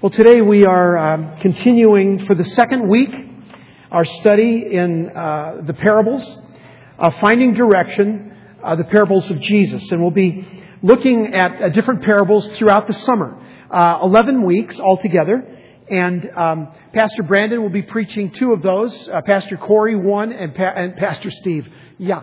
Well, 0.00 0.10
today 0.10 0.40
we 0.42 0.64
are 0.64 0.96
um, 0.96 1.38
continuing 1.40 2.24
for 2.24 2.36
the 2.36 2.44
second 2.44 2.88
week 2.88 3.12
our 3.90 4.04
study 4.04 4.64
in 4.70 5.08
uh, 5.08 5.62
the 5.66 5.74
parables, 5.74 6.38
uh, 7.00 7.10
finding 7.20 7.54
direction, 7.54 8.32
uh, 8.62 8.76
the 8.76 8.84
parables 8.84 9.28
of 9.28 9.40
Jesus. 9.40 9.90
And 9.90 10.00
we'll 10.00 10.12
be 10.12 10.46
looking 10.84 11.34
at 11.34 11.60
uh, 11.60 11.68
different 11.70 12.04
parables 12.04 12.46
throughout 12.58 12.86
the 12.86 12.92
summer. 12.92 13.44
Uh, 13.72 13.98
11 14.04 14.46
weeks 14.46 14.78
altogether. 14.78 15.42
And 15.90 16.30
um, 16.30 16.68
Pastor 16.92 17.24
Brandon 17.24 17.60
will 17.60 17.68
be 17.68 17.82
preaching 17.82 18.30
two 18.30 18.52
of 18.52 18.62
those. 18.62 19.08
Uh, 19.08 19.20
Pastor 19.22 19.56
Corey 19.56 19.96
one, 19.96 20.30
and, 20.30 20.54
pa- 20.54 20.74
and 20.76 20.94
Pastor 20.94 21.32
Steve. 21.32 21.66
Yeah, 21.98 22.22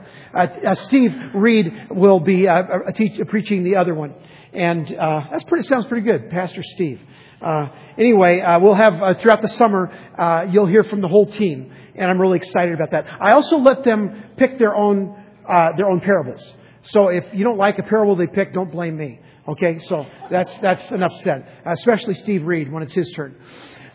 Steve 0.85 1.11
Reed 1.33 1.87
will 1.91 2.21
be 2.21 2.47
teach- 2.93 3.19
preaching 3.27 3.65
the 3.65 3.75
other 3.75 3.93
one. 3.93 4.13
And 4.53 4.87
that's 4.87 5.43
pretty 5.43 5.67
sounds 5.67 5.87
pretty 5.87 6.05
good, 6.09 6.29
Pastor 6.29 6.63
Steve. 6.63 7.01
Uh, 7.41 7.69
anyway, 7.97 8.39
uh, 8.39 8.59
we'll 8.59 8.75
have 8.75 8.93
uh, 9.01 9.13
throughout 9.21 9.41
the 9.41 9.49
summer, 9.49 9.91
uh, 10.17 10.45
you'll 10.49 10.65
hear 10.65 10.83
from 10.83 11.01
the 11.01 11.07
whole 11.07 11.25
team, 11.25 11.71
and 11.95 12.09
I'm 12.09 12.19
really 12.19 12.37
excited 12.37 12.73
about 12.73 12.91
that. 12.91 13.05
I 13.19 13.33
also 13.33 13.57
let 13.57 13.83
them 13.83 14.23
pick 14.37 14.57
their 14.57 14.75
own 14.75 15.21
uh, 15.47 15.73
their 15.77 15.89
own 15.89 16.01
parables. 16.01 16.41
So 16.83 17.09
if 17.09 17.25
you 17.33 17.43
don't 17.43 17.57
like 17.57 17.77
a 17.79 17.83
parable 17.83 18.15
they 18.15 18.27
pick, 18.27 18.53
don't 18.53 18.71
blame 18.71 18.97
me. 18.97 19.19
Okay, 19.47 19.79
so 19.79 20.05
that's 20.31 20.57
that's 20.59 20.91
enough 20.91 21.13
said. 21.21 21.47
Uh, 21.65 21.71
especially 21.71 22.15
Steve 22.15 22.43
Reed 22.43 22.71
when 22.71 22.83
it's 22.83 22.93
his 22.93 23.11
turn. 23.11 23.35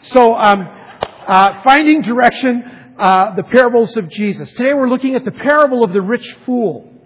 So 0.01 0.35
um, 0.35 0.69
finding 1.65 2.03
direction, 2.03 2.63
the 2.97 3.45
parables 3.53 3.97
of 3.97 4.09
Jesus. 4.11 4.51
Today 4.53 4.75
we're 4.75 4.89
looking 4.89 5.15
at 5.15 5.25
the 5.25 5.33
parable 5.33 5.83
of 5.83 5.93
the 5.93 6.03
rich 6.03 6.27
fool. 6.47 7.00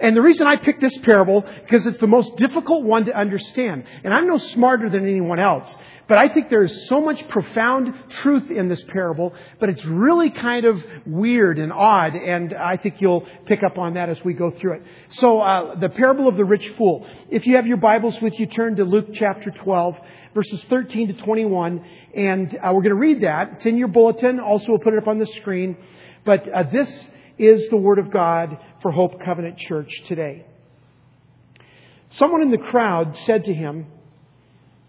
And 0.00 0.16
the 0.16 0.22
reason 0.22 0.46
I 0.46 0.56
picked 0.56 0.80
this 0.80 0.96
parable, 0.98 1.42
because 1.62 1.86
it's 1.86 1.98
the 1.98 2.06
most 2.06 2.36
difficult 2.36 2.84
one 2.84 3.06
to 3.06 3.16
understand. 3.16 3.84
And 4.02 4.12
I'm 4.12 4.26
no 4.26 4.38
smarter 4.38 4.90
than 4.90 5.06
anyone 5.08 5.38
else. 5.38 5.74
But 6.06 6.18
I 6.18 6.28
think 6.28 6.50
there 6.50 6.64
is 6.64 6.86
so 6.88 7.00
much 7.00 7.26
profound 7.28 7.94
truth 8.22 8.50
in 8.50 8.68
this 8.68 8.82
parable, 8.88 9.32
but 9.58 9.70
it's 9.70 9.84
really 9.86 10.30
kind 10.30 10.66
of 10.66 10.82
weird 11.06 11.58
and 11.58 11.72
odd, 11.72 12.14
and 12.14 12.52
I 12.52 12.76
think 12.76 13.00
you'll 13.00 13.26
pick 13.46 13.62
up 13.62 13.78
on 13.78 13.94
that 13.94 14.10
as 14.10 14.22
we 14.22 14.34
go 14.34 14.50
through 14.50 14.74
it. 14.74 14.82
So, 15.12 15.40
uh, 15.40 15.76
the 15.76 15.88
parable 15.88 16.28
of 16.28 16.36
the 16.36 16.44
rich 16.44 16.68
fool. 16.76 17.06
If 17.30 17.46
you 17.46 17.56
have 17.56 17.66
your 17.66 17.78
Bibles 17.78 18.20
with 18.20 18.38
you, 18.38 18.46
turn 18.46 18.76
to 18.76 18.84
Luke 18.84 19.08
chapter 19.14 19.50
12, 19.50 19.96
verses 20.34 20.62
13 20.68 21.08
to 21.08 21.14
21, 21.14 21.84
and 22.14 22.54
uh, 22.54 22.72
we're 22.74 22.82
going 22.82 22.90
to 22.90 22.94
read 22.96 23.22
that. 23.22 23.54
It's 23.54 23.66
in 23.66 23.78
your 23.78 23.88
bulletin. 23.88 24.40
Also, 24.40 24.66
we'll 24.68 24.80
put 24.80 24.92
it 24.92 24.98
up 24.98 25.08
on 25.08 25.18
the 25.18 25.26
screen. 25.26 25.76
But 26.26 26.46
uh, 26.52 26.64
this 26.70 26.90
is 27.38 27.68
the 27.70 27.76
Word 27.76 27.98
of 27.98 28.10
God 28.10 28.58
for 28.84 28.92
Hope 28.92 29.18
Covenant 29.24 29.56
Church 29.56 29.90
today. 30.08 30.44
Someone 32.10 32.42
in 32.42 32.50
the 32.50 32.58
crowd 32.58 33.16
said 33.24 33.44
to 33.44 33.54
him, 33.54 33.86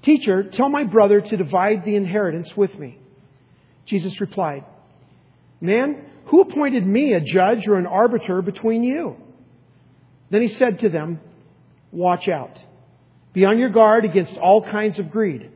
Teacher, 0.01 0.43
tell 0.43 0.67
my 0.67 0.83
brother 0.83 1.21
to 1.21 1.38
divide 1.38 1.85
the 1.85 1.95
inheritance 1.95 2.51
with 2.57 2.77
me. 2.77 2.99
Jesus 3.85 4.19
replied, 4.19 4.66
Man, 5.61 6.07
who 6.25 6.41
appointed 6.41 6.85
me 6.85 7.13
a 7.13 7.21
judge 7.21 7.66
or 7.67 7.77
an 7.77 7.85
arbiter 7.85 8.41
between 8.41 8.83
you? 8.83 9.16
Then 10.29 10.41
he 10.41 10.49
said 10.49 10.79
to 10.79 10.89
them, 10.89 11.21
Watch 11.93 12.27
out. 12.27 12.59
Be 13.31 13.45
on 13.45 13.57
your 13.57 13.69
guard 13.69 14.03
against 14.03 14.35
all 14.35 14.61
kinds 14.61 14.99
of 14.99 15.09
greed. 15.09 15.49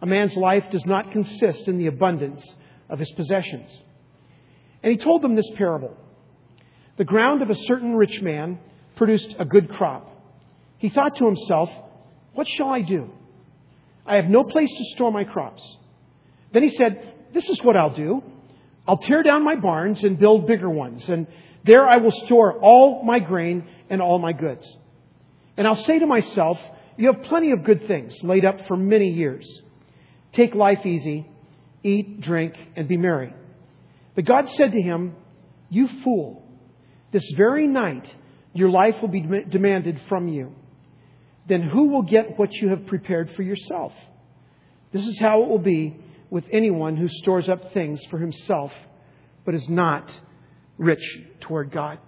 A 0.00 0.06
man's 0.06 0.36
life 0.36 0.66
does 0.70 0.86
not 0.86 1.10
consist 1.10 1.66
in 1.66 1.78
the 1.78 1.88
abundance 1.88 2.40
of 2.88 3.00
his 3.00 3.10
possessions. 3.16 3.68
And 4.84 4.92
he 4.92 5.04
told 5.04 5.22
them 5.22 5.34
this 5.34 5.50
parable. 5.56 5.96
The 6.96 7.04
ground 7.04 7.42
of 7.42 7.50
a 7.50 7.54
certain 7.66 7.94
rich 7.94 8.20
man 8.22 8.58
produced 8.96 9.34
a 9.38 9.44
good 9.44 9.70
crop. 9.70 10.10
He 10.78 10.88
thought 10.90 11.16
to 11.16 11.26
himself, 11.26 11.70
What 12.34 12.46
shall 12.48 12.68
I 12.68 12.82
do? 12.82 13.10
I 14.06 14.16
have 14.16 14.26
no 14.26 14.44
place 14.44 14.70
to 14.70 14.84
store 14.94 15.10
my 15.10 15.24
crops. 15.24 15.62
Then 16.52 16.62
he 16.62 16.68
said, 16.70 17.14
This 17.32 17.48
is 17.48 17.58
what 17.62 17.76
I'll 17.76 17.94
do. 17.94 18.22
I'll 18.86 18.98
tear 18.98 19.22
down 19.22 19.44
my 19.44 19.56
barns 19.56 20.04
and 20.04 20.18
build 20.18 20.46
bigger 20.46 20.68
ones, 20.68 21.08
and 21.08 21.26
there 21.64 21.88
I 21.88 21.96
will 21.96 22.12
store 22.26 22.60
all 22.60 23.02
my 23.02 23.18
grain 23.18 23.66
and 23.88 24.02
all 24.02 24.18
my 24.18 24.32
goods. 24.32 24.66
And 25.56 25.66
I'll 25.66 25.82
say 25.84 25.98
to 25.98 26.06
myself, 26.06 26.58
You 26.96 27.12
have 27.12 27.22
plenty 27.24 27.52
of 27.52 27.64
good 27.64 27.86
things 27.88 28.14
laid 28.22 28.44
up 28.44 28.66
for 28.68 28.76
many 28.76 29.08
years. 29.08 29.48
Take 30.32 30.54
life 30.54 30.84
easy, 30.84 31.26
eat, 31.82 32.20
drink, 32.20 32.54
and 32.76 32.86
be 32.86 32.96
merry. 32.96 33.32
But 34.14 34.26
God 34.26 34.48
said 34.50 34.72
to 34.72 34.80
him, 34.80 35.14
You 35.70 35.88
fool. 36.02 36.43
This 37.14 37.30
very 37.36 37.68
night, 37.68 38.12
your 38.54 38.70
life 38.70 38.96
will 39.00 39.08
be 39.08 39.20
demanded 39.48 40.00
from 40.08 40.26
you. 40.26 40.52
Then 41.48 41.62
who 41.62 41.90
will 41.90 42.02
get 42.02 42.36
what 42.36 42.52
you 42.52 42.70
have 42.70 42.86
prepared 42.86 43.30
for 43.36 43.42
yourself? 43.42 43.92
This 44.90 45.06
is 45.06 45.20
how 45.20 45.44
it 45.44 45.48
will 45.48 45.60
be 45.60 45.96
with 46.28 46.42
anyone 46.50 46.96
who 46.96 47.06
stores 47.06 47.48
up 47.48 47.72
things 47.72 48.00
for 48.10 48.18
himself, 48.18 48.72
but 49.44 49.54
is 49.54 49.68
not 49.68 50.10
rich 50.76 51.04
toward 51.38 51.70
God. 51.70 51.98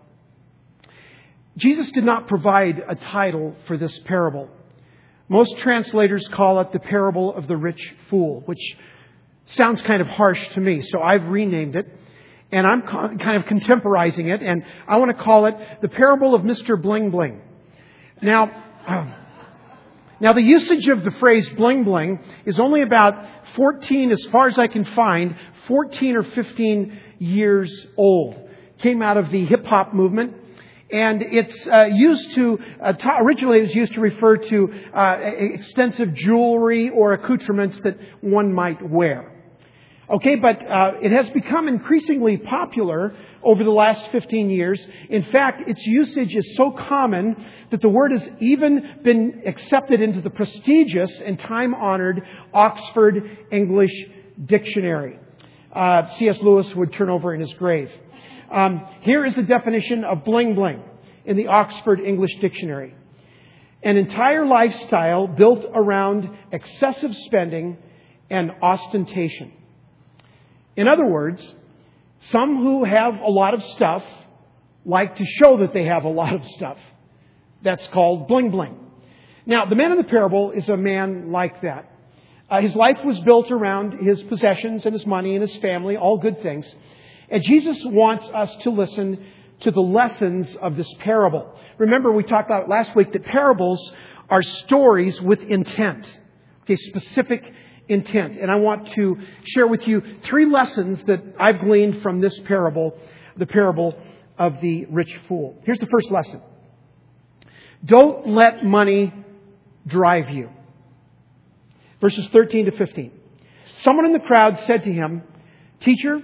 Jesus 1.56 1.88
did 1.92 2.02
not 2.02 2.26
provide 2.26 2.82
a 2.88 2.96
title 2.96 3.54
for 3.68 3.76
this 3.76 3.96
parable. 4.06 4.50
Most 5.28 5.56
translators 5.58 6.26
call 6.32 6.58
it 6.58 6.72
the 6.72 6.80
parable 6.80 7.32
of 7.32 7.46
the 7.46 7.56
rich 7.56 7.94
fool, 8.10 8.42
which 8.46 8.76
sounds 9.44 9.80
kind 9.82 10.02
of 10.02 10.08
harsh 10.08 10.44
to 10.54 10.60
me, 10.60 10.80
so 10.80 11.00
I've 11.00 11.26
renamed 11.26 11.76
it 11.76 11.86
and 12.52 12.66
I'm 12.66 12.82
kind 12.82 13.36
of 13.36 13.46
contemporizing 13.46 14.28
it, 14.28 14.40
and 14.40 14.62
I 14.86 14.98
want 14.98 15.16
to 15.16 15.22
call 15.22 15.46
it 15.46 15.56
the 15.82 15.88
parable 15.88 16.34
of 16.34 16.42
Mr. 16.42 16.80
Bling 16.80 17.10
Bling. 17.10 17.40
Now, 18.22 18.46
now 20.20 20.32
the 20.32 20.42
usage 20.42 20.88
of 20.88 21.02
the 21.04 21.10
phrase 21.18 21.48
bling 21.50 21.84
bling 21.84 22.20
is 22.44 22.60
only 22.60 22.82
about 22.82 23.14
14, 23.56 24.12
as 24.12 24.24
far 24.26 24.46
as 24.46 24.58
I 24.58 24.68
can 24.68 24.84
find, 24.84 25.36
14 25.66 26.16
or 26.16 26.22
15 26.22 27.00
years 27.18 27.86
old. 27.96 28.36
Came 28.78 29.02
out 29.02 29.16
of 29.16 29.30
the 29.30 29.44
hip 29.44 29.64
hop 29.66 29.92
movement. 29.92 30.34
And 30.88 31.20
it's 31.20 31.66
uh, 31.66 31.86
used 31.86 32.34
to, 32.36 32.60
uh, 32.80 32.92
originally 33.20 33.58
it 33.58 33.62
was 33.62 33.74
used 33.74 33.94
to 33.94 34.00
refer 34.00 34.36
to 34.36 34.72
uh, 34.94 35.18
extensive 35.20 36.14
jewelry 36.14 36.90
or 36.90 37.12
accoutrements 37.12 37.80
that 37.80 37.98
one 38.20 38.52
might 38.52 38.80
wear. 38.88 39.35
Okay, 40.08 40.36
but 40.36 40.62
uh, 40.64 40.92
it 41.02 41.10
has 41.10 41.28
become 41.30 41.66
increasingly 41.66 42.36
popular 42.36 43.14
over 43.42 43.64
the 43.64 43.70
last 43.70 44.02
15 44.12 44.50
years. 44.50 44.84
In 45.10 45.24
fact, 45.24 45.68
its 45.68 45.84
usage 45.84 46.34
is 46.34 46.54
so 46.56 46.70
common 46.70 47.44
that 47.72 47.80
the 47.80 47.88
word 47.88 48.12
has 48.12 48.28
even 48.40 49.00
been 49.02 49.42
accepted 49.46 50.00
into 50.00 50.20
the 50.20 50.30
prestigious 50.30 51.10
and 51.24 51.40
time 51.40 51.74
honored 51.74 52.22
Oxford 52.54 53.38
English 53.50 53.92
Dictionary. 54.44 55.18
Uh, 55.72 56.06
C.S. 56.18 56.38
Lewis 56.40 56.72
would 56.76 56.92
turn 56.92 57.10
over 57.10 57.34
in 57.34 57.40
his 57.40 57.52
grave. 57.54 57.90
Um, 58.50 58.86
here 59.00 59.26
is 59.26 59.34
the 59.34 59.42
definition 59.42 60.04
of 60.04 60.24
bling 60.24 60.54
bling 60.54 60.82
in 61.24 61.36
the 61.36 61.48
Oxford 61.48 62.00
English 62.00 62.34
Dictionary 62.40 62.94
an 63.82 63.96
entire 63.96 64.44
lifestyle 64.44 65.28
built 65.28 65.64
around 65.72 66.28
excessive 66.50 67.14
spending 67.26 67.78
and 68.28 68.50
ostentation. 68.60 69.52
In 70.76 70.88
other 70.88 71.06
words, 71.06 71.42
some 72.30 72.56
who 72.62 72.84
have 72.84 73.20
a 73.20 73.30
lot 73.30 73.54
of 73.54 73.62
stuff 73.74 74.02
like 74.84 75.16
to 75.16 75.24
show 75.24 75.58
that 75.58 75.72
they 75.72 75.84
have 75.84 76.04
a 76.04 76.08
lot 76.08 76.34
of 76.34 76.44
stuff. 76.56 76.78
That's 77.62 77.86
called 77.88 78.28
bling 78.28 78.50
bling. 78.50 78.78
Now, 79.46 79.64
the 79.64 79.76
man 79.76 79.92
in 79.92 79.98
the 79.98 80.04
parable 80.04 80.50
is 80.50 80.68
a 80.68 80.76
man 80.76 81.32
like 81.32 81.62
that. 81.62 81.90
Uh, 82.48 82.60
his 82.60 82.74
life 82.74 82.98
was 83.04 83.18
built 83.20 83.50
around 83.50 83.94
his 83.94 84.22
possessions 84.24 84.84
and 84.84 84.92
his 84.92 85.06
money 85.06 85.34
and 85.34 85.42
his 85.42 85.56
family, 85.56 85.96
all 85.96 86.18
good 86.18 86.42
things. 86.42 86.66
And 87.28 87.42
Jesus 87.42 87.76
wants 87.84 88.24
us 88.28 88.54
to 88.62 88.70
listen 88.70 89.24
to 89.60 89.70
the 89.70 89.80
lessons 89.80 90.54
of 90.56 90.76
this 90.76 90.92
parable. 91.00 91.52
Remember, 91.78 92.12
we 92.12 92.22
talked 92.22 92.48
about 92.48 92.68
last 92.68 92.94
week 92.94 93.12
that 93.12 93.24
parables 93.24 93.92
are 94.28 94.42
stories 94.42 95.20
with 95.20 95.40
intent. 95.40 96.06
Okay, 96.62 96.76
specific 96.76 97.52
intent. 97.88 98.38
And 98.40 98.50
I 98.50 98.56
want 98.56 98.88
to 98.92 99.18
share 99.44 99.66
with 99.66 99.86
you 99.86 100.02
three 100.24 100.46
lessons 100.46 101.02
that 101.04 101.22
I've 101.38 101.60
gleaned 101.60 102.02
from 102.02 102.20
this 102.20 102.38
parable, 102.40 102.96
the 103.36 103.46
parable 103.46 103.96
of 104.38 104.60
the 104.60 104.86
rich 104.86 105.14
fool. 105.28 105.56
Here's 105.64 105.78
the 105.78 105.86
first 105.86 106.10
lesson. 106.10 106.42
Don't 107.84 108.28
let 108.28 108.64
money 108.64 109.12
drive 109.86 110.30
you. 110.30 110.50
Verses 112.00 112.26
13 112.28 112.66
to 112.66 112.70
15. 112.72 113.12
Someone 113.76 114.06
in 114.06 114.12
the 114.12 114.20
crowd 114.20 114.58
said 114.60 114.84
to 114.84 114.92
him, 114.92 115.22
Teacher, 115.80 116.20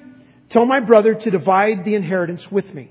tell 0.50 0.67
my 0.67 0.81
brother 0.81 1.15
to 1.15 1.31
divide 1.31 1.85
the 1.85 1.94
inheritance 1.94 2.50
with 2.50 2.73
me. 2.75 2.91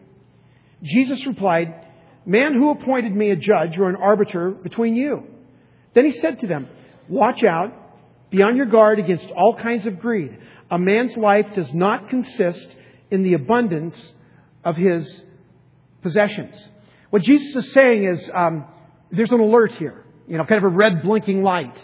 Jesus 0.84 1.26
replied, 1.26 1.88
Man, 2.26 2.54
who 2.54 2.70
appointed 2.70 3.16
me 3.16 3.32
a 3.32 3.36
judge 3.36 3.78
or 3.78 3.90
an 3.90 3.96
arbiter 3.96 4.52
between 4.52 4.96
you? 4.96 5.24
Then 5.94 6.06
he 6.06 6.12
said 6.12 6.40
to 6.40 6.48
them, 6.48 6.68
Watch 7.10 7.44
out 7.44 7.74
be 8.32 8.42
on 8.42 8.56
your 8.56 8.66
guard 8.66 8.98
against 8.98 9.30
all 9.32 9.56
kinds 9.56 9.86
of 9.86 10.00
greed. 10.00 10.36
A 10.72 10.80
man's 10.80 11.16
life 11.18 11.54
does 11.54 11.72
not 11.74 12.08
consist 12.10 12.76
in 13.12 13.24
the 13.24 13.34
abundance 13.34 14.14
of 14.64 14.78
his 14.78 15.24
possessions. 16.02 16.70
What 17.10 17.24
Jesus 17.24 17.66
is 17.66 17.74
saying 17.74 18.06
is 18.06 18.32
um, 18.34 18.66
there's 19.12 19.32
an 19.32 19.42
alert 19.42 19.74
here, 19.74 20.06
you 20.28 20.38
know, 20.38 20.46
kind 20.46 20.64
of 20.64 20.72
a 20.72 20.76
red 20.76 21.04
blinking 21.04 21.44
light. 21.44 21.78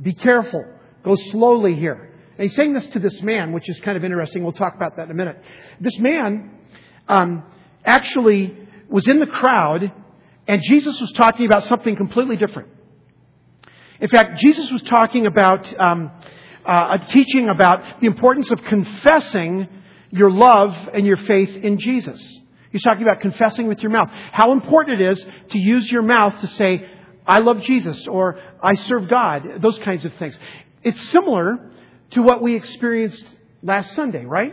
Be 0.00 0.14
careful. 0.14 0.64
Go 1.02 1.16
slowly 1.32 1.74
here. 1.74 2.14
And 2.38 2.48
he's 2.48 2.54
saying 2.54 2.74
this 2.74 2.86
to 2.88 3.00
this 3.00 3.20
man, 3.22 3.52
which 3.52 3.68
is 3.68 3.80
kind 3.80 3.96
of 3.96 4.04
interesting. 4.04 4.44
We'll 4.44 4.52
talk 4.52 4.76
about 4.76 4.96
that 4.96 5.06
in 5.06 5.10
a 5.10 5.14
minute. 5.14 5.42
This 5.80 5.98
man 5.98 6.52
um, 7.08 7.42
actually 7.84 8.56
was 8.88 9.08
in 9.08 9.18
the 9.18 9.26
crowd, 9.26 9.92
and 10.46 10.62
Jesus 10.62 11.00
was 11.00 11.10
talking 11.12 11.46
about 11.46 11.64
something 11.64 11.96
completely 11.96 12.36
different. 12.36 12.68
In 14.00 14.08
fact, 14.08 14.38
Jesus 14.38 14.70
was 14.70 14.82
talking 14.82 15.26
about 15.26 15.80
um, 15.80 16.10
uh, 16.64 16.98
a 17.00 17.06
teaching 17.06 17.48
about 17.48 18.00
the 18.00 18.06
importance 18.06 18.50
of 18.52 18.62
confessing 18.64 19.68
your 20.10 20.30
love 20.30 20.74
and 20.94 21.04
your 21.04 21.16
faith 21.16 21.50
in 21.64 21.78
Jesus. 21.78 22.38
He's 22.70 22.82
talking 22.82 23.02
about 23.02 23.20
confessing 23.20 23.66
with 23.66 23.80
your 23.80 23.90
mouth. 23.90 24.08
How 24.32 24.52
important 24.52 25.00
it 25.00 25.10
is 25.10 25.26
to 25.50 25.58
use 25.58 25.90
your 25.90 26.02
mouth 26.02 26.38
to 26.40 26.46
say, 26.48 26.88
I 27.26 27.40
love 27.40 27.62
Jesus 27.62 28.06
or 28.06 28.38
I 28.62 28.74
serve 28.74 29.08
God, 29.08 29.60
those 29.60 29.78
kinds 29.78 30.04
of 30.04 30.14
things. 30.14 30.38
It's 30.82 31.00
similar 31.10 31.70
to 32.12 32.22
what 32.22 32.42
we 32.42 32.54
experienced 32.54 33.24
last 33.62 33.94
Sunday, 33.94 34.24
right? 34.24 34.52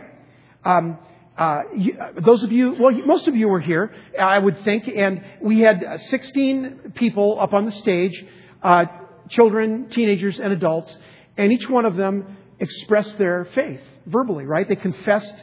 Um, 0.64 0.98
uh, 1.38 1.60
you, 1.76 1.98
those 2.20 2.42
of 2.42 2.50
you, 2.50 2.74
well, 2.80 2.92
most 3.06 3.28
of 3.28 3.36
you 3.36 3.48
were 3.48 3.60
here, 3.60 3.94
I 4.20 4.38
would 4.38 4.64
think, 4.64 4.88
and 4.88 5.22
we 5.40 5.60
had 5.60 6.00
16 6.08 6.92
people 6.94 7.38
up 7.40 7.52
on 7.52 7.66
the 7.66 7.70
stage, 7.70 8.24
uh, 8.62 8.86
children, 9.28 9.88
teenagers, 9.90 10.40
and 10.40 10.52
adults, 10.52 10.96
and 11.36 11.52
each 11.52 11.68
one 11.68 11.84
of 11.84 11.96
them 11.96 12.36
expressed 12.58 13.18
their 13.18 13.46
faith 13.54 13.80
verbally, 14.06 14.44
right? 14.44 14.68
They 14.68 14.76
confessed 14.76 15.34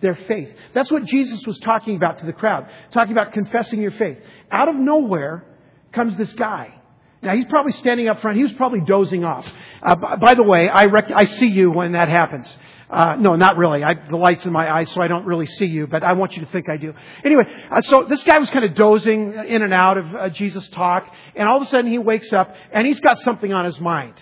their 0.00 0.14
faith. 0.14 0.48
That's 0.74 0.90
what 0.90 1.04
Jesus 1.04 1.40
was 1.46 1.58
talking 1.60 1.96
about 1.96 2.20
to 2.20 2.26
the 2.26 2.32
crowd, 2.32 2.68
talking 2.92 3.12
about 3.12 3.32
confessing 3.32 3.80
your 3.80 3.90
faith. 3.92 4.18
Out 4.50 4.68
of 4.68 4.76
nowhere 4.76 5.44
comes 5.92 6.16
this 6.16 6.32
guy. 6.34 6.79
Now 7.22 7.34
he's 7.36 7.44
probably 7.46 7.72
standing 7.72 8.08
up 8.08 8.20
front. 8.20 8.36
He 8.38 8.42
was 8.42 8.52
probably 8.54 8.80
dozing 8.80 9.24
off. 9.24 9.46
Uh, 9.82 9.94
by, 9.96 10.16
by, 10.16 10.34
the 10.34 10.42
way, 10.42 10.68
I, 10.68 10.86
rec- 10.86 11.12
I 11.14 11.24
see 11.24 11.48
you 11.48 11.70
when 11.70 11.92
that 11.92 12.08
happens. 12.08 12.56
Uh, 12.88 13.16
no, 13.16 13.36
not 13.36 13.56
really. 13.56 13.84
I, 13.84 13.94
the 13.94 14.16
light's 14.16 14.44
in 14.44 14.52
my 14.52 14.68
eyes, 14.68 14.90
so 14.90 15.00
I 15.00 15.06
don't 15.06 15.24
really 15.24 15.46
see 15.46 15.66
you, 15.66 15.86
but 15.86 16.02
I 16.02 16.14
want 16.14 16.34
you 16.34 16.44
to 16.44 16.50
think 16.50 16.68
I 16.68 16.76
do. 16.76 16.92
Anyway, 17.24 17.44
uh, 17.70 17.82
so 17.82 18.06
this 18.08 18.22
guy 18.24 18.38
was 18.38 18.50
kind 18.50 18.64
of 18.64 18.74
dozing 18.74 19.34
in 19.46 19.62
and 19.62 19.72
out 19.72 19.96
of 19.96 20.14
uh, 20.14 20.28
Jesus' 20.30 20.68
talk, 20.70 21.06
and 21.36 21.48
all 21.48 21.56
of 21.56 21.62
a 21.62 21.66
sudden 21.66 21.90
he 21.90 21.98
wakes 21.98 22.32
up 22.32 22.52
and 22.72 22.86
he's 22.86 22.98
got 23.00 23.18
something 23.18 23.52
on 23.52 23.64
his 23.64 23.78
mind. 23.78 24.14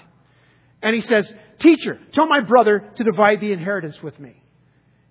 And 0.83 0.95
he 0.95 1.01
says, 1.01 1.33
Teacher, 1.61 1.99
tell 2.13 2.27
my 2.27 2.41
brother 2.41 2.91
to 2.97 3.05
divide 3.05 3.41
the 3.41 3.53
inheritance 3.53 4.01
with 4.03 4.19
me. 4.21 4.43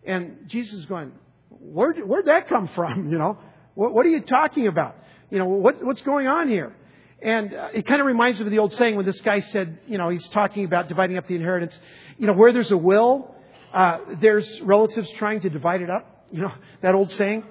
And 0.05 0.47
Jesus 0.47 0.73
is 0.73 0.85
going, 0.85 1.11
Where, 1.49 1.93
where'd 1.93 2.25
that 2.25 2.49
come 2.49 2.69
from? 2.75 3.09
You 3.11 3.17
know, 3.17 3.39
what, 3.73 3.93
what 3.93 4.05
are 4.05 4.09
you 4.09 4.21
talking 4.21 4.67
about? 4.67 4.95
You 5.31 5.39
know, 5.39 5.45
what, 5.45 5.83
what's 5.83 6.01
going 6.01 6.27
on 6.27 6.47
here? 6.47 6.75
And 7.21 7.53
uh, 7.53 7.69
it 7.73 7.87
kind 7.87 7.99
of 7.99 8.05
reminds 8.05 8.39
me 8.39 8.45
of 8.45 8.51
the 8.51 8.59
old 8.59 8.73
saying 8.73 8.95
when 8.95 9.05
this 9.05 9.19
guy 9.21 9.39
said, 9.39 9.79
you 9.87 9.97
know, 9.97 10.09
he's 10.09 10.27
talking 10.29 10.65
about 10.65 10.87
dividing 10.87 11.17
up 11.17 11.27
the 11.27 11.35
inheritance. 11.35 11.77
You 12.17 12.27
know, 12.27 12.33
where 12.33 12.53
there's 12.53 12.71
a 12.71 12.77
will, 12.77 13.33
uh, 13.73 13.99
there's 14.21 14.61
relatives 14.61 15.09
trying 15.17 15.41
to 15.41 15.49
divide 15.49 15.81
it 15.81 15.89
up. 15.89 16.25
You 16.31 16.41
know, 16.41 16.53
that 16.81 16.93
old 16.93 17.11
saying. 17.13 17.43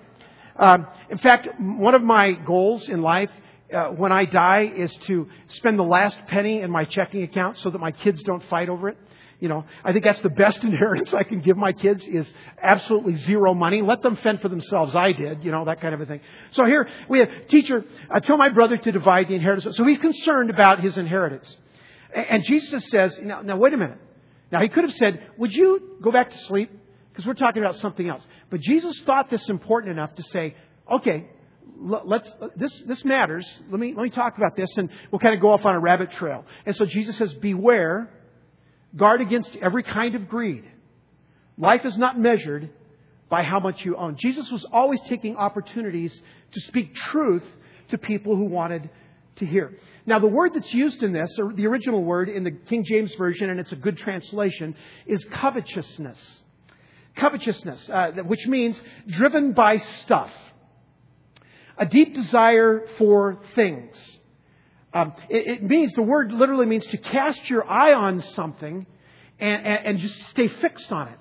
Um, 0.59 0.87
in 1.11 1.19
fact, 1.19 1.49
one 1.61 1.95
of 1.95 2.03
my 2.03 2.33
goals 2.33 2.89
in 2.89 3.03
life 3.03 3.31
uh, 3.75 3.89
when 3.89 4.13
I 4.13 4.25
die 4.25 4.73
is 4.75 4.95
to 5.07 5.29
spend 5.49 5.79
the 5.79 5.85
last 5.85 6.19
penny 6.29 6.61
in 6.61 6.71
my 6.71 6.85
checking 6.85 7.23
account 7.23 7.59
so 7.59 7.71
that 7.71 7.79
my 7.79 7.91
kids 7.91 8.23
don't 8.23 8.43
fight 8.45 8.69
over 8.69 8.89
it. 8.91 8.97
You 9.41 9.49
know, 9.49 9.65
I 9.85 9.93
think 9.93 10.05
that's 10.05 10.21
the 10.21 10.31
best 10.31 10.59
inheritance 10.65 11.13
I 11.13 11.23
can 11.23 11.41
give 11.41 11.57
my 11.57 11.73
kids 11.73 12.07
is 12.07 12.33
absolutely 12.63 13.17
zero 13.17 13.55
money. 13.55 13.83
Let 13.83 14.03
them 14.03 14.17
fend 14.17 14.41
for 14.41 14.49
themselves. 14.49 14.95
I 14.95 15.13
did, 15.13 15.45
you 15.45 15.51
know, 15.51 15.65
that 15.67 15.81
kind 15.81 15.95
of 15.95 16.01
a 16.01 16.07
thing. 16.07 16.21
So 16.53 16.65
here 16.65 16.89
we 17.09 17.21
have, 17.21 17.29
teacher, 17.49 17.85
uh, 18.11 18.21
tell 18.21 18.37
my 18.37 18.49
brother 18.49 18.77
to 18.77 18.93
divide 18.93 19.29
the 19.29 19.35
inheritance. 19.35 19.77
So 19.77 19.85
he's 19.85 19.99
concerned 19.99 20.51
about 20.51 20.81
his 20.81 20.97
inheritance. 20.97 21.55
And 22.15 22.43
Jesus 22.45 22.89
says, 22.91 23.19
now, 23.23 23.43
now 23.43 23.57
wait 23.57 23.75
a 23.75 23.77
minute. 23.77 23.99
Now 24.51 24.63
he 24.63 24.69
could 24.69 24.85
have 24.85 24.95
said, 24.95 25.27
would 25.39 25.53
you 25.53 25.99
go 26.03 26.11
back 26.11 26.31
to 26.31 26.39
sleep? 26.39 26.71
Because 27.11 27.27
we're 27.27 27.35
talking 27.35 27.63
about 27.63 27.77
something 27.77 28.09
else. 28.09 28.27
But 28.51 28.61
Jesus 28.61 28.99
thought 29.05 29.31
this 29.31 29.47
important 29.49 29.93
enough 29.93 30.15
to 30.15 30.23
say, 30.25 30.55
okay, 30.91 31.27
let's 31.79 32.31
this 32.57 32.73
this 32.87 33.05
matters. 33.05 33.47
Let 33.71 33.81
me 33.81 33.95
let 33.95 34.03
me 34.03 34.11
talk 34.11 34.37
about 34.37 34.57
this, 34.57 34.69
and 34.77 34.89
we'll 35.11 35.19
kind 35.19 35.35
of 35.35 35.41
go 35.41 35.53
off 35.53 35.65
on 35.65 35.75
a 35.75 35.81
rabbit 35.81 36.13
trail. 36.13 36.45
And 36.65 36.75
so 36.77 36.87
Jesus 36.87 37.17
says, 37.17 37.33
"Beware, 37.35 38.11
guard 38.97 39.21
against 39.21 39.55
every 39.57 39.83
kind 39.83 40.15
of 40.15 40.29
greed. 40.29 40.65
Life 41.59 41.85
is 41.85 41.97
not 41.97 42.19
measured 42.19 42.71
by 43.29 43.43
how 43.43 43.61
much 43.61 43.85
you 43.85 43.97
own." 43.97 44.17
Jesus 44.17 44.51
was 44.51 44.65
always 44.73 45.01
taking 45.03 45.37
opportunities 45.37 46.23
to 46.53 46.61
speak 46.61 46.95
truth 46.95 47.45
to 47.89 47.99
people 47.99 48.37
who 48.37 48.45
wanted 48.45 48.89
to 49.37 49.47
hear. 49.47 49.77
Now, 50.07 50.19
the 50.19 50.29
word 50.29 50.55
that's 50.55 50.73
used 50.73 51.03
in 51.03 51.13
this, 51.13 51.37
or 51.39 51.53
the 51.53 51.67
original 51.67 52.03
word 52.03 52.29
in 52.29 52.45
the 52.45 52.53
King 52.53 52.85
James 52.85 53.13
version, 53.15 53.51
and 53.51 53.59
it's 53.59 53.73
a 53.73 53.77
good 53.77 53.99
translation, 53.99 54.75
is 55.07 55.25
covetousness. 55.27 56.45
Covetousness, 57.17 57.91
uh, 57.91 58.13
which 58.25 58.47
means 58.47 58.81
driven 59.09 59.53
by 59.53 59.79
stuff 59.79 60.33
a 61.79 61.87
deep 61.87 62.15
desire 62.15 62.87
for 62.99 63.39
things. 63.55 63.95
Um, 64.93 65.13
it, 65.29 65.47
it, 65.47 65.63
means, 65.63 65.93
the 65.95 66.03
word 66.03 66.33
literally 66.33 66.67
means 66.67 66.87
to 66.87 66.97
cast 66.97 67.51
your 67.51 67.69
eye 67.69 67.93
on 67.93 68.21
something 68.35 68.87
and, 69.39 69.67
and, 69.67 69.87
and 69.87 69.99
just 69.99 70.15
stay 70.31 70.49
fixed 70.49 70.91
on 70.93 71.09
it. 71.09 71.19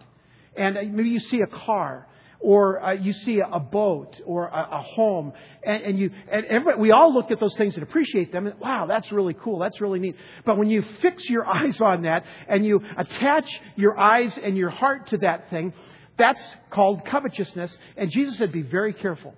And 0.55 0.77
uh, 0.77 0.81
maybe 0.83 1.09
you 1.09 1.19
see 1.19 1.41
a 1.41 1.47
car 1.47 2.07
or 2.39 2.81
uh, 2.81 2.91
you 2.93 3.11
see 3.11 3.39
a, 3.39 3.59
boat 3.59 4.21
or 4.25 4.47
a, 4.47 4.67
a 4.71 4.81
home, 4.81 5.33
and, 5.63 5.83
and 5.83 5.99
you 5.99 6.11
and 6.31 6.63
we 6.77 6.91
all 6.91 7.11
look 7.11 7.31
at 7.31 7.39
those 7.39 7.55
things 7.55 7.73
and 7.73 7.81
appreciate 7.81 8.31
them. 8.31 8.45
And, 8.45 8.59
wow, 8.59 8.85
that's 8.85 9.11
really 9.11 9.33
cool. 9.33 9.57
That's 9.57 9.81
really 9.81 9.99
neat. 9.99 10.15
But 10.45 10.57
when 10.57 10.69
you 10.69 10.83
fix 11.01 11.27
your 11.27 11.45
eyes 11.53 11.81
on 11.81 12.03
that 12.03 12.23
and 12.47 12.63
you 12.63 12.81
attach 12.97 13.49
your 13.75 13.97
eyes 13.97 14.37
and 14.41 14.55
your 14.55 14.69
heart 14.69 15.07
to 15.07 15.17
that 15.19 15.49
thing, 15.49 15.73
that's 16.17 16.41
called 16.69 17.03
covetousness. 17.05 17.75
And 17.97 18.11
Jesus 18.11 18.37
said, 18.37 18.51
"Be 18.51 18.61
very 18.61 18.93
careful." 18.93 19.33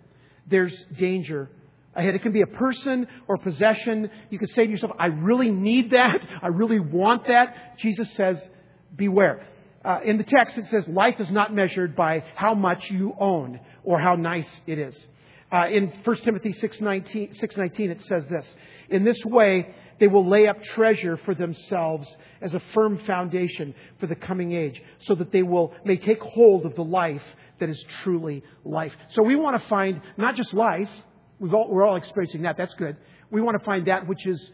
there's 0.47 0.85
danger 0.97 1.49
ahead. 1.97 2.15
It 2.15 2.21
can 2.21 2.31
be 2.31 2.41
a 2.41 2.47
person 2.47 3.07
or 3.27 3.37
possession. 3.37 4.09
You 4.29 4.39
can 4.39 4.47
say 4.49 4.65
to 4.65 4.71
yourself, 4.71 4.93
I 4.97 5.07
really 5.07 5.51
need 5.51 5.91
that. 5.91 6.25
I 6.41 6.47
really 6.47 6.79
want 6.79 7.27
that. 7.27 7.77
Jesus 7.79 8.09
says, 8.13 8.41
beware. 8.95 9.45
Uh, 9.83 9.99
in 10.03 10.17
the 10.17 10.23
text, 10.23 10.57
it 10.57 10.65
says, 10.65 10.87
life 10.87 11.19
is 11.19 11.31
not 11.31 11.53
measured 11.53 11.95
by 11.95 12.23
how 12.35 12.53
much 12.53 12.89
you 12.89 13.15
own 13.19 13.59
or 13.83 13.99
how 13.99 14.15
nice 14.15 14.61
it 14.67 14.79
is. 14.79 15.07
Uh, 15.51 15.67
in 15.69 15.87
1 16.03 16.17
Timothy 16.17 16.51
6.19, 16.51 17.39
6.19, 17.41 17.89
it 17.89 18.01
says 18.01 18.25
this, 18.27 18.53
In 18.89 19.05
this 19.05 19.23
way, 19.23 19.73
they 19.99 20.07
will 20.07 20.27
lay 20.27 20.47
up 20.47 20.61
treasure 20.61 21.17
for 21.17 21.33
themselves 21.33 22.07
as 22.41 22.53
a 22.53 22.61
firm 22.73 22.99
foundation 22.99 23.73
for 23.99 24.07
the 24.07 24.15
coming 24.15 24.51
age, 24.51 24.81
so 25.01 25.15
that 25.15 25.31
they 25.31 25.43
will, 25.43 25.73
may 25.85 25.97
take 25.97 26.21
hold 26.21 26.65
of 26.65 26.75
the 26.75 26.83
life 26.83 27.23
that 27.59 27.69
is 27.69 27.83
truly 28.03 28.43
life. 28.65 28.93
So 29.11 29.23
we 29.23 29.35
want 29.35 29.61
to 29.61 29.67
find 29.69 30.01
not 30.17 30.35
just 30.35 30.53
life, 30.53 30.89
we 31.39 31.49
are 31.49 31.83
all 31.83 31.95
experiencing 31.95 32.43
that, 32.43 32.57
that's 32.57 32.73
good. 32.75 32.97
We 33.29 33.41
want 33.41 33.57
to 33.59 33.63
find 33.63 33.87
that 33.87 34.07
which 34.07 34.25
is 34.25 34.51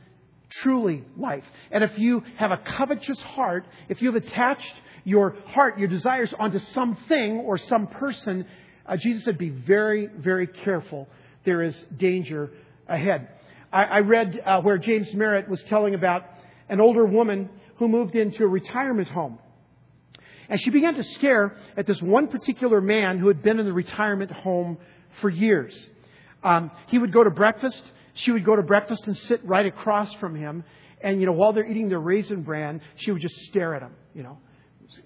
truly 0.61 1.03
life. 1.17 1.43
And 1.71 1.83
if 1.83 1.91
you 1.97 2.23
have 2.37 2.51
a 2.51 2.57
covetous 2.57 3.19
heart, 3.19 3.65
if 3.89 4.01
you've 4.01 4.15
attached 4.15 4.73
your 5.03 5.35
heart, 5.47 5.79
your 5.79 5.87
desires 5.87 6.33
onto 6.37 6.59
something 6.59 7.39
or 7.39 7.57
some 7.57 7.87
person, 7.87 8.45
uh, 8.85 8.97
Jesus 8.97 9.25
said, 9.25 9.37
be 9.37 9.49
very, 9.49 10.07
very 10.07 10.47
careful. 10.47 11.07
There 11.45 11.61
is 11.61 11.75
danger 11.97 12.51
ahead. 12.87 13.29
I, 13.71 13.83
I 13.83 13.99
read 13.99 14.39
uh, 14.45 14.61
where 14.61 14.77
James 14.77 15.13
Merritt 15.13 15.49
was 15.49 15.61
telling 15.63 15.95
about 15.95 16.25
an 16.69 16.79
older 16.79 17.05
woman 17.05 17.49
who 17.77 17.87
moved 17.87 18.15
into 18.15 18.43
a 18.43 18.47
retirement 18.47 19.07
home. 19.07 19.39
And 20.49 20.61
she 20.61 20.69
began 20.69 20.95
to 20.95 21.03
stare 21.03 21.55
at 21.75 21.87
this 21.87 22.01
one 22.01 22.27
particular 22.27 22.81
man 22.81 23.17
who 23.17 23.27
had 23.27 23.41
been 23.41 23.59
in 23.59 23.65
the 23.65 23.73
retirement 23.73 24.31
home 24.31 24.77
for 25.21 25.29
years. 25.29 25.89
Um, 26.43 26.71
he 26.87 26.97
would 26.97 27.13
go 27.13 27.23
to 27.23 27.29
breakfast. 27.29 27.81
She 28.15 28.31
would 28.31 28.45
go 28.45 28.55
to 28.55 28.61
breakfast 28.61 29.07
and 29.07 29.17
sit 29.17 29.45
right 29.45 29.65
across 29.65 30.13
from 30.15 30.35
him. 30.35 30.63
And, 31.01 31.19
you 31.19 31.25
know, 31.25 31.33
while 31.33 31.53
they're 31.53 31.65
eating 31.65 31.89
their 31.89 31.99
raisin 31.99 32.43
bran, 32.43 32.81
she 32.95 33.11
would 33.11 33.21
just 33.21 33.35
stare 33.49 33.75
at 33.75 33.81
him, 33.81 33.91
you 34.13 34.23
know. 34.23 34.37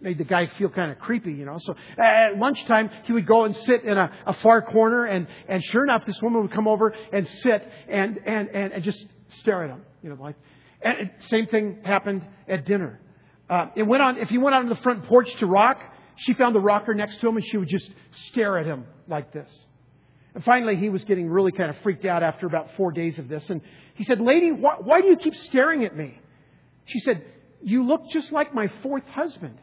Made 0.01 0.17
the 0.17 0.25
guy 0.25 0.47
feel 0.57 0.69
kind 0.69 0.91
of 0.91 0.99
creepy, 0.99 1.31
you 1.31 1.45
know. 1.45 1.59
So 1.59 1.75
at 1.97 2.37
lunchtime, 2.37 2.89
he 3.05 3.13
would 3.13 3.25
go 3.25 3.45
and 3.45 3.55
sit 3.55 3.83
in 3.83 3.97
a, 3.97 4.11
a 4.25 4.33
far 4.33 4.61
corner, 4.61 5.05
and, 5.05 5.27
and 5.47 5.63
sure 5.63 5.83
enough, 5.83 6.05
this 6.05 6.21
woman 6.21 6.41
would 6.41 6.51
come 6.51 6.67
over 6.67 6.93
and 7.13 7.27
sit 7.27 7.71
and, 7.87 8.19
and, 8.25 8.49
and, 8.49 8.73
and 8.73 8.83
just 8.83 9.05
stare 9.39 9.63
at 9.63 9.69
him, 9.69 9.81
you 10.03 10.09
know, 10.09 10.17
like. 10.21 10.35
And 10.81 11.11
same 11.29 11.47
thing 11.47 11.79
happened 11.83 12.25
at 12.47 12.65
dinner. 12.65 12.99
Uh, 13.49 13.67
it 13.75 13.83
went 13.83 14.03
on, 14.03 14.17
if 14.17 14.29
he 14.29 14.37
went 14.37 14.55
out 14.55 14.63
on 14.63 14.69
the 14.69 14.75
front 14.75 15.05
porch 15.05 15.33
to 15.39 15.45
rock, 15.45 15.79
she 16.17 16.33
found 16.33 16.53
the 16.53 16.59
rocker 16.59 16.93
next 16.93 17.19
to 17.21 17.27
him 17.29 17.37
and 17.37 17.45
she 17.45 17.57
would 17.57 17.69
just 17.69 17.89
stare 18.29 18.57
at 18.57 18.65
him 18.65 18.85
like 19.07 19.31
this. 19.31 19.49
And 20.37 20.43
finally, 20.43 20.75
he 20.75 20.89
was 20.89 21.03
getting 21.03 21.27
really 21.31 21.51
kind 21.51 21.71
of 21.71 21.77
freaked 21.81 22.05
out 22.05 22.21
after 22.21 22.45
about 22.45 22.69
four 22.77 22.91
days 22.91 23.17
of 23.17 23.27
this. 23.27 23.49
And 23.49 23.59
he 23.95 24.03
said, 24.03 24.21
Lady, 24.21 24.51
why, 24.51 24.75
why 24.75 25.01
do 25.01 25.07
you 25.07 25.17
keep 25.17 25.33
staring 25.33 25.83
at 25.83 25.97
me? 25.97 26.15
She 26.85 26.99
said, 26.99 27.25
You 27.63 27.87
look 27.87 28.03
just 28.11 28.31
like 28.31 28.53
my 28.53 28.71
fourth 28.83 29.07
husband. 29.07 29.57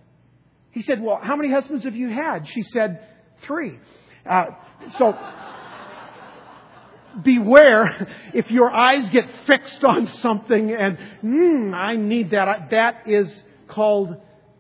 He 0.73 0.83
said, 0.83 1.01
Well, 1.01 1.21
how 1.23 1.37
many 1.37 1.53
husbands 1.53 1.85
have 1.85 1.95
you 1.95 2.09
had? 2.09 2.49
She 2.49 2.65
said, 2.65 3.07
Three. 3.47 3.79
Uh, 4.29 4.47
so, 4.99 5.17
beware 7.23 8.09
if 8.35 8.51
your 8.51 8.69
eyes 8.69 9.09
get 9.13 9.27
fixed 9.47 9.85
on 9.85 10.09
something 10.23 10.73
and, 10.73 10.99
hmm, 11.21 11.73
I 11.73 11.95
need 11.95 12.33
that. 12.33 12.71
That 12.73 13.03
is 13.07 13.45
called 13.69 14.17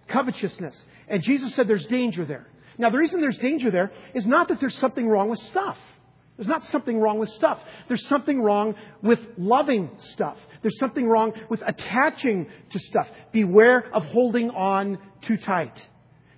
covetousness. 0.07 0.81
And 1.09 1.25
Jesus 1.25 1.57
said 1.57 1.67
there's 1.67 1.87
danger 1.87 2.25
there. 2.25 2.47
Now, 2.79 2.91
the 2.91 2.99
reason 2.99 3.21
there's 3.21 3.39
danger 3.39 3.73
there 3.73 3.91
is 4.15 4.25
not 4.25 4.47
that 4.47 4.61
there's 4.61 4.79
something 4.79 5.09
wrong 5.09 5.29
with 5.29 5.41
stuff. 5.41 5.77
There's 6.37 6.49
not 6.49 6.65
something 6.67 7.01
wrong 7.01 7.19
with 7.19 7.31
stuff. 7.31 7.61
There's 7.87 8.07
something 8.09 8.43
wrong 8.43 8.75
with 9.03 9.21
loving 9.39 9.91
stuff. 10.13 10.37
There's 10.63 10.79
something 10.79 11.07
wrong 11.07 11.33
with 11.49 11.63
attaching 11.65 12.49
to 12.73 12.79
stuff. 12.79 13.07
Beware 13.33 13.89
of 13.95 14.05
holding 14.07 14.51
on 14.51 14.99
too 15.23 15.37
tight. 15.37 15.81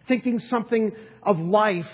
Thinking 0.06 0.38
something 0.38 0.92
of 1.22 1.38
life, 1.38 1.88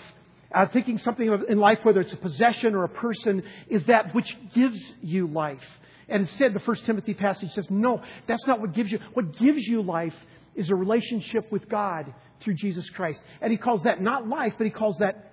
uh, 0.53 0.67
thinking 0.67 0.99
something 0.99 1.45
in 1.49 1.59
life, 1.59 1.79
whether 1.85 2.01
it's 2.01 2.13
a 2.13 2.17
possession 2.17 2.75
or 2.75 2.85
a 2.85 2.89
person, 2.89 3.43
is 3.69 3.85
that 3.85 4.15
which 4.15 4.37
gives 4.55 4.83
you 5.01 5.27
life. 5.29 5.63
And 6.09 6.23
instead, 6.23 6.55
the 6.55 6.61
First 6.61 6.85
Timothy 6.85 7.15
passage 7.15 7.53
says, 7.53 7.67
no, 7.71 8.03
that's 8.27 8.47
not 8.47 8.61
what 8.61 8.75
gives 8.75 8.91
you. 8.91 8.99
What 9.15 9.39
gives 9.39 9.63
you 9.63 9.83
life 9.83 10.15
is 10.55 10.69
a 10.71 10.75
relationship 10.75 11.51
with 11.53 11.69
God 11.69 12.13
through 12.41 12.55
Jesus 12.55 12.89
Christ. 12.91 13.21
And 13.41 13.53
he 13.53 13.57
calls 13.57 13.85
that 13.85 14.03
not 14.03 14.29
life, 14.29 14.55
but 14.59 14.65
he 14.65 14.71
calls 14.71 14.99
that 14.99 15.33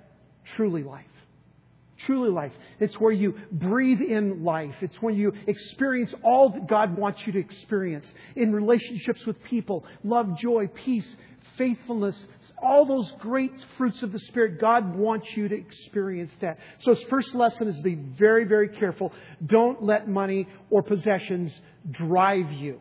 truly 0.55 0.83
life. 0.83 1.05
Truly 2.06 2.29
life. 2.29 2.53
It's 2.79 3.00
where 3.00 3.12
you 3.12 3.36
breathe 3.51 4.01
in 4.01 4.44
life. 4.44 4.75
It's 4.82 5.01
when 5.01 5.15
you 5.15 5.34
experience 5.48 6.13
all 6.24 6.50
that 6.51 6.68
God 6.68 6.98
wants 6.98 7.22
you 7.25 7.34
to 7.34 7.39
experience 7.39 8.10
in 8.36 8.53
relationships 8.53 9.25
with 9.25 9.41
people 9.44 9.84
love, 10.03 10.38
joy, 10.38 10.68
peace, 10.68 11.08
faithfulness, 11.58 12.15
all 12.62 12.86
those 12.86 13.12
great 13.20 13.51
fruits 13.77 14.01
of 14.01 14.13
the 14.13 14.20
Spirit. 14.20 14.62
God 14.62 14.96
wants 14.96 15.27
you 15.36 15.50
to 15.50 15.56
experience 15.56 16.32
that. 16.41 16.58
So 16.84 16.96
his 16.96 17.03
first 17.10 17.36
lesson 17.36 17.68
is 17.68 17.77
be 17.82 17.96
very, 17.96 18.46
very 18.46 18.70
careful. 18.70 19.12
Don't 19.46 19.84
let 19.84 20.08
money 20.08 20.48
or 20.70 20.82
possessions 20.82 21.51
drive 21.91 22.51
you 22.53 22.79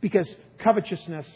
because 0.00 0.28
covetousness 0.58 1.26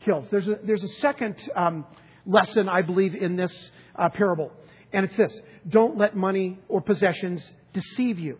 kills. 0.00 0.26
There's 0.30 0.48
a, 0.48 0.58
there's 0.64 0.82
a 0.82 1.00
second 1.00 1.36
um, 1.54 1.84
lesson, 2.26 2.68
I 2.68 2.82
believe, 2.82 3.14
in 3.14 3.36
this 3.36 3.70
uh, 3.96 4.08
parable, 4.08 4.52
and 4.94 5.04
it's 5.04 5.16
this 5.16 5.38
don't 5.68 5.98
let 5.98 6.16
money 6.16 6.58
or 6.68 6.80
possessions 6.80 7.44
deceive 7.72 8.18
you. 8.18 8.38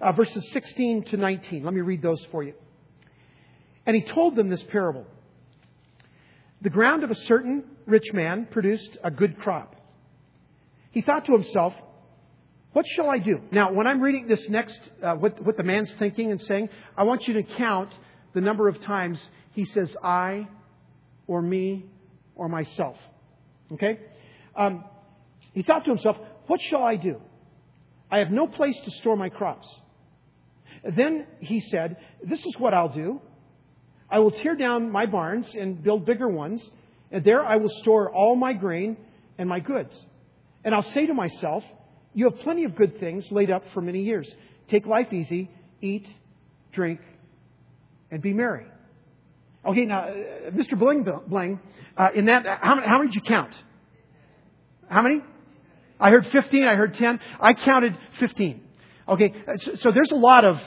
Uh, 0.00 0.12
verses 0.12 0.46
16 0.52 1.04
to 1.04 1.16
19. 1.16 1.64
Let 1.64 1.72
me 1.72 1.80
read 1.80 2.02
those 2.02 2.22
for 2.30 2.42
you. 2.42 2.52
And 3.86 3.96
he 3.96 4.02
told 4.02 4.36
them 4.36 4.48
this 4.48 4.62
parable 4.70 5.06
The 6.62 6.70
ground 6.70 7.02
of 7.02 7.10
a 7.10 7.14
certain 7.14 7.64
rich 7.86 8.12
man 8.12 8.46
produced 8.50 8.98
a 9.02 9.10
good 9.10 9.38
crop. 9.38 9.76
He 10.90 11.00
thought 11.00 11.24
to 11.26 11.32
himself, 11.32 11.74
What 12.72 12.86
shall 12.94 13.08
I 13.08 13.18
do? 13.18 13.40
Now, 13.50 13.72
when 13.72 13.86
I'm 13.86 14.00
reading 14.00 14.26
this 14.28 14.46
next, 14.48 14.78
uh, 15.02 15.14
what, 15.14 15.42
what 15.42 15.56
the 15.56 15.64
man's 15.64 15.92
thinking 15.94 16.30
and 16.30 16.40
saying, 16.40 16.68
I 16.96 17.04
want 17.04 17.26
you 17.26 17.34
to 17.34 17.42
count 17.42 17.90
the 18.34 18.40
number 18.40 18.68
of 18.68 18.80
times 18.82 19.24
he 19.52 19.64
says, 19.64 19.96
I 20.02 20.48
or 21.26 21.40
me 21.40 21.86
or 22.34 22.48
myself. 22.48 22.96
Okay? 23.72 24.00
Um, 24.56 24.84
he 25.54 25.62
thought 25.62 25.84
to 25.84 25.90
himself, 25.90 26.18
What 26.46 26.60
shall 26.60 26.82
I 26.82 26.96
do? 26.96 27.20
I 28.10 28.18
have 28.18 28.30
no 28.30 28.46
place 28.46 28.78
to 28.84 28.90
store 28.90 29.16
my 29.16 29.28
crops. 29.28 29.66
Then 30.96 31.26
he 31.40 31.60
said, 31.60 31.96
This 32.22 32.44
is 32.44 32.54
what 32.58 32.74
I'll 32.74 32.92
do. 32.92 33.20
I 34.10 34.18
will 34.18 34.32
tear 34.32 34.54
down 34.54 34.90
my 34.90 35.06
barns 35.06 35.48
and 35.58 35.82
build 35.82 36.04
bigger 36.04 36.28
ones, 36.28 36.62
and 37.10 37.24
there 37.24 37.44
I 37.44 37.56
will 37.56 37.70
store 37.80 38.12
all 38.12 38.36
my 38.36 38.52
grain 38.52 38.96
and 39.38 39.48
my 39.48 39.60
goods. 39.60 39.94
And 40.64 40.74
I'll 40.74 40.82
say 40.82 41.06
to 41.06 41.14
myself, 41.14 41.64
You 42.12 42.28
have 42.30 42.40
plenty 42.40 42.64
of 42.64 42.76
good 42.76 43.00
things 43.00 43.30
laid 43.30 43.50
up 43.50 43.62
for 43.72 43.80
many 43.80 44.02
years. 44.02 44.32
Take 44.68 44.86
life 44.86 45.12
easy, 45.12 45.50
eat, 45.80 46.06
drink, 46.72 47.00
and 48.10 48.20
be 48.20 48.32
merry. 48.32 48.66
Okay, 49.64 49.86
now, 49.86 50.08
uh, 50.08 50.50
Mr. 50.50 50.78
Bling 50.78 51.06
Bling, 51.26 51.60
uh, 51.96 52.10
in 52.14 52.26
that, 52.26 52.44
how 52.60 52.74
many, 52.74 52.86
how 52.86 52.98
many 52.98 53.10
did 53.10 53.14
you 53.14 53.22
count? 53.22 53.54
How 54.88 55.00
many? 55.00 55.22
I 56.04 56.10
heard 56.10 56.26
15, 56.26 56.64
I 56.64 56.74
heard 56.74 56.94
10. 56.94 57.18
I 57.40 57.54
counted 57.54 57.96
15. 58.20 58.60
Okay, 59.08 59.32
so, 59.80 59.90
there's 59.90 60.10
a 60.10 60.16
lot 60.16 60.44
of 60.44 60.58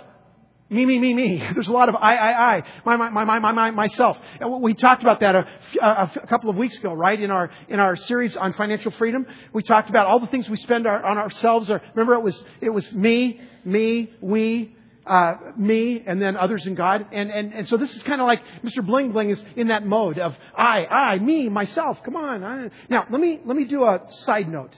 me, 0.70 0.84
me, 0.84 0.98
me, 0.98 1.13
me. 1.13 1.38
There's 1.53 1.67
a 1.67 1.72
lot 1.72 1.88
of 1.88 1.96
I, 1.96 2.15
I, 2.15 2.56
I, 2.56 2.63
my, 2.86 2.96
my, 2.98 3.24
my, 3.24 3.39
my, 3.39 3.51
my, 3.51 3.72
myself. 3.72 4.17
And 4.41 4.62
we 4.62 4.74
talked 4.74 5.01
about 5.01 5.22
that 5.22 5.34
a, 5.34 5.46
a, 5.82 6.12
a, 6.24 6.27
couple 6.27 6.50
of 6.50 6.58
weeks 6.58 6.77
ago, 6.77 6.91
right? 6.91 7.17
In 7.17 7.32
our 7.32 7.50
in 7.70 7.79
our 7.79 7.96
series 7.96 8.36
on 8.36 8.51
financial 8.51 8.91
freedom, 8.91 9.25
we 9.53 9.63
talked 9.63 9.89
about 9.89 10.08
all 10.08 10.20
the 10.20 10.27
things 10.27 10.50
we 10.50 10.58
spend 10.58 10.86
our, 10.86 11.06
on 11.06 11.17
ourselves. 11.17 11.70
Or 11.70 11.82
remember, 11.96 12.15
it 12.15 12.22
was 12.22 12.44
it 12.60 12.70
was 12.70 12.91
me, 12.91 13.39
me, 13.63 14.12
we, 14.20 14.75
uh, 15.06 15.36
me 15.56 16.03
and 16.06 16.22
then 16.22 16.36
others 16.36 16.65
and 16.65 16.75
God. 16.75 17.06
And, 17.13 17.32
and, 17.32 17.53
and 17.53 17.67
so 17.70 17.77
this 17.77 17.96
is 17.96 18.03
kind 18.03 18.20
of 18.20 18.27
like 18.27 18.41
Mr. 18.62 18.86
Bling 18.86 19.13
Bling 19.13 19.29
is 19.29 19.41
in 19.56 19.70
that 19.70 19.86
mode 19.86 20.20
of 20.20 20.36
I, 20.58 20.86
I, 20.86 21.20
me, 21.20 21.48
myself. 21.48 22.00
Come 22.03 22.17
on. 22.17 22.44
I. 22.44 22.70
Now, 22.89 23.06
let 23.10 23.22
me, 23.22 23.39
let 23.46 23.56
me 23.56 23.63
do 23.63 23.86
a 23.86 24.01
side 24.25 24.50
note 24.50 24.75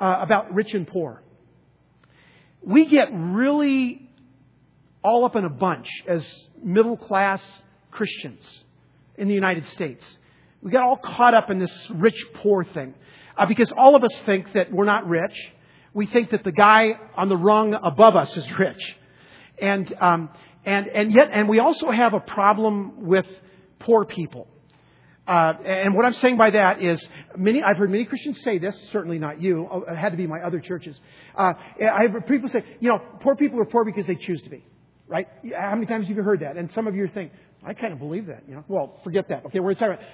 uh, 0.00 0.18
about 0.20 0.54
rich 0.54 0.74
and 0.74 0.86
poor. 0.86 1.22
We 2.62 2.86
get 2.86 3.08
really 3.12 4.08
all 5.02 5.24
up 5.24 5.36
in 5.36 5.44
a 5.44 5.50
bunch 5.50 5.88
as 6.08 6.26
middle 6.62 6.96
class 6.96 7.42
Christians 7.90 8.64
in 9.16 9.28
the 9.28 9.34
United 9.34 9.68
States. 9.68 10.16
We 10.62 10.70
got 10.70 10.82
all 10.82 10.96
caught 10.96 11.34
up 11.34 11.50
in 11.50 11.58
this 11.58 11.90
rich 11.90 12.24
poor 12.34 12.64
thing 12.64 12.94
uh, 13.36 13.46
because 13.46 13.70
all 13.76 13.94
of 13.96 14.02
us 14.02 14.22
think 14.24 14.52
that 14.54 14.72
we're 14.72 14.86
not 14.86 15.06
rich. 15.06 15.34
We 15.92 16.06
think 16.06 16.30
that 16.30 16.42
the 16.42 16.52
guy 16.52 16.92
on 17.16 17.28
the 17.28 17.36
rung 17.36 17.74
above 17.74 18.16
us 18.16 18.34
is 18.36 18.44
rich. 18.58 18.96
And, 19.60 19.92
um, 20.00 20.30
and, 20.64 20.88
and 20.88 21.12
yet, 21.12 21.28
and 21.32 21.48
we 21.48 21.60
also 21.60 21.90
have 21.90 22.14
a 22.14 22.20
problem 22.20 23.06
with 23.06 23.26
poor 23.78 24.04
people. 24.04 24.48
Uh, 25.26 25.54
and 25.64 25.94
what 25.94 26.04
I'm 26.04 26.12
saying 26.14 26.36
by 26.36 26.50
that 26.50 26.82
is, 26.82 27.06
many, 27.36 27.62
I've 27.62 27.78
heard 27.78 27.90
many 27.90 28.04
Christians 28.04 28.42
say 28.42 28.58
this, 28.58 28.76
certainly 28.92 29.18
not 29.18 29.40
you, 29.40 29.66
oh, 29.70 29.82
it 29.82 29.96
had 29.96 30.10
to 30.10 30.18
be 30.18 30.26
my 30.26 30.40
other 30.40 30.60
churches. 30.60 31.00
Uh, 31.34 31.54
I've 31.80 32.10
heard 32.10 32.26
people 32.26 32.50
say, 32.50 32.62
you 32.80 32.90
know, 32.90 33.00
poor 33.20 33.34
people 33.34 33.58
are 33.60 33.64
poor 33.64 33.84
because 33.84 34.06
they 34.06 34.16
choose 34.16 34.42
to 34.42 34.50
be. 34.50 34.64
Right? 35.06 35.28
How 35.58 35.74
many 35.74 35.86
times 35.86 36.08
have 36.08 36.16
you 36.16 36.22
heard 36.22 36.40
that? 36.40 36.56
And 36.56 36.70
some 36.72 36.86
of 36.86 36.94
you 36.94 37.08
think, 37.08 37.32
I 37.64 37.72
kind 37.72 37.92
of 37.92 37.98
believe 37.98 38.26
that, 38.26 38.42
you 38.46 38.54
know. 38.54 38.64
Well, 38.68 39.00
forget 39.02 39.28
that. 39.28 39.46
Okay, 39.46 39.60
we're 39.60 39.74
talking 39.74 39.94
about, 39.94 40.04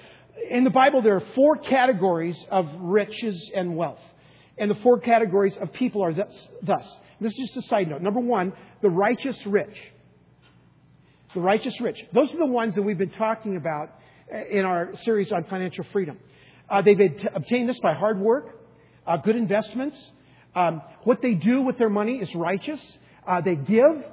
in 0.49 0.63
the 0.63 0.69
Bible 0.69 1.01
there 1.01 1.15
are 1.15 1.23
four 1.35 1.57
categories 1.57 2.37
of 2.49 2.67
riches 2.79 3.51
and 3.53 3.75
wealth. 3.75 3.99
And 4.57 4.71
the 4.71 4.75
four 4.75 4.99
categories 4.99 5.53
of 5.59 5.73
people 5.73 6.03
are 6.03 6.13
thus. 6.13 6.47
thus. 6.61 6.85
This 7.19 7.31
is 7.33 7.51
just 7.53 7.65
a 7.65 7.69
side 7.69 7.89
note. 7.89 8.01
Number 8.01 8.19
one, 8.19 8.53
the 8.81 8.89
righteous 8.89 9.37
rich. 9.45 9.75
The 11.33 11.41
righteous 11.41 11.73
rich. 11.81 11.97
Those 12.13 12.33
are 12.33 12.37
the 12.37 12.45
ones 12.45 12.75
that 12.75 12.81
we've 12.81 12.97
been 12.97 13.11
talking 13.11 13.55
about 13.57 13.91
in 14.31 14.65
our 14.65 14.91
series 15.03 15.31
on 15.31 15.43
financial 15.45 15.85
freedom. 15.91 16.17
Uh, 16.69 16.81
they've 16.81 16.99
obtained 17.33 17.67
this 17.67 17.79
by 17.81 17.93
hard 17.93 18.19
work, 18.19 18.59
uh, 19.05 19.17
good 19.17 19.35
investments. 19.35 19.97
Um, 20.55 20.81
what 21.03 21.21
they 21.21 21.33
do 21.33 21.61
with 21.61 21.77
their 21.77 21.89
money 21.89 22.17
is 22.17 22.33
righteous. 22.35 22.79
Uh, 23.27 23.41
they 23.41 23.55
give, 23.55 24.03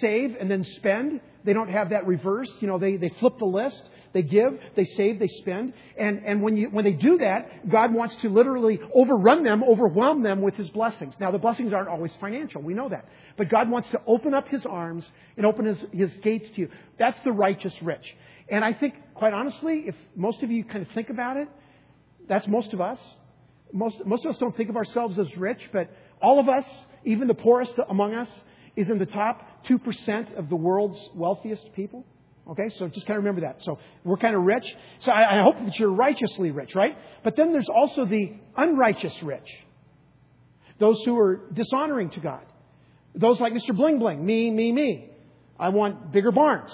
save, 0.00 0.36
and 0.38 0.50
then 0.50 0.64
spend. 0.76 1.20
They 1.44 1.52
don't 1.52 1.70
have 1.70 1.90
that 1.90 2.06
reversed. 2.06 2.52
You 2.60 2.68
know, 2.68 2.78
they, 2.78 2.96
they 2.96 3.10
flip 3.20 3.38
the 3.38 3.46
list. 3.46 3.80
They 4.12 4.22
give, 4.22 4.58
they 4.74 4.84
save, 4.96 5.20
they 5.20 5.28
spend. 5.40 5.72
And, 5.96 6.22
and 6.26 6.42
when, 6.42 6.56
you, 6.56 6.68
when 6.68 6.84
they 6.84 6.92
do 6.92 7.18
that, 7.18 7.70
God 7.70 7.94
wants 7.94 8.16
to 8.22 8.28
literally 8.28 8.80
overrun 8.92 9.44
them, 9.44 9.62
overwhelm 9.62 10.24
them 10.24 10.42
with 10.42 10.54
His 10.56 10.68
blessings. 10.70 11.14
Now, 11.20 11.30
the 11.30 11.38
blessings 11.38 11.72
aren't 11.72 11.88
always 11.88 12.12
financial. 12.20 12.60
We 12.60 12.74
know 12.74 12.88
that. 12.88 13.04
But 13.36 13.48
God 13.48 13.70
wants 13.70 13.88
to 13.90 14.00
open 14.08 14.34
up 14.34 14.48
His 14.48 14.66
arms 14.66 15.08
and 15.36 15.46
open 15.46 15.64
His, 15.64 15.84
his 15.92 16.12
gates 16.24 16.48
to 16.56 16.62
you. 16.62 16.70
That's 16.98 17.18
the 17.22 17.30
righteous 17.30 17.74
rich. 17.82 18.04
And 18.50 18.64
I 18.64 18.72
think, 18.72 18.94
quite 19.14 19.32
honestly, 19.32 19.84
if 19.86 19.94
most 20.16 20.42
of 20.42 20.50
you 20.50 20.64
kind 20.64 20.84
of 20.84 20.92
think 20.92 21.08
about 21.08 21.36
it, 21.36 21.48
that's 22.28 22.46
most 22.48 22.72
of 22.72 22.80
us. 22.80 22.98
Most, 23.72 24.04
most 24.04 24.24
of 24.24 24.32
us 24.32 24.38
don't 24.38 24.56
think 24.56 24.68
of 24.68 24.76
ourselves 24.76 25.18
as 25.18 25.28
rich, 25.36 25.60
but 25.72 25.88
all 26.20 26.40
of 26.40 26.48
us, 26.48 26.64
even 27.04 27.28
the 27.28 27.34
poorest 27.34 27.72
among 27.88 28.14
us, 28.14 28.28
is 28.76 28.90
in 28.90 28.98
the 28.98 29.06
top 29.06 29.64
2% 29.68 30.38
of 30.38 30.48
the 30.48 30.56
world's 30.56 30.98
wealthiest 31.14 31.72
people. 31.74 32.04
Okay, 32.48 32.68
so 32.78 32.88
just 32.88 33.06
kind 33.06 33.16
of 33.16 33.24
remember 33.24 33.42
that. 33.42 33.58
So 33.62 33.78
we're 34.02 34.16
kind 34.16 34.34
of 34.34 34.42
rich. 34.42 34.64
So 35.00 35.12
I, 35.12 35.38
I 35.38 35.42
hope 35.42 35.54
that 35.64 35.78
you're 35.78 35.92
righteously 35.92 36.50
rich, 36.50 36.74
right? 36.74 36.96
But 37.22 37.36
then 37.36 37.52
there's 37.52 37.68
also 37.72 38.06
the 38.06 38.32
unrighteous 38.56 39.14
rich. 39.22 39.46
Those 40.80 41.00
who 41.04 41.16
are 41.18 41.40
dishonoring 41.52 42.10
to 42.10 42.20
God. 42.20 42.44
Those 43.14 43.38
like 43.38 43.52
Mr. 43.52 43.76
Bling 43.76 43.98
Bling, 43.98 44.24
me, 44.24 44.50
me, 44.50 44.72
me. 44.72 45.10
I 45.58 45.68
want 45.68 46.10
bigger 46.10 46.32
barns. 46.32 46.70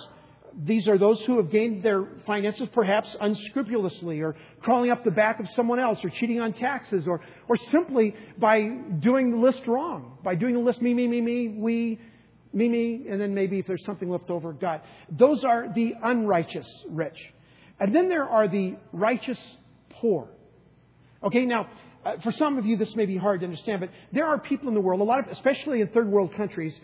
These 0.65 0.89
are 0.89 0.97
those 0.97 1.21
who 1.27 1.37
have 1.37 1.51
gained 1.51 1.83
their 1.83 2.07
finances 2.27 2.69
perhaps 2.73 3.15
unscrupulously 3.21 4.21
or 4.21 4.37
crawling 4.61 4.91
up 4.91 5.05
the 5.05 5.11
back 5.11 5.39
of 5.39 5.47
someone 5.55 5.79
else 5.79 5.99
or 6.03 6.09
cheating 6.09 6.41
on 6.41 6.55
taxes 6.55 7.07
or, 7.07 7.21
or 7.47 7.57
simply 7.71 8.15
by 8.39 8.63
doing 9.01 9.33
the 9.33 9.37
list 9.37 9.67
wrong. 9.67 10.17
By 10.25 10.35
doing 10.35 10.55
the 10.55 10.61
list 10.61 10.81
me, 10.81 10.95
me, 10.95 11.09
me, 11.09 11.21
me, 11.21 11.49
we, 11.49 12.01
me, 12.55 12.69
me, 12.71 13.07
and 13.11 13.21
then 13.21 13.35
maybe 13.35 13.59
if 13.59 13.67
there's 13.67 13.85
something 13.85 14.09
left 14.09 14.31
over, 14.31 14.55
God. 14.55 14.81
Those 15.11 15.45
are 15.45 15.69
the 15.75 15.93
unrighteous 16.03 16.67
rich. 16.89 17.19
And 17.79 17.95
then 17.95 18.09
there 18.09 18.25
are 18.25 18.49
the 18.49 18.77
righteous 18.93 19.39
poor. 20.01 20.29
Okay, 21.23 21.45
now, 21.45 21.69
uh, 22.07 22.13
for 22.23 22.33
some 22.33 22.57
of 22.57 22.65
you, 22.65 22.79
this 22.79 22.95
may 22.97 23.05
be 23.05 23.19
hard 23.19 23.41
to 23.41 23.47
understand, 23.47 23.81
but 23.81 23.91
there 24.13 24.27
are 24.27 24.39
people 24.39 24.69
in 24.69 24.75
the 24.75 24.81
world, 24.81 25.03
a 25.03 25.05
lot 25.05 25.19
of, 25.19 25.27
especially 25.29 25.83
in 25.83 25.89
third 25.89 26.09
world 26.09 26.35
countries, 26.35 26.79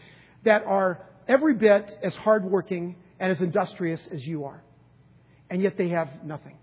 that 0.44 0.62
are 0.64 1.06
every 1.26 1.54
bit 1.54 1.90
as 2.02 2.14
hardworking 2.16 2.96
and 3.22 3.30
as 3.30 3.40
industrious 3.40 4.00
as 4.10 4.26
you 4.26 4.44
are. 4.44 4.62
and 5.48 5.62
yet 5.62 5.76
they 5.78 5.90
have 5.90 6.08
nothing. 6.24 6.56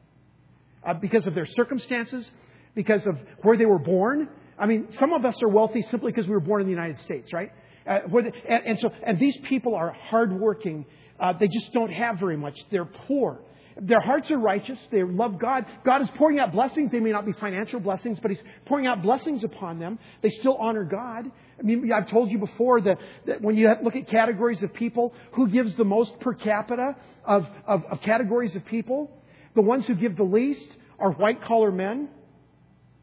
Uh, 0.83 0.93
because 0.95 1.25
of 1.27 1.33
their 1.35 1.45
circumstances, 1.45 2.29
because 2.75 3.05
of 3.05 3.17
where 3.43 3.55
they 3.55 3.65
were 3.65 3.79
born. 3.79 4.27
I 4.57 4.65
mean, 4.65 4.87
some 4.99 5.13
of 5.13 5.23
us 5.25 5.41
are 5.43 5.47
wealthy 5.47 5.83
simply 5.83 6.11
because 6.11 6.27
we 6.27 6.33
were 6.33 6.39
born 6.39 6.61
in 6.61 6.67
the 6.67 6.73
United 6.73 6.99
States, 6.99 7.31
right? 7.31 7.51
Uh, 7.87 7.99
they, 8.11 8.31
and, 8.47 8.65
and, 8.65 8.79
so, 8.79 8.89
and 9.05 9.19
these 9.19 9.37
people 9.47 9.75
are 9.75 9.91
hardworking. 9.91 10.85
Uh, 11.19 11.33
they 11.39 11.47
just 11.47 11.71
don't 11.71 11.91
have 11.91 12.19
very 12.19 12.35
much. 12.35 12.57
They're 12.71 12.85
poor. 12.85 13.39
Their 13.79 14.01
hearts 14.01 14.29
are 14.31 14.37
righteous. 14.37 14.79
They 14.91 15.03
love 15.03 15.39
God. 15.39 15.65
God 15.85 16.01
is 16.01 16.09
pouring 16.17 16.39
out 16.39 16.51
blessings. 16.51 16.91
They 16.91 16.99
may 16.99 17.11
not 17.11 17.25
be 17.25 17.31
financial 17.33 17.79
blessings, 17.79 18.17
but 18.21 18.31
He's 18.31 18.41
pouring 18.65 18.87
out 18.87 19.01
blessings 19.01 19.43
upon 19.43 19.79
them. 19.79 19.99
They 20.21 20.29
still 20.29 20.57
honor 20.57 20.83
God. 20.83 21.31
I 21.59 21.63
mean, 21.63 21.91
I've 21.91 22.09
told 22.09 22.31
you 22.31 22.37
before 22.37 22.81
that, 22.81 22.97
that 23.27 23.41
when 23.41 23.57
you 23.57 23.69
look 23.83 23.95
at 23.95 24.07
categories 24.07 24.63
of 24.63 24.73
people, 24.73 25.13
who 25.33 25.49
gives 25.49 25.75
the 25.75 25.83
most 25.83 26.19
per 26.19 26.33
capita 26.33 26.95
of, 27.25 27.45
of, 27.67 27.83
of 27.85 28.01
categories 28.01 28.55
of 28.55 28.65
people? 28.65 29.11
The 29.55 29.61
ones 29.61 29.85
who 29.85 29.95
give 29.95 30.15
the 30.15 30.23
least 30.23 30.69
are 30.99 31.11
white 31.11 31.43
collar 31.43 31.71
men, 31.71 32.09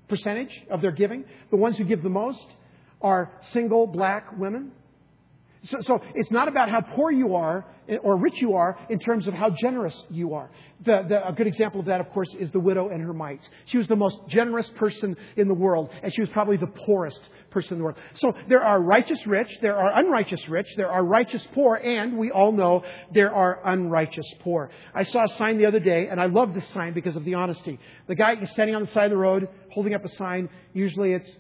percentage 0.09 0.51
of 0.71 0.81
their 0.81 0.93
giving. 0.93 1.25
The 1.51 1.57
ones 1.57 1.77
who 1.77 1.85
give 1.85 2.03
the 2.03 2.09
most 2.09 2.47
are 3.01 3.31
single 3.53 3.87
black 3.87 4.39
women. 4.39 4.73
So, 5.71 5.79
so, 5.81 6.01
it's 6.15 6.31
not 6.31 6.49
about 6.49 6.69
how 6.69 6.81
poor 6.81 7.11
you 7.11 7.35
are 7.35 7.65
eh, 7.89 7.97
or 7.97 8.17
rich 8.17 8.41
you 8.41 8.55
are 8.55 8.79
in 8.89 8.99
terms 8.99 9.27
of 9.27 9.35
how 9.35 9.51
generous 9.51 9.97
you 10.11 10.35
are. 10.35 10.51
The, 10.85 11.05
the, 11.09 11.29
a 11.29 11.33
good 11.33 11.47
example 11.47 11.81
of 11.81 11.87
that, 11.87 12.01
of 12.01 12.11
course, 12.11 12.29
is 12.39 12.51
the 12.51 12.61
widow 12.61 12.89
and 12.89 13.03
her 13.03 13.13
mites. 13.15 13.49
She 13.67 13.79
was 13.79 13.89
the 13.89 13.97
most 13.97 14.17
generous 14.29 14.69
person 14.77 15.17
in 15.37 15.49
the 15.49 15.55
world, 15.55 15.91
and 16.03 16.13
she 16.15 16.21
was 16.21 16.31
probably 16.31 16.57
the 16.57 16.67
poorest 16.67 17.21
person 17.51 17.75
in 17.75 17.79
the 17.79 17.85
world. 17.85 17.97
So 18.15 18.35
there 18.49 18.63
are 18.63 18.81
righteous 18.81 19.27
rich, 19.27 19.49
there 19.63 19.77
are 19.77 19.99
unrighteous 19.99 20.49
rich, 20.49 20.69
there 20.77 20.91
are 20.91 21.03
righteous 21.05 21.47
poor, 21.55 21.77
and 21.77 22.19
we 22.19 22.31
all 22.31 22.53
know 22.53 22.83
there 23.13 23.33
are 23.33 23.61
unrighteous 23.65 24.27
poor. 24.41 24.71
I 24.95 25.05
saw 25.05 25.25
a 25.25 25.29
sign 25.37 25.59
the 25.59 25.67
other 25.67 25.81
day, 25.81 26.09
and 26.09 26.21
I 26.21 26.27
love 26.27 26.55
this 26.55 26.69
sign 26.69 26.93
because 26.93 27.17
of 27.17 27.25
the 27.25 27.35
honesty. 27.35 27.79
The 28.07 28.15
guy 28.15 28.35
is 28.35 28.51
standing 28.51 28.77
on 28.77 28.83
the 28.83 28.93
side 28.93 29.07
of 29.07 29.11
the 29.11 29.17
road 29.17 29.49
holding 29.73 29.95
up 29.95 30.05
a 30.05 30.09
sign. 30.17 30.49
Usually 30.75 31.13
it's 31.13 31.37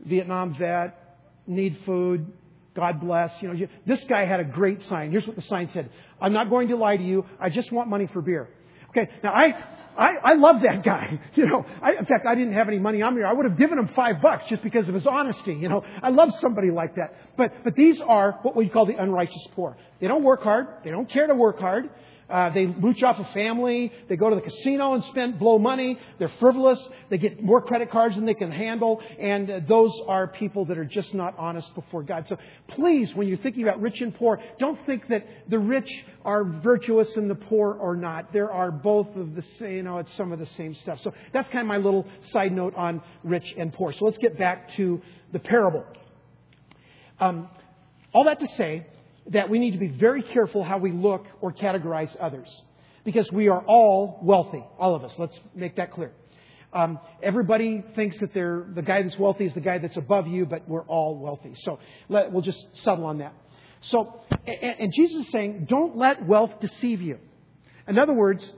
Vietnam 0.00 0.56
vet, 0.58 1.18
need 1.46 1.78
food, 1.84 2.32
God 2.74 3.00
bless. 3.00 3.30
You 3.40 3.52
know, 3.52 3.66
this 3.86 4.02
guy 4.08 4.24
had 4.24 4.40
a 4.40 4.44
great 4.44 4.80
sign. 4.88 5.10
Here's 5.10 5.26
what 5.26 5.36
the 5.36 5.42
sign 5.42 5.68
said. 5.72 5.90
I'm 6.20 6.32
not 6.32 6.48
going 6.48 6.68
to 6.68 6.76
lie 6.76 6.96
to 6.96 7.02
you. 7.02 7.26
I 7.38 7.50
just 7.50 7.70
want 7.70 7.88
money 7.88 8.08
for 8.12 8.22
beer. 8.22 8.48
Okay. 8.90 9.10
Now 9.22 9.32
I, 9.32 9.54
I, 9.96 10.14
I 10.22 10.34
love 10.34 10.62
that 10.62 10.82
guy. 10.82 11.20
You 11.34 11.46
know, 11.46 11.64
I, 11.80 11.92
in 11.92 12.04
fact, 12.04 12.26
I 12.26 12.34
didn't 12.34 12.52
have 12.52 12.68
any 12.68 12.78
money 12.78 13.00
on 13.00 13.16
me. 13.16 13.22
I 13.22 13.32
would 13.32 13.46
have 13.46 13.58
given 13.58 13.78
him 13.78 13.88
five 13.96 14.20
bucks 14.20 14.44
just 14.48 14.62
because 14.62 14.86
of 14.86 14.94
his 14.94 15.06
honesty. 15.06 15.54
You 15.54 15.68
know, 15.68 15.82
I 16.02 16.10
love 16.10 16.30
somebody 16.40 16.70
like 16.70 16.96
that. 16.96 17.14
But, 17.36 17.64
but 17.64 17.74
these 17.74 17.98
are 18.06 18.38
what 18.42 18.54
we 18.54 18.68
call 18.68 18.84
the 18.86 18.96
unrighteous 18.96 19.48
poor. 19.54 19.76
They 20.00 20.08
don't 20.08 20.22
work 20.22 20.42
hard. 20.42 20.66
They 20.84 20.90
don't 20.90 21.10
care 21.10 21.26
to 21.26 21.34
work 21.34 21.58
hard. 21.58 21.88
Uh, 22.32 22.48
they 22.48 22.64
mooch 22.64 23.02
off 23.02 23.18
a 23.18 23.30
family. 23.34 23.92
They 24.08 24.16
go 24.16 24.30
to 24.30 24.36
the 24.36 24.40
casino 24.40 24.94
and 24.94 25.04
spend, 25.04 25.38
blow 25.38 25.58
money. 25.58 25.98
They're 26.18 26.32
frivolous. 26.40 26.80
They 27.10 27.18
get 27.18 27.42
more 27.42 27.60
credit 27.60 27.90
cards 27.90 28.14
than 28.14 28.24
they 28.24 28.32
can 28.32 28.50
handle. 28.50 29.02
And 29.18 29.50
uh, 29.50 29.60
those 29.68 29.92
are 30.08 30.28
people 30.28 30.64
that 30.66 30.78
are 30.78 30.84
just 30.86 31.12
not 31.12 31.34
honest 31.38 31.74
before 31.74 32.02
God. 32.02 32.24
So 32.30 32.38
please, 32.68 33.14
when 33.14 33.28
you're 33.28 33.36
thinking 33.36 33.64
about 33.64 33.82
rich 33.82 34.00
and 34.00 34.14
poor, 34.14 34.40
don't 34.58 34.78
think 34.86 35.08
that 35.08 35.26
the 35.50 35.58
rich 35.58 35.90
are 36.24 36.42
virtuous 36.42 37.14
and 37.16 37.28
the 37.28 37.34
poor 37.34 37.78
are 37.82 37.96
not. 37.96 38.32
There 38.32 38.50
are 38.50 38.70
both 38.70 39.14
of 39.14 39.34
the 39.34 39.44
same, 39.58 39.72
you 39.72 39.82
know, 39.82 39.98
it's 39.98 40.16
some 40.16 40.32
of 40.32 40.38
the 40.38 40.48
same 40.56 40.74
stuff. 40.76 41.00
So 41.04 41.12
that's 41.34 41.48
kind 41.50 41.60
of 41.60 41.66
my 41.66 41.76
little 41.76 42.06
side 42.32 42.52
note 42.52 42.74
on 42.76 43.02
rich 43.24 43.54
and 43.58 43.74
poor. 43.74 43.92
So 43.92 44.06
let's 44.06 44.18
get 44.18 44.38
back 44.38 44.74
to 44.76 45.02
the 45.34 45.38
parable. 45.38 45.84
Um, 47.20 47.50
all 48.14 48.24
that 48.24 48.40
to 48.40 48.48
say, 48.56 48.86
that 49.28 49.48
we 49.48 49.58
need 49.58 49.72
to 49.72 49.78
be 49.78 49.88
very 49.88 50.22
careful 50.22 50.64
how 50.64 50.78
we 50.78 50.92
look 50.92 51.26
or 51.40 51.52
categorize 51.52 52.14
others. 52.20 52.48
Because 53.04 53.30
we 53.32 53.48
are 53.48 53.60
all 53.60 54.20
wealthy, 54.22 54.64
all 54.78 54.94
of 54.94 55.04
us. 55.04 55.12
Let's 55.18 55.38
make 55.54 55.76
that 55.76 55.92
clear. 55.92 56.12
Um, 56.72 56.98
everybody 57.22 57.84
thinks 57.94 58.16
that 58.20 58.32
they're, 58.32 58.66
the 58.74 58.82
guy 58.82 59.02
that's 59.02 59.18
wealthy 59.18 59.44
is 59.44 59.54
the 59.54 59.60
guy 59.60 59.78
that's 59.78 59.96
above 59.96 60.26
you, 60.26 60.46
but 60.46 60.68
we're 60.68 60.84
all 60.84 61.18
wealthy. 61.18 61.54
So 61.64 61.78
let, 62.08 62.32
we'll 62.32 62.42
just 62.42 62.64
settle 62.82 63.04
on 63.04 63.18
that. 63.18 63.34
So, 63.82 64.20
and, 64.46 64.76
and 64.78 64.92
Jesus 64.94 65.26
is 65.26 65.32
saying, 65.32 65.66
don't 65.68 65.96
let 65.96 66.24
wealth 66.26 66.52
deceive 66.60 67.02
you. 67.02 67.18
In 67.88 67.98
other 67.98 68.12
words, 68.12 68.48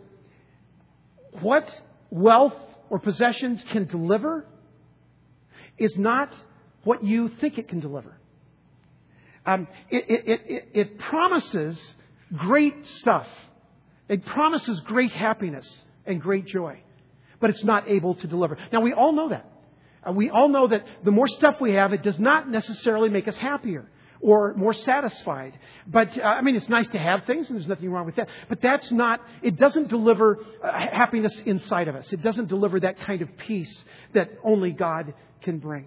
what 1.41 1.69
wealth 2.11 2.55
or 2.91 2.99
possessions 2.99 3.65
can 3.73 3.87
deliver 3.87 4.47
is 5.79 5.97
not 5.97 6.31
what 6.85 7.03
you 7.03 7.31
think 7.41 7.59
it 7.59 7.69
can 7.69 7.81
deliver. 7.81 8.17
Um, 9.47 9.69
it, 9.91 10.05
it, 10.09 10.41
it, 10.47 10.69
it 10.73 10.99
promises 10.99 11.81
great 12.37 12.87
stuff. 12.99 13.27
It 14.09 14.25
promises 14.25 14.81
great 14.81 15.13
happiness 15.13 15.83
and 16.07 16.21
great 16.21 16.47
joy, 16.47 16.79
but 17.41 17.51
it's 17.51 17.65
not 17.65 17.89
able 17.89 18.15
to 18.17 18.27
deliver. 18.27 18.57
Now, 18.73 18.81
we 18.81 18.93
all 18.93 19.13
know 19.13 19.29
that. 19.31 19.51
Uh, 20.07 20.13
we 20.13 20.31
all 20.31 20.49
know 20.49 20.69
that 20.69 20.85
the 21.05 21.11
more 21.11 21.29
stuff 21.29 21.61
we 21.61 21.73
have, 21.75 21.93
it 21.93 22.03
does 22.03 22.19
not 22.19 22.49
necessarily 22.49 23.09
make 23.09 23.29
us 23.29 23.37
happier 23.37 23.87
or 24.21 24.55
more 24.55 24.73
satisfied. 24.73 25.59
But, 25.87 26.17
uh, 26.19 26.23
I 26.23 26.41
mean, 26.41 26.57
it's 26.57 26.69
nice 26.69 26.89
to 26.89 26.99
have 26.99 27.25
things, 27.25 27.49
and 27.49 27.59
there's 27.59 27.69
nothing 27.69 27.91
wrong 27.91 28.07
with 28.07 28.17
that. 28.17 28.29
But 28.49 28.63
that's 28.63 28.91
not, 28.91 29.21
it 29.43 29.59
doesn't 29.59 29.89
deliver 29.89 30.39
uh, 30.63 30.73
happiness 30.73 31.39
inside 31.45 31.89
of 31.89 31.97
us. 31.97 32.11
It 32.13 32.23
doesn't 32.23 32.49
deliver 32.49 32.81
that 32.81 33.01
kind 33.01 33.21
of 33.21 33.37
peace 33.37 33.85
that 34.15 34.31
only 34.43 34.73
God 34.73 35.13
can 35.43 35.59
bring. 35.59 35.87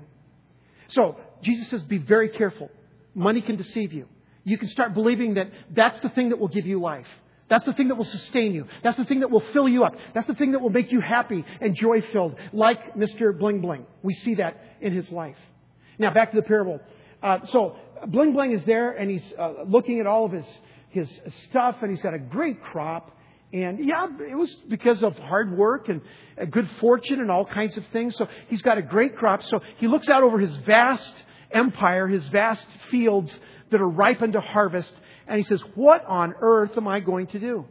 So, 0.90 1.18
Jesus 1.42 1.68
says, 1.70 1.84
be 1.84 1.98
very 1.98 2.30
careful. 2.30 2.70
Money 3.18 3.42
can 3.42 3.56
deceive 3.56 3.94
you. 3.94 4.08
You 4.44 4.60
can 4.60 4.70
start 4.70 4.94
believing 4.94 5.34
that 5.34 5.48
that's 5.76 6.00
the 6.02 6.10
thing 6.10 6.30
that 6.30 6.38
will 6.38 6.50
give 6.50 6.68
you 6.68 6.80
life. 6.80 7.08
That's 7.50 7.64
the 7.66 7.74
thing 7.74 7.88
that 7.88 7.96
will 7.96 8.06
sustain 8.06 8.54
you. 8.54 8.68
That's 8.84 8.96
the 8.96 9.06
thing 9.06 9.22
that 9.22 9.32
will 9.32 9.44
fill 9.54 9.68
you 9.68 9.84
up. 9.86 9.94
That's 10.14 10.28
the 10.28 10.36
thing 10.36 10.52
that 10.52 10.62
will 10.62 10.70
make 10.70 10.92
you 10.92 11.02
happy 11.02 11.44
and 11.60 11.76
joy 11.76 12.02
filled, 12.14 12.36
like 12.54 12.94
Mr. 12.94 13.38
Bling 13.38 13.62
Bling. 13.62 13.88
We 14.04 14.14
see 14.14 14.36
that 14.36 14.62
in 14.82 14.94
his 14.94 15.12
life. 15.12 15.38
Now, 15.98 16.14
back 16.14 16.30
to 16.30 16.38
the 16.38 16.44
parable. 16.44 16.80
Uh, 17.24 17.40
so, 17.52 17.78
Bling 18.06 18.34
Bling 18.34 18.52
is 18.52 18.64
there, 18.66 18.92
and 18.92 19.10
he's 19.10 19.26
uh, 19.40 19.64
looking 19.66 20.00
at 20.00 20.06
all 20.06 20.26
of 20.26 20.32
his, 20.32 20.46
his 20.90 21.10
stuff, 21.50 21.78
and 21.82 21.90
he's 21.90 22.04
got 22.04 22.14
a 22.14 22.20
great 22.20 22.62
crop. 22.62 23.18
And 23.52 23.84
yeah, 23.84 24.08
it 24.30 24.38
was 24.38 24.54
because 24.70 25.02
of 25.02 25.18
hard 25.18 25.58
work 25.58 25.90
and 25.90 26.02
good 26.52 26.70
fortune 26.80 27.20
and 27.20 27.32
all 27.32 27.46
kinds 27.46 27.78
of 27.78 27.86
things. 27.88 28.16
So 28.16 28.28
he's 28.50 28.62
got 28.62 28.78
a 28.78 28.84
great 28.84 29.16
crop. 29.16 29.42
So 29.42 29.62
he 29.78 29.88
looks 29.88 30.08
out 30.08 30.22
over 30.22 30.38
his 30.38 30.56
vast 30.58 31.24
empire, 31.52 32.08
his 32.08 32.28
vast 32.28 32.68
fields 32.90 33.38
that 33.72 33.82
are 33.82 33.90
ripened 33.90 34.34
to 34.34 34.42
harvest. 34.42 34.94
And 35.28 35.38
he 35.38 35.44
says, 35.44 35.62
What 35.76 36.06
on 36.06 36.34
earth 36.40 36.72
am 36.78 36.88
I 36.88 37.00
going 37.00 37.28
to 37.28 37.40
do? 37.40 37.66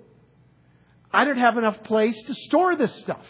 I 1.12 1.24
don't 1.24 1.38
have 1.38 1.56
enough 1.56 1.82
place 1.84 2.20
to 2.26 2.34
store 2.34 2.76
this 2.76 2.94
stuff. 2.96 3.24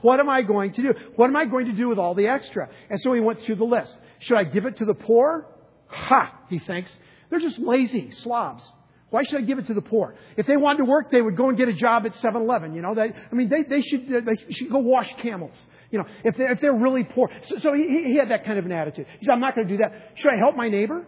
What 0.00 0.18
am 0.18 0.28
I 0.28 0.42
going 0.42 0.72
to 0.74 0.82
do? 0.82 0.94
What 1.16 1.26
am 1.26 1.36
I 1.36 1.44
going 1.44 1.66
to 1.66 1.72
do 1.72 1.88
with 1.88 1.98
all 1.98 2.14
the 2.14 2.26
extra? 2.26 2.68
And 2.90 3.00
so 3.00 3.12
he 3.12 3.20
went 3.20 3.42
through 3.42 3.56
the 3.56 3.64
list. 3.64 3.96
Should 4.20 4.36
I 4.36 4.44
give 4.44 4.66
it 4.66 4.78
to 4.78 4.84
the 4.84 4.94
poor? 4.94 5.46
Ha, 5.88 6.40
he 6.48 6.58
thinks. 6.58 6.90
They're 7.30 7.40
just 7.40 7.58
lazy 7.58 8.10
slobs. 8.22 8.64
Why 9.12 9.24
should 9.24 9.36
I 9.36 9.42
give 9.42 9.58
it 9.58 9.66
to 9.66 9.74
the 9.74 9.82
poor? 9.82 10.14
If 10.38 10.46
they 10.46 10.56
wanted 10.56 10.78
to 10.78 10.84
work, 10.86 11.10
they 11.10 11.20
would 11.20 11.36
go 11.36 11.50
and 11.50 11.58
get 11.58 11.68
a 11.68 11.74
job 11.74 12.06
at 12.06 12.14
7-Eleven. 12.14 12.74
You 12.74 12.80
know, 12.80 12.94
they, 12.94 13.12
I 13.30 13.34
mean, 13.34 13.50
they, 13.50 13.62
they 13.62 13.82
should 13.82 14.08
they 14.08 14.52
should 14.54 14.70
go 14.70 14.78
wash 14.78 15.12
camels. 15.16 15.54
You 15.90 15.98
know, 15.98 16.06
if 16.24 16.34
they're, 16.38 16.50
if 16.50 16.62
they're 16.62 16.72
really 16.72 17.04
poor. 17.04 17.28
So, 17.46 17.58
so 17.58 17.74
he, 17.74 18.04
he 18.06 18.16
had 18.16 18.30
that 18.30 18.46
kind 18.46 18.58
of 18.58 18.64
an 18.64 18.72
attitude. 18.72 19.04
He 19.20 19.26
said, 19.26 19.32
I'm 19.32 19.40
not 19.40 19.54
going 19.54 19.68
to 19.68 19.76
do 19.76 19.82
that. 19.82 20.12
Should 20.14 20.32
I 20.32 20.38
help 20.38 20.56
my 20.56 20.70
neighbor? 20.70 21.04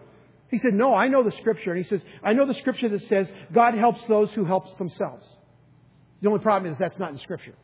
He 0.51 0.59
said, 0.59 0.75
No, 0.75 0.93
I 0.93 1.07
know 1.07 1.23
the 1.23 1.31
scripture. 1.31 1.71
And 1.71 1.83
he 1.83 1.89
says, 1.89 2.03
I 2.23 2.33
know 2.33 2.45
the 2.45 2.53
scripture 2.53 2.89
that 2.89 3.01
says 3.07 3.27
God 3.51 3.73
helps 3.73 4.05
those 4.05 4.31
who 4.33 4.45
helps 4.45 4.71
themselves. 4.75 5.25
The 6.21 6.27
only 6.27 6.43
problem 6.43 6.71
is 6.71 6.77
that's 6.77 6.99
not 6.99 7.11
in 7.11 7.17
scripture. 7.17 7.55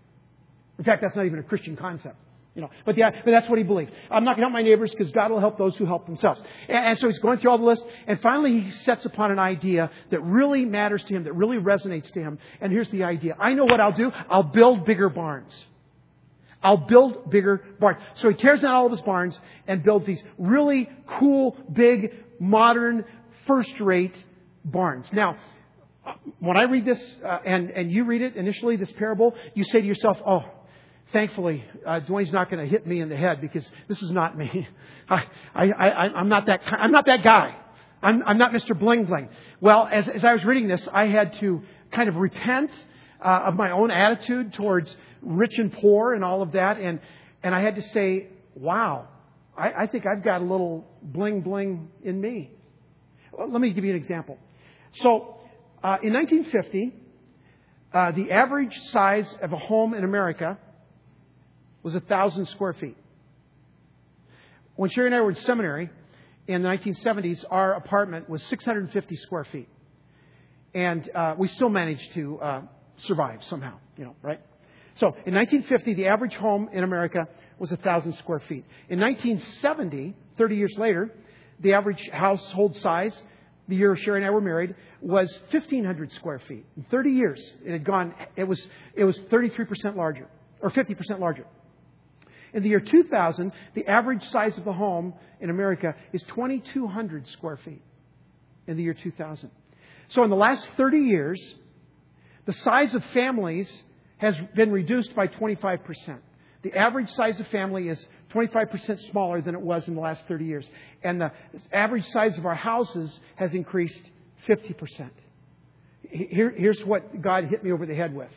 In 0.80 0.86
fact, 0.86 1.04
that's 1.04 1.16
not 1.16 1.28
even 1.28 1.38
a 1.38 1.44
Christian 1.44 1.78
concept. 1.78 2.18
You 2.54 2.64
know, 2.64 2.70
but, 2.86 2.98
yeah, 2.98 3.12
but 3.24 3.32
that's 3.32 3.48
what 3.48 3.58
he 3.58 3.64
believed. 3.64 3.92
I'm 4.10 4.26
not 4.26 4.36
going 4.36 4.42
to 4.42 4.52
help 4.52 4.54
my 4.54 4.62
neighbors 4.62 4.92
because 4.92 5.10
God 5.12 5.32
will 5.32 5.40
help 5.40 5.58
those 5.58 5.74
who 5.78 5.86
help 5.86 6.06
themselves. 6.06 6.42
And, 6.68 6.86
and, 6.86 7.00
so 7.00 7.08
he's 7.08 7.20
going 7.20 7.40
through 7.40 7.52
all 7.52 7.58
the 7.58 7.64
list, 7.64 7.84
and 8.08 8.20
finally 8.20 8.60
he 8.60 8.72
sets 8.72 9.06
upon 9.06 9.32
an 9.32 9.40
idea 9.40 9.90
that 10.10 10.22
really 10.22 10.66
matters 10.66 11.02
to 11.04 11.16
him, 11.16 11.24
that 11.24 11.34
really 11.34 11.58
resonates 11.58 12.12
to 12.12 12.20
him. 12.20 12.40
And 12.60 12.74
here's 12.74 12.90
the 12.90 13.06
idea. 13.06 13.38
I 13.40 13.54
know 13.54 13.64
what 13.64 13.80
I'll 13.80 13.94
do. 13.94 14.12
I'll 14.30 14.44
build 14.44 14.84
bigger 14.84 15.08
barns. 15.08 15.54
I'll 16.62 16.76
build 16.76 17.32
bigger 17.32 17.64
barns. 17.80 18.02
So 18.16 18.28
he 18.28 18.36
tears 18.36 18.60
down 18.60 18.72
all 18.72 18.86
of 18.86 18.92
his 18.92 19.02
barns 19.02 19.40
and 19.66 19.82
builds 19.82 20.06
these 20.06 20.22
really 20.38 20.90
cool, 21.08 21.56
big, 21.72 22.14
modern, 22.38 23.06
first-rate 23.48 24.16
barns. 24.66 25.10
Now, 25.14 25.38
when 26.40 26.58
I 26.58 26.64
read 26.64 26.84
this, 26.84 27.02
uh, 27.24 27.40
and, 27.46 27.70
and 27.72 27.92
you 27.92 28.04
read 28.04 28.22
it 28.22 28.36
initially, 28.36 28.76
this 28.76 28.92
parable, 28.92 29.36
you 29.54 29.64
say 29.64 29.80
to 29.80 29.88
yourself, 29.88 30.22
oh, 30.26 30.44
thankfully, 31.14 31.64
uh, 31.86 32.00
Duane's 32.02 32.32
not 32.32 32.50
going 32.50 32.64
to 32.64 32.70
hit 32.70 32.86
me 32.86 33.02
in 33.02 33.10
the 33.10 33.16
head 33.16 33.42
because 33.42 33.68
this 33.88 34.02
is 34.02 34.12
not 34.12 34.38
me. 34.38 34.68
I, 35.10 35.24
I, 35.54 35.72
I, 35.72 36.20
am 36.20 36.30
not 36.30 36.46
that, 36.48 36.62
I'm 36.66 36.92
not 36.92 37.06
that 37.06 37.24
guy. 37.24 37.56
I'm, 38.02 38.24
I'm 38.24 38.38
not 38.38 38.52
Mr. 38.52 38.78
Bling 38.78 39.06
Bling. 39.06 39.30
Well, 39.60 39.88
as, 39.92 40.08
as 40.08 40.24
I 40.24 40.34
was 40.34 40.44
reading 40.44 40.68
this, 40.68 40.88
I 40.92 41.08
had 41.08 41.34
to 41.40 41.62
kind 41.92 42.10
of 42.10 42.16
repent 42.16 42.72
uh, 43.24 43.44
of 43.46 43.56
my 43.56 43.72
own 43.72 43.92
attitude 43.92 44.54
towards 44.54 44.96
rich 45.22 45.58
and 45.60 45.72
poor 45.72 46.14
and 46.14 46.24
all 46.24 46.42
of 46.42 46.54
that. 46.54 46.78
And, 46.78 47.00
and 47.44 47.54
I 47.54 47.62
had 47.62 47.76
to 47.76 47.82
say, 47.82 48.28
wow, 48.56 49.08
I, 49.58 49.84
I 49.84 49.88
think 49.88 50.06
I've 50.06 50.24
got 50.24 50.42
a 50.42 50.46
little 50.46 50.88
bling 51.02 51.42
bling 51.42 51.90
in 52.04 52.20
me. 52.20 52.52
Well, 53.32 53.52
let 53.52 53.62
me 53.62 53.72
give 53.72 53.84
you 53.84 53.92
an 53.92 53.98
example. 53.98 54.38
So, 55.02 55.38
uh, 55.84 55.98
in 56.04 56.14
1950, 56.14 56.94
uh, 57.94 58.12
the 58.12 58.32
average 58.32 58.78
size 58.90 59.34
of 59.42 59.54
a 59.54 59.58
home 59.58 59.94
in 59.94 60.04
America 60.04 60.58
was 61.84 61.94
1,000 61.94 62.48
square 62.48 62.74
feet. 62.74 62.98
When 64.76 64.90
Sherry 64.90 65.08
and 65.08 65.16
I 65.16 65.22
were 65.22 65.32
in 65.32 65.36
seminary 65.38 65.90
in 66.48 66.64
the 66.64 66.70
1970s, 66.70 67.44
our 67.50 67.74
apartment 67.74 68.30
was 68.30 68.42
650 68.44 69.16
square 69.18 69.46
feet. 69.46 69.70
And 70.74 71.10
uh, 71.14 71.36
we 71.38 71.48
still 71.48 71.70
managed 71.70 72.14
to 72.14 72.40
uh, 72.40 72.62
survive 73.06 73.44
somehow, 73.44 73.78
you 73.98 74.06
know, 74.06 74.16
right? 74.22 74.40
So 74.96 75.08
in 75.26 75.34
1950, 75.34 75.96
the 75.96 76.08
average 76.08 76.34
home 76.34 76.70
in 76.72 76.84
America 76.84 77.28
was 77.60 77.72
1,000 77.72 78.14
square 78.14 78.40
feet. 78.40 78.66
In 78.90 79.00
1970, 79.00 80.16
30 80.38 80.56
years 80.56 80.76
later, 80.78 81.12
the 81.60 81.74
average 81.74 82.10
household 82.12 82.76
size, 82.78 83.22
the 83.68 83.76
year 83.76 83.96
Sherry 83.96 84.20
and 84.20 84.26
I 84.26 84.32
were 84.32 84.42
married, 84.42 84.76
was 85.02 85.32
1,500 85.52 86.12
square 86.14 86.40
feet. 86.48 86.66
In 86.76 86.84
30 86.90 87.12
years, 87.12 87.54
it 87.66 87.72
had 87.72 87.84
gone, 87.84 88.14
it 88.36 88.46
was, 88.46 88.60
it 88.96 89.04
was 89.04 89.18
33% 89.32 89.96
larger, 89.96 90.28
or 90.62 90.72
50% 90.72 91.20
larger. 91.20 91.46
In 92.54 92.64
the 92.64 92.70
year 92.70 92.80
2000, 92.80 93.52
the 93.76 93.88
average 93.88 94.24
size 94.30 94.58
of 94.58 94.66
the 94.66 94.74
home 94.74 95.14
in 95.40 95.50
America 95.50 95.96
is 96.12 96.22
2,200 96.24 97.28
square 97.30 97.58
feet 97.58 97.82
in 98.68 98.78
the 98.78 98.84
year 98.84 98.94
2000. 98.94 99.50
So 100.10 100.24
in 100.24 100.30
the 100.30 100.36
last 100.36 100.68
30 100.78 101.00
years, 101.00 101.56
the 102.46 102.54
size 102.54 102.94
of 102.94 103.04
families 103.14 103.84
has 104.18 104.36
been 104.56 104.72
reduced 104.72 105.16
by 105.16 105.28
25%. 105.28 106.20
The 106.64 106.74
average 106.76 107.10
size 107.12 107.40
of 107.40 107.48
family 107.48 107.88
is 107.88 108.08
25% 108.34 109.10
smaller 109.10 109.42
than 109.42 109.56
it 109.56 109.62
was 109.62 109.88
in 109.88 109.96
the 109.96 110.02
last 110.02 110.24
30 110.28 110.46
years. 110.46 110.70
And 111.04 111.20
the 111.20 111.32
average 111.72 112.06
size 112.10 112.38
of 112.38 112.46
our 112.46 112.56
houses 112.56 113.20
has 113.36 113.54
increased 113.54 114.02
50%. 114.48 115.10
Here, 116.10 116.54
here's 116.56 116.84
what 116.84 117.22
God 117.22 117.46
hit 117.46 117.64
me 117.64 117.72
over 117.72 117.86
the 117.86 117.96
head 117.96 118.14
with 118.14 118.30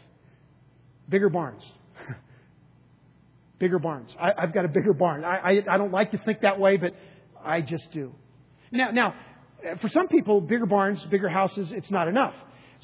bigger 1.08 1.28
barns. 1.28 1.62
bigger 3.64 3.78
barns. 3.78 4.10
I, 4.20 4.42
have 4.42 4.52
got 4.52 4.66
a 4.66 4.68
bigger 4.68 4.92
barn. 4.92 5.24
I, 5.24 5.36
I, 5.36 5.50
I 5.70 5.78
don't 5.78 5.90
like 5.90 6.10
to 6.10 6.18
think 6.18 6.42
that 6.42 6.60
way, 6.60 6.76
but 6.76 6.94
I 7.42 7.62
just 7.62 7.90
do. 7.92 8.14
Now, 8.70 8.90
now, 8.90 9.14
for 9.80 9.88
some 9.88 10.06
people, 10.08 10.42
bigger 10.42 10.66
barns, 10.66 11.02
bigger 11.06 11.30
houses, 11.30 11.72
it's 11.72 11.90
not 11.90 12.06
enough. 12.06 12.34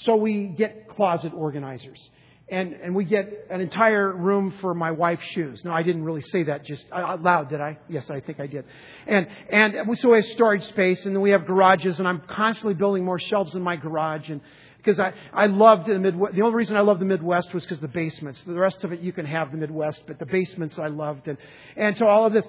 So 0.05 0.17
we 0.17 0.55
get 0.57 0.89
closet 0.89 1.35
organizers 1.35 2.01
and, 2.49 2.73
and 2.73 2.95
we 2.95 3.05
get 3.05 3.47
an 3.51 3.61
entire 3.61 4.11
room 4.11 4.55
for 4.63 4.73
my 4.73 4.91
wife's 4.91 5.27
shoes. 5.35 5.61
No, 5.67 5.71
I 5.71 5.83
didn't 5.83 6.03
really 6.03 6.23
say 6.23 6.45
that 6.45 6.65
just 6.65 6.87
out 6.91 7.23
loud, 7.23 7.51
did 7.51 7.61
I? 7.61 7.77
Yes, 7.91 8.09
I 8.09 8.21
think 8.21 8.41
I 8.41 8.47
did. 8.47 8.65
And, 9.07 9.27
and 9.53 9.99
so 9.99 10.13
we 10.13 10.17
have 10.17 10.25
storage 10.33 10.65
space, 10.69 11.05
and 11.05 11.15
then 11.15 11.21
we 11.21 11.33
have 11.33 11.45
garages, 11.45 11.99
and 11.99 12.09
I'm 12.09 12.23
constantly 12.27 12.73
building 12.73 13.05
more 13.05 13.19
shelves 13.19 13.55
in 13.55 13.61
my 13.61 13.77
garage. 13.77 14.31
And 14.31 14.41
because 14.83 14.99
I, 14.99 15.13
I 15.33 15.47
loved 15.47 15.87
the 15.87 15.99
Midwest. 15.99 16.35
The 16.35 16.43
only 16.43 16.57
reason 16.57 16.77
I 16.77 16.81
loved 16.81 17.01
the 17.01 17.07
Midwest 17.07 17.53
was 17.53 17.65
because 17.65 17.81
the 17.81 17.89
basements. 17.89 18.43
The 18.47 18.55
rest 18.55 18.83
of 18.83 18.93
it 18.93 19.01
you 19.01 19.13
can 19.13 19.27
have 19.27 19.51
the 19.51 19.59
Midwest, 19.59 20.03
but 20.07 20.19
the 20.19 20.27
basements 20.27 20.79
I 20.79 20.89
loved, 20.89 21.29
and 21.29 21.39
and 21.77 21.97
so 21.97 22.07
all 22.07 22.27
of 22.27 22.33
this. 22.33 22.47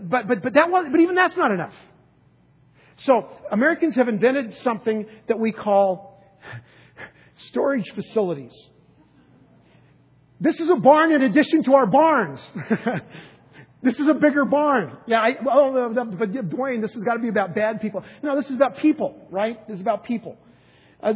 But 0.00 0.26
but 0.28 0.42
but 0.42 0.54
that 0.54 0.70
was 0.70 0.86
but 0.90 1.00
even 1.00 1.14
that's 1.14 1.36
not 1.36 1.50
enough. 1.50 1.74
So 2.98 3.28
Americans 3.50 3.96
have 3.96 4.08
invented 4.08 4.54
something 4.54 5.06
that 5.28 5.38
we 5.38 5.52
call 5.52 6.22
storage 7.48 7.90
facilities. 7.94 8.54
This 10.40 10.60
is 10.60 10.68
a 10.68 10.76
barn 10.76 11.12
in 11.12 11.22
addition 11.22 11.62
to 11.64 11.74
our 11.74 11.86
barns. 11.86 12.40
this 13.82 13.98
is 13.98 14.08
a 14.08 14.14
bigger 14.14 14.44
barn. 14.44 14.96
Yeah, 15.06 15.18
I, 15.18 15.36
oh, 15.50 15.90
well, 15.92 16.04
but 16.04 16.32
Duane, 16.32 16.80
this 16.80 16.92
has 16.94 17.02
got 17.02 17.14
to 17.14 17.20
be 17.20 17.28
about 17.28 17.54
bad 17.54 17.80
people. 17.80 18.04
No, 18.22 18.36
this 18.36 18.46
is 18.46 18.56
about 18.56 18.78
people, 18.78 19.26
right? 19.30 19.66
This 19.66 19.76
is 19.76 19.80
about 19.80 20.04
people. 20.04 20.36
Uh, 21.04 21.08
uh, 21.08 21.12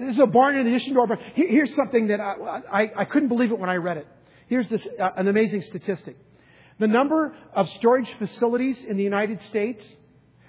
this 0.00 0.14
is 0.14 0.18
a 0.18 0.26
barn 0.26 0.56
in 0.56 0.66
addition 0.66 0.94
to 0.94 1.00
our 1.00 1.06
barn. 1.06 1.20
here's 1.34 1.74
something 1.76 2.08
that 2.08 2.20
I, 2.20 2.62
I, 2.72 3.00
I, 3.00 3.04
couldn't 3.04 3.28
believe 3.28 3.52
it 3.52 3.58
when 3.58 3.68
I 3.68 3.74
read 3.74 3.98
it. 3.98 4.06
Here's 4.48 4.66
this, 4.70 4.86
uh, 4.98 5.10
an 5.14 5.28
amazing 5.28 5.60
statistic. 5.62 6.16
The 6.78 6.86
number 6.86 7.36
of 7.52 7.68
storage 7.78 8.10
facilities 8.18 8.82
in 8.82 8.96
the 8.96 9.02
United 9.02 9.42
States, 9.42 9.86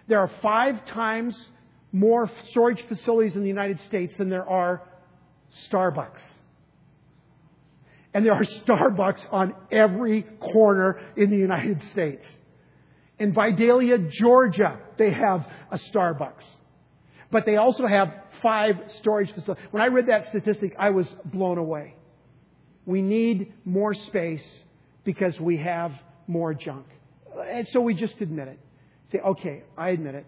there 0.07 0.19
are 0.19 0.31
five 0.41 0.85
times 0.85 1.37
more 1.91 2.31
storage 2.51 2.81
facilities 2.87 3.35
in 3.35 3.41
the 3.41 3.49
United 3.49 3.81
States 3.81 4.13
than 4.17 4.29
there 4.29 4.47
are 4.47 4.81
Starbucks. 5.69 6.21
And 8.13 8.25
there 8.25 8.33
are 8.33 8.43
Starbucks 8.65 9.21
on 9.33 9.53
every 9.69 10.23
corner 10.53 11.01
in 11.17 11.29
the 11.29 11.37
United 11.37 11.83
States. 11.89 12.25
In 13.19 13.33
Vidalia, 13.33 13.97
Georgia, 13.97 14.79
they 14.97 15.11
have 15.11 15.45
a 15.71 15.77
Starbucks. 15.77 16.45
But 17.31 17.45
they 17.45 17.57
also 17.57 17.85
have 17.85 18.13
five 18.41 18.75
storage 18.99 19.31
facilities. 19.33 19.63
When 19.71 19.81
I 19.81 19.87
read 19.87 20.07
that 20.07 20.27
statistic, 20.29 20.75
I 20.77 20.91
was 20.91 21.07
blown 21.25 21.57
away. 21.57 21.95
We 22.85 23.01
need 23.01 23.53
more 23.65 23.93
space 23.93 24.45
because 25.03 25.39
we 25.39 25.57
have 25.57 25.91
more 26.27 26.53
junk. 26.53 26.85
And 27.49 27.67
so 27.69 27.81
we 27.81 27.93
just 27.93 28.15
admit 28.19 28.47
it. 28.47 28.59
Say, 29.11 29.19
okay, 29.19 29.63
I 29.77 29.89
admit 29.89 30.15
it. 30.15 30.25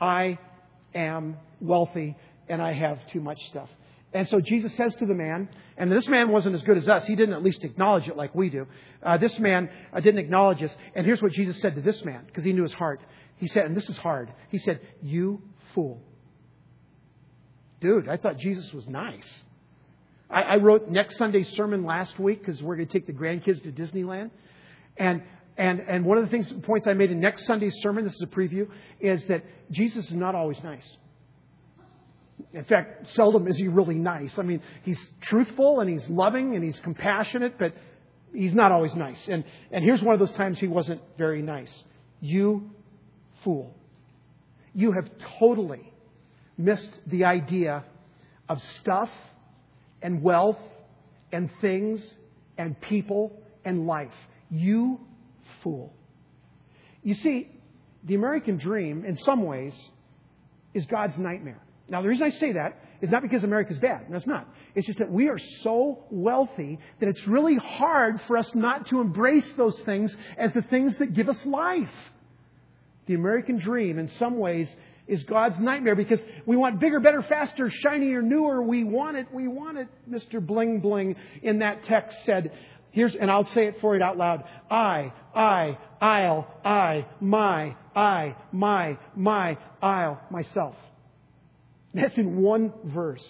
I 0.00 0.38
am 0.94 1.36
wealthy 1.60 2.16
and 2.48 2.60
I 2.60 2.72
have 2.72 2.98
too 3.08 3.20
much 3.20 3.38
stuff. 3.48 3.68
And 4.12 4.28
so 4.28 4.40
Jesus 4.40 4.76
says 4.76 4.94
to 4.96 5.06
the 5.06 5.14
man, 5.14 5.48
and 5.76 5.90
this 5.90 6.08
man 6.08 6.30
wasn't 6.30 6.56
as 6.56 6.62
good 6.62 6.76
as 6.76 6.88
us. 6.88 7.04
He 7.06 7.14
didn't 7.14 7.34
at 7.34 7.44
least 7.44 7.62
acknowledge 7.62 8.08
it 8.08 8.16
like 8.16 8.34
we 8.34 8.50
do. 8.50 8.66
Uh, 9.02 9.18
this 9.18 9.38
man 9.38 9.70
uh, 9.92 10.00
didn't 10.00 10.18
acknowledge 10.18 10.62
us. 10.62 10.70
And 10.94 11.06
here's 11.06 11.22
what 11.22 11.32
Jesus 11.32 11.60
said 11.60 11.76
to 11.76 11.80
this 11.80 12.04
man, 12.04 12.24
because 12.26 12.44
he 12.44 12.52
knew 12.52 12.64
his 12.64 12.72
heart. 12.72 13.00
He 13.36 13.46
said, 13.46 13.66
and 13.66 13.76
this 13.76 13.88
is 13.88 13.96
hard. 13.96 14.32
He 14.50 14.58
said, 14.58 14.80
You 15.00 15.40
fool. 15.74 16.02
Dude, 17.80 18.08
I 18.08 18.16
thought 18.16 18.38
Jesus 18.38 18.72
was 18.72 18.86
nice. 18.86 19.42
I, 20.28 20.42
I 20.42 20.56
wrote 20.56 20.88
next 20.88 21.16
Sunday's 21.16 21.48
sermon 21.50 21.84
last 21.84 22.18
week 22.18 22.40
because 22.44 22.62
we're 22.62 22.76
going 22.76 22.88
to 22.88 22.92
take 22.92 23.06
the 23.06 23.12
grandkids 23.12 23.62
to 23.62 23.72
Disneyland. 23.72 24.30
And 24.96 25.22
and, 25.60 25.80
and 25.80 26.06
one 26.06 26.16
of 26.16 26.24
the 26.24 26.30
things, 26.30 26.50
points 26.62 26.86
I 26.86 26.94
made 26.94 27.10
in 27.10 27.20
next 27.20 27.44
Sunday's 27.46 27.74
sermon, 27.82 28.04
this 28.04 28.14
is 28.14 28.22
a 28.22 28.26
preview, 28.26 28.66
is 28.98 29.22
that 29.26 29.44
Jesus 29.70 30.06
is 30.06 30.16
not 30.16 30.34
always 30.34 30.62
nice. 30.62 30.96
In 32.54 32.64
fact, 32.64 33.10
seldom 33.10 33.46
is 33.46 33.58
he 33.58 33.68
really 33.68 33.96
nice. 33.96 34.38
I 34.38 34.42
mean, 34.42 34.62
he's 34.84 34.98
truthful 35.20 35.80
and 35.80 35.90
he's 35.90 36.08
loving 36.08 36.54
and 36.54 36.64
he's 36.64 36.78
compassionate, 36.80 37.58
but 37.58 37.74
he's 38.32 38.54
not 38.54 38.72
always 38.72 38.94
nice. 38.94 39.28
And, 39.28 39.44
and 39.70 39.84
here's 39.84 40.00
one 40.00 40.14
of 40.14 40.20
those 40.20 40.34
times 40.34 40.58
he 40.58 40.66
wasn't 40.66 41.02
very 41.18 41.42
nice. 41.42 41.72
You 42.20 42.70
fool. 43.44 43.74
You 44.74 44.92
have 44.92 45.10
totally 45.38 45.89
missed 46.60 46.90
the 47.06 47.24
idea 47.24 47.84
of 48.48 48.60
stuff 48.80 49.10
and 50.02 50.22
wealth 50.22 50.58
and 51.32 51.50
things 51.60 52.14
and 52.58 52.80
people 52.80 53.32
and 53.64 53.86
life. 53.86 54.12
You 54.50 55.00
fool. 55.62 55.92
You 57.02 57.14
see, 57.14 57.48
the 58.04 58.14
American 58.14 58.58
dream, 58.58 59.04
in 59.04 59.16
some 59.18 59.44
ways, 59.44 59.74
is 60.74 60.84
God's 60.86 61.18
nightmare. 61.18 61.60
Now, 61.88 62.02
the 62.02 62.08
reason 62.08 62.24
I 62.24 62.30
say 62.30 62.52
that 62.52 62.78
is 63.00 63.10
not 63.10 63.22
because 63.22 63.42
America's 63.42 63.78
bad. 63.78 64.10
No, 64.10 64.16
it's 64.16 64.26
not. 64.26 64.48
It's 64.74 64.86
just 64.86 64.98
that 64.98 65.10
we 65.10 65.28
are 65.28 65.38
so 65.62 66.04
wealthy 66.10 66.78
that 67.00 67.08
it's 67.08 67.26
really 67.26 67.56
hard 67.56 68.20
for 68.26 68.36
us 68.36 68.48
not 68.54 68.86
to 68.88 69.00
embrace 69.00 69.50
those 69.56 69.78
things 69.80 70.14
as 70.36 70.52
the 70.52 70.62
things 70.62 70.96
that 70.98 71.14
give 71.14 71.28
us 71.28 71.44
life. 71.44 71.90
The 73.06 73.14
American 73.14 73.58
dream, 73.58 73.98
in 73.98 74.10
some 74.18 74.38
ways, 74.38 74.68
is 75.10 75.24
God's 75.24 75.58
nightmare 75.58 75.96
because 75.96 76.20
we 76.46 76.56
want 76.56 76.78
bigger, 76.78 77.00
better, 77.00 77.20
faster, 77.22 77.68
shinier, 77.68 78.22
newer. 78.22 78.62
We 78.62 78.84
want 78.84 79.16
it. 79.16 79.26
We 79.32 79.48
want 79.48 79.76
it. 79.76 79.88
Mr. 80.08 80.44
Bling 80.44 80.80
Bling 80.80 81.16
in 81.42 81.58
that 81.58 81.84
text 81.84 82.16
said, 82.24 82.52
here's, 82.92 83.16
and 83.16 83.28
I'll 83.28 83.52
say 83.52 83.66
it 83.66 83.80
for 83.80 83.96
you 83.96 84.02
out 84.02 84.16
loud. 84.16 84.44
I, 84.70 85.12
I, 85.34 85.78
I'll, 86.00 86.46
I, 86.64 87.06
my, 87.20 87.76
I, 87.94 88.36
my, 88.52 88.98
my, 89.16 89.58
I'll, 89.82 90.20
myself. 90.30 90.76
That's 91.92 92.16
in 92.16 92.36
one 92.36 92.72
verse. 92.84 93.24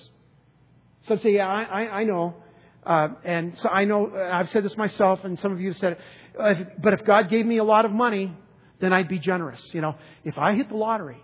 Some 1.09 1.19
say, 1.21 1.33
yeah, 1.33 1.49
I, 1.49 1.63
I, 1.63 2.01
I 2.01 2.05
know. 2.05 2.35
Uh, 2.85 3.09
and 3.25 3.57
so 3.57 3.71
I 3.71 3.87
know, 3.87 4.15
I've 4.15 4.51
said 4.51 4.65
this 4.65 4.77
myself, 4.77 5.25
and 5.25 5.39
some 5.39 5.51
of 5.51 5.61
you 5.61 5.69
have 5.69 5.79
said 5.79 5.97
it. 6.39 6.83
But 6.83 6.93
if 6.93 7.05
God 7.07 7.31
gave 7.31 7.47
me 7.47 7.57
a 7.57 7.65
lot 7.65 7.87
of 7.87 7.91
money, 7.91 8.37
then 8.81 8.93
I'd 8.93 9.09
be 9.09 9.19
generous. 9.19 9.63
You 9.73 9.81
know, 9.81 9.97
if 10.25 10.37
I 10.37 10.55
hit 10.55 10.69
the 10.69 10.77
lottery, 10.77 11.23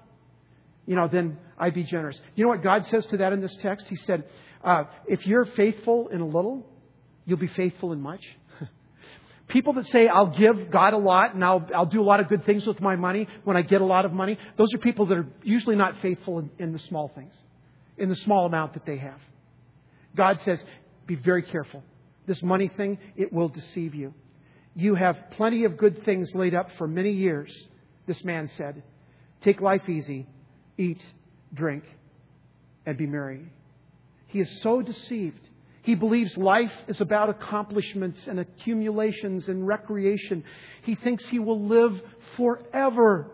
you 0.87 0.95
know, 0.95 1.09
then 1.09 1.39
I'd 1.59 1.75
be 1.75 1.85
generous. 1.85 2.19
You 2.35 2.45
know 2.45 2.51
what 2.51 2.63
God 2.63 2.87
says 2.87 3.05
to 3.07 3.19
that 3.19 3.33
in 3.33 3.41
this 3.41 3.57
text? 3.61 3.87
He 3.89 3.97
said, 3.97 4.25
uh, 4.63 4.85
if 5.07 5.27
you're 5.27 5.45
faithful 5.45 6.09
in 6.09 6.21
a 6.21 6.27
little, 6.27 6.67
you'll 7.25 7.39
be 7.39 7.49
faithful 7.49 7.93
in 7.93 8.01
much. 8.01 8.23
People 9.49 9.75
that 9.75 9.87
say, 9.87 10.09
I'll 10.09 10.37
give 10.37 10.71
God 10.71 10.93
a 10.93 10.99
lot 10.99 11.35
and 11.35 11.45
I'll, 11.45 11.69
I'll 11.75 11.87
do 11.87 12.01
a 12.01 12.05
lot 12.05 12.21
of 12.21 12.29
good 12.29 12.45
things 12.45 12.67
with 12.67 12.81
my 12.81 12.97
money 12.97 13.29
when 13.45 13.57
I 13.57 13.63
get 13.63 13.81
a 13.81 13.85
lot 13.85 14.05
of 14.05 14.13
money, 14.13 14.39
those 14.57 14.73
are 14.75 14.79
people 14.79 15.07
that 15.07 15.19
are 15.19 15.27
usually 15.43 15.77
not 15.77 16.01
faithful 16.01 16.39
in, 16.39 16.51
in 16.59 16.73
the 16.73 16.79
small 16.79 17.11
things, 17.15 17.35
in 17.99 18.09
the 18.09 18.17
small 18.17 18.47
amount 18.47 18.75
that 18.75 18.87
they 18.87 18.97
have. 18.99 19.21
God 20.17 20.41
says, 20.41 20.63
be 21.07 21.15
very 21.15 21.43
careful. 21.43 21.83
This 22.27 22.43
money 22.43 22.69
thing, 22.77 22.99
it 23.17 23.33
will 23.33 23.49
deceive 23.49 23.95
you. 23.95 24.15
You 24.75 24.95
have 24.95 25.17
plenty 25.33 25.65
of 25.65 25.77
good 25.77 26.05
things 26.05 26.35
laid 26.35 26.55
up 26.55 26.71
for 26.77 26.89
many 26.89 27.13
years, 27.13 27.53
this 28.07 28.23
man 28.25 28.49
said. 28.49 28.83
Take 29.41 29.61
life 29.61 29.89
easy, 29.89 30.27
eat, 30.79 31.03
drink, 31.53 31.85
and 32.85 32.97
be 32.97 33.07
merry. 33.07 33.51
He 34.29 34.41
is 34.41 34.61
so 34.63 34.83
deceived 34.83 35.49
He 35.87 35.95
believes 35.95 36.37
life 36.37 36.73
is 36.89 37.01
about 37.01 37.29
accomplishments 37.29 38.27
and 38.27 38.41
accumulations 38.41 39.47
and 39.47 39.65
recreation. 39.65 40.43
He 40.83 40.97
thinks 40.97 41.25
he 41.29 41.39
will 41.39 41.65
live 41.65 42.03
forever. 42.37 43.31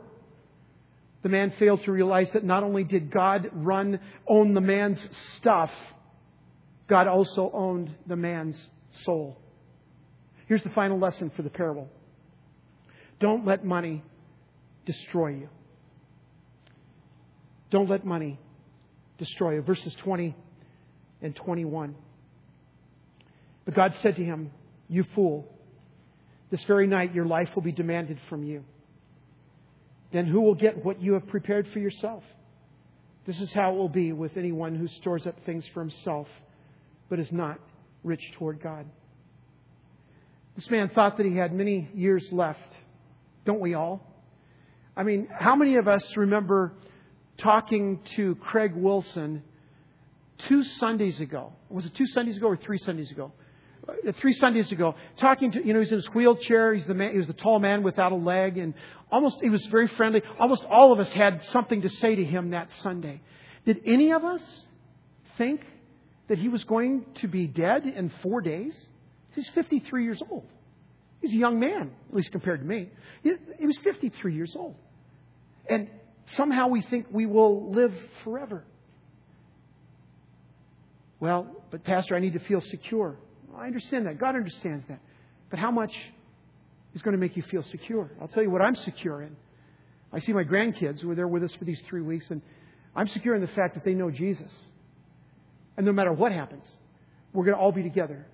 The 1.23 1.31
man 1.31 1.55
failed 1.59 1.83
to 1.85 1.93
realize 1.93 2.31
that 2.33 2.45
not 2.45 2.63
only 2.63 2.85
did 2.85 3.11
God 3.11 3.49
run, 3.55 4.01
own 4.29 4.53
the 4.53 4.61
man's 4.61 5.03
stuff, 5.39 5.71
God 6.89 7.07
also 7.07 7.51
owned 7.55 7.95
the 8.07 8.17
man's 8.17 8.69
soul. 9.05 9.39
Here's 10.47 10.63
the 10.63 10.69
final 10.69 10.99
lesson 10.99 11.33
for 11.35 11.41
the 11.41 11.49
parable. 11.49 11.89
Don't 13.19 13.47
let 13.47 13.65
money 13.65 14.03
destroy 14.85 15.29
you. 15.29 15.49
Don't 17.73 17.89
let 17.89 18.05
money 18.05 18.39
destroy 19.19 19.55
you. 19.55 19.63
Verses 19.63 19.95
20 20.05 20.37
and 21.23 21.35
21. 21.35 21.95
But 23.65 23.75
God 23.75 23.95
said 24.03 24.17
to 24.17 24.25
him, 24.25 24.51
You 24.89 25.05
fool, 25.15 25.49
this 26.51 26.63
very 26.65 26.87
night 26.87 27.15
your 27.15 27.25
life 27.25 27.49
will 27.55 27.63
be 27.63 27.73
demanded 27.73 28.19
from 28.29 28.45
you. 28.45 28.63
Then 30.13 30.27
who 30.27 30.43
will 30.43 30.55
get 30.55 30.85
what 30.85 31.01
you 31.01 31.15
have 31.15 31.27
prepared 31.29 31.67
for 31.73 31.79
yourself? 31.79 32.23
This 33.27 33.41
is 33.41 33.51
how 33.53 33.73
it 33.73 33.77
will 33.77 33.89
be 33.89 34.13
with 34.13 34.37
anyone 34.37 34.75
who 34.75 34.89
stores 35.01 35.27
up 35.27 35.37
things 35.47 35.65
for 35.73 35.81
himself, 35.81 36.27
but 37.09 37.19
is 37.19 37.33
not 37.33 37.59
rich 38.05 38.23
toward 38.37 38.63
God. 38.63 38.85
This 40.57 40.69
man 40.69 40.91
thought 40.91 41.17
that 41.17 41.25
he 41.25 41.37
had 41.37 41.55
many 41.55 41.89
years 41.95 42.29
left. 42.33 42.59
Don't 43.47 43.61
we 43.61 43.73
all? 43.73 44.07
I 44.95 45.05
mean, 45.05 45.29
how 45.31 45.57
many 45.57 45.77
of 45.77 45.89
us 45.89 46.05
remember 46.19 46.75
talking 47.39 48.01
to 48.17 48.35
Craig 48.37 48.73
Wilson 48.75 49.43
two 50.49 50.63
Sundays 50.63 51.21
ago? 51.21 51.53
Was 51.69 51.85
it 51.87 51.95
two 51.95 52.07
Sundays 52.07 52.37
ago 52.37 52.49
or 52.49 52.57
three 52.57 52.79
Sundays 52.79 53.11
ago? 53.11 53.33
Uh, 53.89 54.13
three 54.21 54.33
Sundays 54.35 54.71
ago, 54.71 54.95
talking 55.19 55.51
to, 55.53 55.67
you 55.67 55.73
know, 55.75 55.81
he's 55.81 55.91
in 55.91 55.99
his 55.99 56.07
wheelchair. 56.15 56.73
He's 56.73 56.87
the 56.87 56.95
man, 56.95 57.13
he 57.13 57.19
was 57.19 57.27
the 57.27 57.33
tall 57.33 57.59
man 57.59 57.83
without 57.83 58.13
a 58.13 58.17
leg 58.17 58.57
and 58.57 58.75
almost, 59.11 59.41
he 59.41 59.51
was 59.51 59.65
very 59.67 59.89
friendly. 59.89 60.23
Almost 60.39 60.65
all 60.65 60.93
of 60.93 61.01
us 61.01 61.11
had 61.13 61.43
something 61.45 61.83
to 61.83 61.89
say 61.89 62.15
to 62.15 62.25
him 62.25 62.51
that 62.51 62.73
Sunday. 62.75 63.21
Did 63.65 63.81
any 63.85 64.13
of 64.13 64.25
us 64.25 64.43
think 65.37 65.63
that 66.29 66.39
he 66.39 66.49
was 66.49 66.63
going 66.65 67.05
to 67.17 67.29
be 67.29 67.47
dead 67.47 67.85
in 67.87 68.13
four 68.23 68.41
days? 68.41 68.75
He's 69.35 69.49
53 69.51 70.05
years 70.05 70.23
old. 70.31 70.47
He's 71.21 71.33
a 71.33 71.37
young 71.37 71.61
man, 71.61 71.93
at 72.09 72.15
least 72.15 72.33
compared 72.33 72.61
to 72.61 72.67
me. 72.67 72.89
He, 73.23 73.33
he 73.59 73.67
was 73.67 73.79
53 73.79 74.35
years 74.35 74.55
old. 74.57 74.75
And 75.69 75.89
somehow 76.27 76.69
we 76.69 76.83
think 76.83 77.07
we 77.11 77.27
will 77.27 77.71
live 77.71 77.95
forever. 78.25 78.65
Well, 81.21 81.47
but 81.71 81.85
Pastor, 81.85 82.17
I 82.17 82.19
need 82.19 82.33
to 82.33 82.41
feel 82.41 82.61
secure. 82.61 83.17
I 83.57 83.67
understand 83.67 84.07
that. 84.07 84.19
God 84.19 84.35
understands 84.35 84.85
that. 84.89 85.01
But 85.51 85.59
how 85.59 85.71
much 85.71 85.93
is 86.95 87.03
going 87.03 87.13
to 87.13 87.21
make 87.21 87.37
you 87.37 87.43
feel 87.43 87.63
secure? 87.63 88.11
I'll 88.21 88.29
tell 88.29 88.43
you 88.43 88.51
what 88.51 88.63
I'm 88.63 88.75
secure 88.77 89.23
in. 89.23 89.37
I 90.13 90.19
see 90.19 90.33
my 90.33 90.45
grandkids 90.45 91.01
who 91.01 91.11
are 91.11 91.15
there 91.15 91.29
with 91.29 91.43
us 91.43 91.55
for 91.55 91.65
these 91.65 91.81
three 91.83 92.03
weeks, 92.03 92.27
and 92.31 92.43
I'm 92.95 93.09
secure 93.09 93.35
in 93.35 93.41
the 93.41 93.47
fact 93.49 93.75
that 93.75 93.85
they 93.85 93.95
know 93.95 94.11
Jesus. 94.11 94.53
And 95.77 95.87
no 95.87 95.93
matter 95.93 96.13
what 96.13 96.33
happens, 96.33 96.65
we're 97.33 97.45
going 97.45 97.57
to 97.57 97.61
all 97.61 97.73
be 97.73 97.83
together 97.83 98.27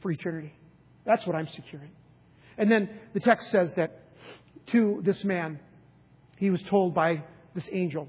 for 0.00 0.10
eternity. 0.10 0.52
That's 1.04 1.26
what 1.26 1.34
I'm 1.36 1.48
secure 1.48 1.82
in. 1.82 1.90
And 2.58 2.70
then 2.70 2.90
the 3.14 3.20
text 3.20 3.50
says 3.50 3.70
that 3.76 4.02
to 4.68 5.00
this 5.04 5.24
man, 5.24 5.60
he 6.36 6.50
was 6.50 6.62
told 6.62 6.94
by 6.94 7.22
this 7.54 7.68
angel 7.72 8.08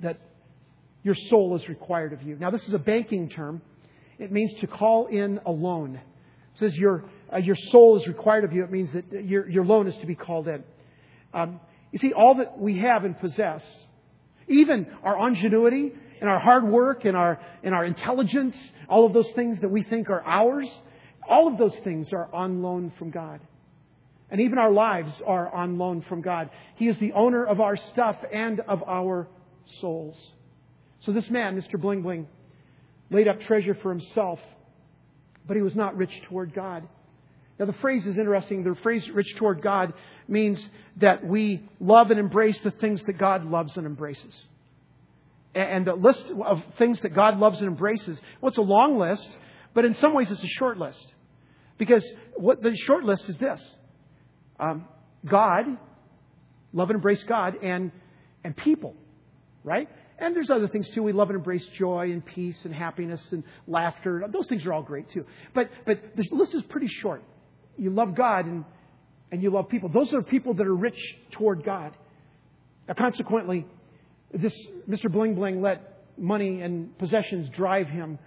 that 0.00 0.18
your 1.02 1.14
soul 1.14 1.54
is 1.56 1.68
required 1.68 2.12
of 2.12 2.22
you. 2.22 2.36
Now, 2.36 2.50
this 2.50 2.66
is 2.66 2.74
a 2.74 2.78
banking 2.78 3.28
term. 3.28 3.62
It 4.18 4.32
means 4.32 4.52
to 4.60 4.66
call 4.66 5.06
in 5.06 5.40
a 5.44 5.50
loan. 5.50 5.96
It 5.96 6.58
says 6.58 6.74
your, 6.76 7.04
uh, 7.32 7.38
your 7.38 7.56
soul 7.70 7.98
is 8.00 8.06
required 8.06 8.44
of 8.44 8.52
you. 8.52 8.64
It 8.64 8.70
means 8.70 8.92
that 8.92 9.24
your, 9.24 9.48
your 9.48 9.64
loan 9.64 9.86
is 9.86 9.96
to 9.98 10.06
be 10.06 10.14
called 10.14 10.48
in. 10.48 10.64
Um, 11.32 11.60
you 11.92 11.98
see, 11.98 12.12
all 12.12 12.36
that 12.36 12.58
we 12.58 12.78
have 12.78 13.04
and 13.04 13.18
possess, 13.18 13.64
even 14.48 14.86
our 15.02 15.28
ingenuity 15.28 15.92
and 16.20 16.30
our 16.30 16.38
hard 16.38 16.64
work 16.64 17.04
and 17.04 17.16
our, 17.16 17.40
and 17.62 17.74
our 17.74 17.84
intelligence, 17.84 18.56
all 18.88 19.04
of 19.04 19.12
those 19.12 19.30
things 19.32 19.60
that 19.60 19.68
we 19.68 19.82
think 19.82 20.08
are 20.10 20.24
ours, 20.24 20.68
all 21.28 21.48
of 21.48 21.58
those 21.58 21.76
things 21.84 22.12
are 22.12 22.32
on 22.34 22.62
loan 22.62 22.92
from 22.98 23.10
God. 23.10 23.40
And 24.34 24.40
even 24.40 24.58
our 24.58 24.72
lives 24.72 25.22
are 25.24 25.48
on 25.54 25.78
loan 25.78 26.02
from 26.08 26.20
God. 26.20 26.50
He 26.74 26.88
is 26.88 26.98
the 26.98 27.12
owner 27.12 27.44
of 27.44 27.60
our 27.60 27.76
stuff 27.76 28.16
and 28.32 28.58
of 28.58 28.82
our 28.82 29.28
souls. 29.80 30.16
So 31.02 31.12
this 31.12 31.30
man, 31.30 31.56
Mr. 31.56 31.80
Bling 31.80 32.02
Bling, 32.02 32.26
laid 33.12 33.28
up 33.28 33.40
treasure 33.42 33.76
for 33.76 33.90
himself, 33.90 34.40
but 35.46 35.56
he 35.56 35.62
was 35.62 35.76
not 35.76 35.96
rich 35.96 36.10
toward 36.24 36.52
God. 36.52 36.82
Now, 37.60 37.66
the 37.66 37.74
phrase 37.74 38.04
is 38.08 38.18
interesting. 38.18 38.64
The 38.64 38.74
phrase 38.82 39.08
rich 39.08 39.36
toward 39.36 39.62
God 39.62 39.94
means 40.26 40.68
that 40.96 41.24
we 41.24 41.62
love 41.78 42.10
and 42.10 42.18
embrace 42.18 42.60
the 42.62 42.72
things 42.72 43.04
that 43.04 43.16
God 43.16 43.44
loves 43.44 43.76
and 43.76 43.86
embraces. 43.86 44.48
And 45.54 45.86
the 45.86 45.94
list 45.94 46.26
of 46.44 46.60
things 46.76 47.00
that 47.02 47.14
God 47.14 47.38
loves 47.38 47.60
and 47.60 47.68
embraces, 47.68 48.20
well, 48.40 48.48
it's 48.48 48.58
a 48.58 48.62
long 48.62 48.98
list, 48.98 49.30
but 49.74 49.84
in 49.84 49.94
some 49.94 50.12
ways 50.12 50.28
it's 50.28 50.42
a 50.42 50.48
short 50.58 50.76
list. 50.76 51.14
Because 51.78 52.04
what 52.34 52.64
the 52.64 52.74
short 52.74 53.04
list 53.04 53.28
is 53.28 53.38
this 53.38 53.76
um, 54.58 54.86
God, 55.26 55.66
love 56.72 56.90
and 56.90 56.96
embrace 56.96 57.22
God, 57.24 57.56
and, 57.62 57.90
and 58.42 58.56
people, 58.56 58.94
right? 59.62 59.88
And 60.18 60.34
there's 60.34 60.50
other 60.50 60.68
things 60.68 60.88
too. 60.90 61.02
We 61.02 61.12
love 61.12 61.30
and 61.30 61.36
embrace 61.36 61.64
joy 61.76 62.12
and 62.12 62.24
peace 62.24 62.64
and 62.64 62.74
happiness 62.74 63.20
and 63.32 63.42
laughter. 63.66 64.24
Those 64.30 64.46
things 64.46 64.64
are 64.64 64.72
all 64.72 64.82
great 64.82 65.10
too. 65.10 65.26
But, 65.54 65.70
but 65.86 66.00
the 66.16 66.26
list 66.32 66.54
is 66.54 66.62
pretty 66.64 66.88
short. 66.88 67.22
You 67.76 67.90
love 67.90 68.14
God 68.14 68.46
and, 68.46 68.64
and 69.32 69.42
you 69.42 69.50
love 69.50 69.68
people. 69.68 69.88
Those 69.88 70.12
are 70.12 70.22
people 70.22 70.54
that 70.54 70.66
are 70.66 70.74
rich 70.74 70.98
toward 71.32 71.64
God. 71.64 71.92
Now, 72.86 72.94
consequently, 72.94 73.66
this 74.32 74.54
Mr. 74.88 75.10
Bling 75.10 75.34
Bling 75.34 75.60
let 75.60 76.04
money 76.16 76.60
and 76.60 76.96
possessions 76.98 77.48
drive 77.50 77.88
him. 77.88 78.18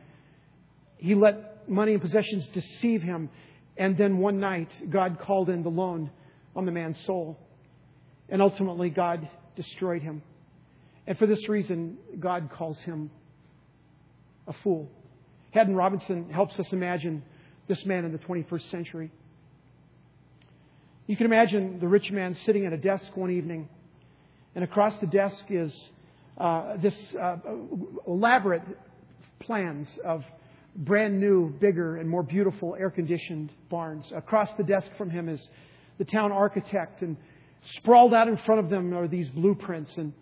He 0.97 1.15
let 1.15 1.69
money 1.69 1.93
and 1.93 2.01
possessions 2.01 2.47
deceive 2.53 3.01
him. 3.01 3.29
And 3.77 3.97
then 3.97 4.17
one 4.17 4.39
night, 4.39 4.69
God 4.89 5.19
called 5.19 5.49
in 5.49 5.63
the 5.63 5.69
loan 5.69 6.09
on 6.57 6.65
the 6.65 6.71
man's 6.71 6.97
soul. 7.05 7.37
And 8.27 8.41
ultimately, 8.41 8.89
God 8.89 9.29
destroyed 9.55 10.01
him. 10.01 10.21
And 11.05 11.17
for 11.17 11.25
this 11.25 11.47
reason, 11.47 11.97
God 12.19 12.49
calls 12.51 12.77
him 12.79 13.09
a 14.47 14.53
fool. 14.63 14.89
Haddon 15.51 15.75
Robinson 15.75 16.29
helps 16.29 16.59
us 16.59 16.67
imagine 16.73 17.23
this 17.69 17.85
man 17.85 18.03
in 18.03 18.11
the 18.11 18.17
21st 18.17 18.69
century. 18.69 19.11
You 21.05 21.15
can 21.15 21.25
imagine 21.25 21.79
the 21.79 21.87
rich 21.87 22.11
man 22.11 22.35
sitting 22.45 22.65
at 22.65 22.73
a 22.73 22.77
desk 22.77 23.15
one 23.15 23.31
evening, 23.31 23.69
and 24.55 24.63
across 24.63 24.93
the 24.99 25.07
desk 25.07 25.45
is 25.49 25.73
uh, 26.37 26.75
this 26.77 26.95
uh, 27.19 27.37
elaborate 28.05 28.63
plans 29.39 29.87
of 30.03 30.23
brand 30.75 31.19
new, 31.19 31.49
bigger, 31.61 31.97
and 31.97 32.09
more 32.09 32.23
beautiful 32.23 32.75
air 32.77 32.89
conditioned 32.89 33.51
barns. 33.69 34.05
Across 34.13 34.49
the 34.57 34.63
desk 34.63 34.87
from 34.97 35.09
him 35.09 35.29
is 35.29 35.41
the 35.97 36.05
town 36.05 36.31
architect, 36.31 37.01
and 37.01 37.17
sprawled 37.77 38.13
out 38.13 38.27
in 38.27 38.37
front 38.37 38.59
of 38.63 38.69
them 38.69 38.93
are 38.93 39.07
these 39.07 39.29
blueprints 39.29 39.91
and 39.97 40.13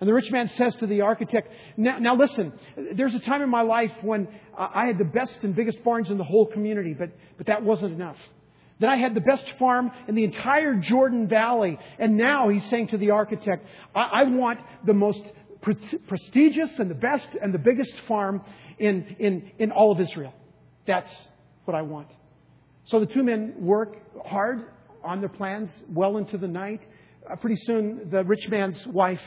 and 0.00 0.08
the 0.08 0.14
rich 0.14 0.30
man 0.30 0.48
says 0.56 0.74
to 0.76 0.86
the 0.86 1.00
architect, 1.00 1.50
now, 1.76 1.98
now, 1.98 2.14
listen, 2.14 2.52
there's 2.94 3.14
a 3.14 3.20
time 3.20 3.42
in 3.42 3.48
my 3.48 3.62
life 3.62 3.90
when 4.02 4.28
I 4.56 4.86
had 4.86 4.98
the 4.98 5.04
best 5.04 5.38
and 5.42 5.56
biggest 5.56 5.82
barns 5.82 6.08
in 6.08 6.18
the 6.18 6.24
whole 6.24 6.46
community, 6.46 6.94
but, 6.96 7.10
but 7.36 7.46
that 7.48 7.64
wasn't 7.64 7.94
enough. 7.94 8.16
Then 8.78 8.90
I 8.90 8.96
had 8.96 9.14
the 9.14 9.20
best 9.20 9.44
farm 9.58 9.90
in 10.06 10.14
the 10.14 10.22
entire 10.22 10.74
Jordan 10.76 11.26
Valley. 11.26 11.78
And 11.98 12.16
now 12.16 12.48
he's 12.48 12.62
saying 12.70 12.88
to 12.88 12.98
the 12.98 13.10
architect, 13.10 13.66
I, 13.92 14.02
I 14.02 14.24
want 14.24 14.60
the 14.86 14.94
most 14.94 15.20
pre- 15.62 15.98
prestigious 16.06 16.70
and 16.78 16.88
the 16.88 16.94
best 16.94 17.26
and 17.42 17.52
the 17.52 17.58
biggest 17.58 17.92
farm 18.06 18.42
in, 18.78 19.16
in, 19.18 19.50
in 19.58 19.72
all 19.72 19.90
of 19.90 20.00
Israel. 20.00 20.32
That's 20.86 21.10
what 21.64 21.76
I 21.76 21.82
want. 21.82 22.06
So 22.84 23.00
the 23.00 23.06
two 23.06 23.24
men 23.24 23.54
work 23.58 23.96
hard 24.24 24.64
on 25.08 25.20
their 25.20 25.28
plans 25.30 25.74
well 25.88 26.18
into 26.18 26.36
the 26.36 26.46
night. 26.46 26.86
Uh, 27.28 27.34
pretty 27.36 27.56
soon, 27.64 28.10
the 28.10 28.22
rich 28.24 28.46
man's 28.48 28.86
wife 28.86 29.22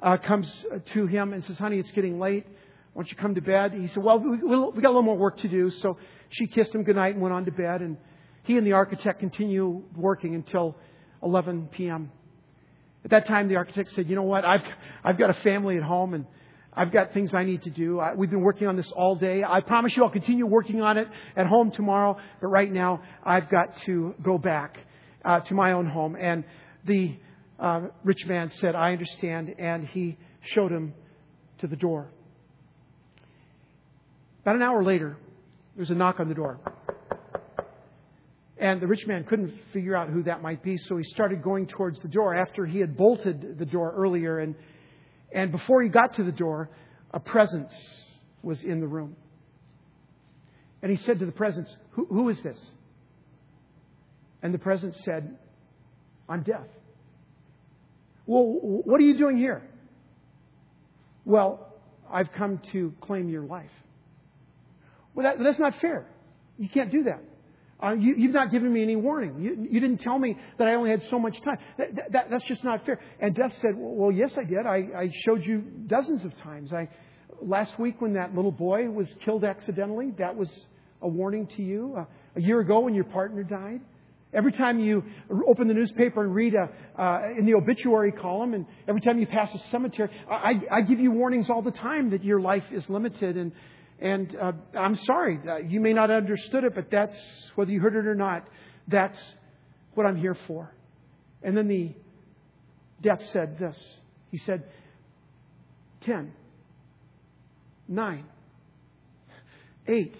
uh, 0.00 0.16
comes 0.16 0.48
to 0.94 1.06
him 1.06 1.32
and 1.32 1.44
says, 1.44 1.58
Honey, 1.58 1.78
it's 1.78 1.90
getting 1.90 2.20
late. 2.20 2.46
Why 2.92 3.02
don't 3.02 3.10
you 3.10 3.16
come 3.16 3.34
to 3.34 3.40
bed? 3.40 3.72
He 3.72 3.88
said, 3.88 4.02
Well, 4.02 4.20
we, 4.20 4.36
we 4.38 4.82
got 4.82 4.88
a 4.88 4.94
little 4.94 5.02
more 5.02 5.18
work 5.18 5.38
to 5.38 5.48
do. 5.48 5.70
So 5.70 5.98
she 6.30 6.46
kissed 6.46 6.74
him 6.74 6.84
goodnight 6.84 7.14
and 7.14 7.22
went 7.22 7.34
on 7.34 7.44
to 7.44 7.50
bed. 7.50 7.82
And 7.82 7.96
he 8.44 8.56
and 8.56 8.64
the 8.64 8.72
architect 8.72 9.18
continue 9.18 9.82
working 9.96 10.36
until 10.36 10.76
11 11.22 11.68
p.m. 11.72 12.12
At 13.04 13.10
that 13.10 13.26
time, 13.26 13.48
the 13.48 13.56
architect 13.56 13.90
said, 13.92 14.08
You 14.08 14.14
know 14.14 14.22
what? 14.22 14.44
I've, 14.44 14.64
I've 15.02 15.18
got 15.18 15.30
a 15.30 15.42
family 15.42 15.76
at 15.76 15.82
home 15.82 16.14
and 16.14 16.24
I've 16.72 16.92
got 16.92 17.12
things 17.12 17.34
I 17.34 17.42
need 17.42 17.62
to 17.62 17.70
do. 17.70 17.98
I, 17.98 18.14
we've 18.14 18.30
been 18.30 18.42
working 18.42 18.68
on 18.68 18.76
this 18.76 18.90
all 18.94 19.16
day. 19.16 19.42
I 19.42 19.60
promise 19.60 19.96
you 19.96 20.04
I'll 20.04 20.10
continue 20.10 20.46
working 20.46 20.80
on 20.80 20.98
it 20.98 21.08
at 21.36 21.46
home 21.46 21.72
tomorrow. 21.72 22.16
But 22.40 22.46
right 22.46 22.70
now, 22.70 23.02
I've 23.24 23.50
got 23.50 23.76
to 23.86 24.14
go 24.22 24.38
back 24.38 24.78
uh, 25.24 25.40
to 25.40 25.54
my 25.54 25.72
own 25.72 25.86
home. 25.86 26.16
And 26.18 26.44
the 26.84 27.16
uh, 27.58 27.88
rich 28.04 28.26
man 28.26 28.50
said, 28.50 28.74
I 28.74 28.92
understand, 28.92 29.54
and 29.58 29.86
he 29.86 30.16
showed 30.42 30.72
him 30.72 30.94
to 31.58 31.66
the 31.66 31.76
door. 31.76 32.10
About 34.42 34.56
an 34.56 34.62
hour 34.62 34.82
later, 34.82 35.18
there 35.76 35.82
was 35.82 35.90
a 35.90 35.94
knock 35.94 36.18
on 36.20 36.28
the 36.28 36.34
door. 36.34 36.58
And 38.56 38.80
the 38.80 38.86
rich 38.86 39.06
man 39.06 39.24
couldn't 39.24 39.54
figure 39.72 39.96
out 39.96 40.10
who 40.10 40.22
that 40.24 40.42
might 40.42 40.62
be, 40.62 40.76
so 40.76 40.96
he 40.96 41.04
started 41.04 41.42
going 41.42 41.66
towards 41.66 41.98
the 42.00 42.08
door 42.08 42.34
after 42.34 42.66
he 42.66 42.78
had 42.78 42.96
bolted 42.96 43.58
the 43.58 43.64
door 43.64 43.92
earlier. 43.96 44.38
And, 44.38 44.54
and 45.32 45.50
before 45.50 45.82
he 45.82 45.88
got 45.88 46.14
to 46.16 46.24
the 46.24 46.32
door, 46.32 46.70
a 47.12 47.20
presence 47.20 47.74
was 48.42 48.62
in 48.62 48.80
the 48.80 48.86
room. 48.86 49.16
And 50.82 50.90
he 50.90 50.96
said 50.96 51.18
to 51.18 51.26
the 51.26 51.32
presence, 51.32 51.74
Who, 51.92 52.06
who 52.06 52.28
is 52.28 52.40
this? 52.42 52.58
And 54.42 54.54
the 54.54 54.58
presence 54.58 54.98
said, 55.04 55.36
I'm 56.28 56.42
deaf. 56.42 56.66
Well, 58.26 58.44
what 58.44 59.00
are 59.00 59.04
you 59.04 59.18
doing 59.18 59.36
here? 59.36 59.62
Well, 61.24 61.74
I've 62.10 62.32
come 62.32 62.60
to 62.72 62.94
claim 63.00 63.28
your 63.28 63.42
life. 63.42 63.70
Well, 65.14 65.24
that, 65.24 65.42
that's 65.42 65.58
not 65.58 65.74
fair. 65.80 66.06
You 66.58 66.68
can't 66.68 66.90
do 66.90 67.04
that. 67.04 67.22
Uh, 67.82 67.92
you, 67.92 68.26
have 68.26 68.34
not 68.34 68.50
given 68.50 68.72
me 68.72 68.82
any 68.82 68.96
warning. 68.96 69.40
You, 69.40 69.66
you, 69.70 69.80
didn't 69.80 69.98
tell 69.98 70.18
me 70.18 70.36
that 70.58 70.68
I 70.68 70.74
only 70.74 70.90
had 70.90 71.02
so 71.08 71.18
much 71.18 71.40
time. 71.40 71.56
That, 71.78 72.12
that, 72.12 72.30
that's 72.30 72.44
just 72.44 72.62
not 72.62 72.84
fair. 72.84 73.00
And 73.18 73.34
Death 73.34 73.56
said, 73.60 73.70
Well, 73.74 74.12
yes, 74.12 74.36
I 74.36 74.44
did. 74.44 74.66
I, 74.66 74.88
I 74.96 75.12
showed 75.24 75.44
you 75.44 75.64
dozens 75.86 76.24
of 76.24 76.36
times. 76.38 76.74
I, 76.74 76.88
last 77.40 77.78
week, 77.78 78.00
when 78.02 78.12
that 78.14 78.34
little 78.34 78.52
boy 78.52 78.90
was 78.90 79.08
killed 79.24 79.44
accidentally, 79.44 80.12
that 80.18 80.36
was 80.36 80.50
a 81.00 81.08
warning 81.08 81.46
to 81.56 81.62
you. 81.62 81.94
Uh, 81.98 82.04
a 82.36 82.40
year 82.40 82.60
ago, 82.60 82.80
when 82.80 82.94
your 82.94 83.04
partner 83.04 83.42
died. 83.42 83.80
Every 84.32 84.52
time 84.52 84.78
you 84.78 85.02
open 85.48 85.66
the 85.66 85.74
newspaper 85.74 86.22
and 86.22 86.32
read 86.32 86.54
a, 86.54 86.70
uh, 87.00 87.20
in 87.36 87.46
the 87.46 87.54
obituary 87.54 88.12
column, 88.12 88.54
and 88.54 88.64
every 88.86 89.00
time 89.00 89.18
you 89.18 89.26
pass 89.26 89.52
a 89.52 89.58
cemetery, 89.70 90.08
I, 90.30 90.54
I 90.70 90.80
give 90.82 91.00
you 91.00 91.10
warnings 91.10 91.50
all 91.50 91.62
the 91.62 91.72
time 91.72 92.10
that 92.10 92.22
your 92.22 92.40
life 92.40 92.62
is 92.70 92.88
limited. 92.88 93.36
And, 93.36 93.52
and 93.98 94.36
uh, 94.40 94.52
I'm 94.78 94.94
sorry, 94.94 95.40
uh, 95.48 95.56
you 95.56 95.80
may 95.80 95.92
not 95.92 96.10
have 96.10 96.22
understood 96.22 96.62
it, 96.62 96.76
but 96.76 96.90
that's, 96.92 97.20
whether 97.56 97.72
you 97.72 97.80
heard 97.80 97.96
it 97.96 98.06
or 98.06 98.14
not, 98.14 98.46
that's 98.86 99.20
what 99.94 100.06
I'm 100.06 100.16
here 100.16 100.36
for. 100.46 100.72
And 101.42 101.56
then 101.56 101.66
the 101.66 101.92
death 103.02 103.22
said 103.32 103.58
this. 103.58 103.76
He 104.30 104.38
said, 104.38 104.62
10, 106.02 106.32
9, 107.88 108.24
8, 109.88 110.16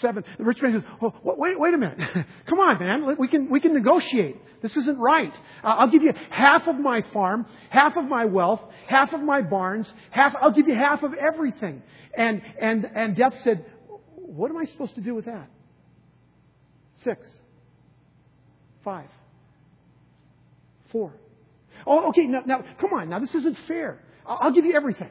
seven. 0.00 0.24
The 0.38 0.44
rich 0.44 0.58
man 0.62 0.72
says, 0.72 0.82
oh, 1.02 1.12
wait, 1.22 1.58
wait 1.58 1.74
a 1.74 1.78
minute. 1.78 1.98
Come 2.48 2.58
on, 2.58 2.78
man. 2.78 3.16
We 3.18 3.28
can, 3.28 3.50
we 3.50 3.60
can 3.60 3.74
negotiate. 3.74 4.36
This 4.62 4.76
isn't 4.76 4.98
right. 4.98 5.32
Uh, 5.62 5.68
I'll 5.68 5.90
give 5.90 6.02
you 6.02 6.12
half 6.30 6.66
of 6.66 6.78
my 6.78 7.02
farm, 7.12 7.46
half 7.70 7.96
of 7.96 8.04
my 8.04 8.24
wealth, 8.24 8.60
half 8.86 9.12
of 9.12 9.20
my 9.20 9.42
barns, 9.42 9.86
half, 10.10 10.34
I'll 10.40 10.52
give 10.52 10.68
you 10.68 10.74
half 10.74 11.02
of 11.02 11.12
everything. 11.14 11.82
And, 12.16 12.42
and, 12.60 12.84
and 12.84 13.16
death 13.16 13.34
said, 13.44 13.64
what 14.16 14.50
am 14.50 14.56
I 14.56 14.64
supposed 14.64 14.94
to 14.96 15.00
do 15.00 15.14
with 15.14 15.26
that? 15.26 15.48
Six. 17.04 17.26
Five. 18.84 19.08
Four. 20.90 21.12
Oh, 21.86 22.08
okay. 22.10 22.26
Now, 22.26 22.42
now 22.44 22.64
come 22.80 22.92
on. 22.92 23.08
Now, 23.08 23.20
this 23.20 23.34
isn't 23.34 23.56
fair. 23.68 24.00
I'll, 24.26 24.38
I'll 24.42 24.52
give 24.52 24.64
you 24.64 24.74
everything. 24.74 25.10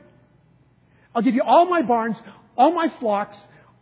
I'll 1.15 1.21
give 1.21 1.36
you 1.36 1.41
all 1.45 1.67
my 1.67 1.82
barns, 1.82 2.17
all 2.58 2.73
my 2.73 2.88
flocks, 3.00 3.36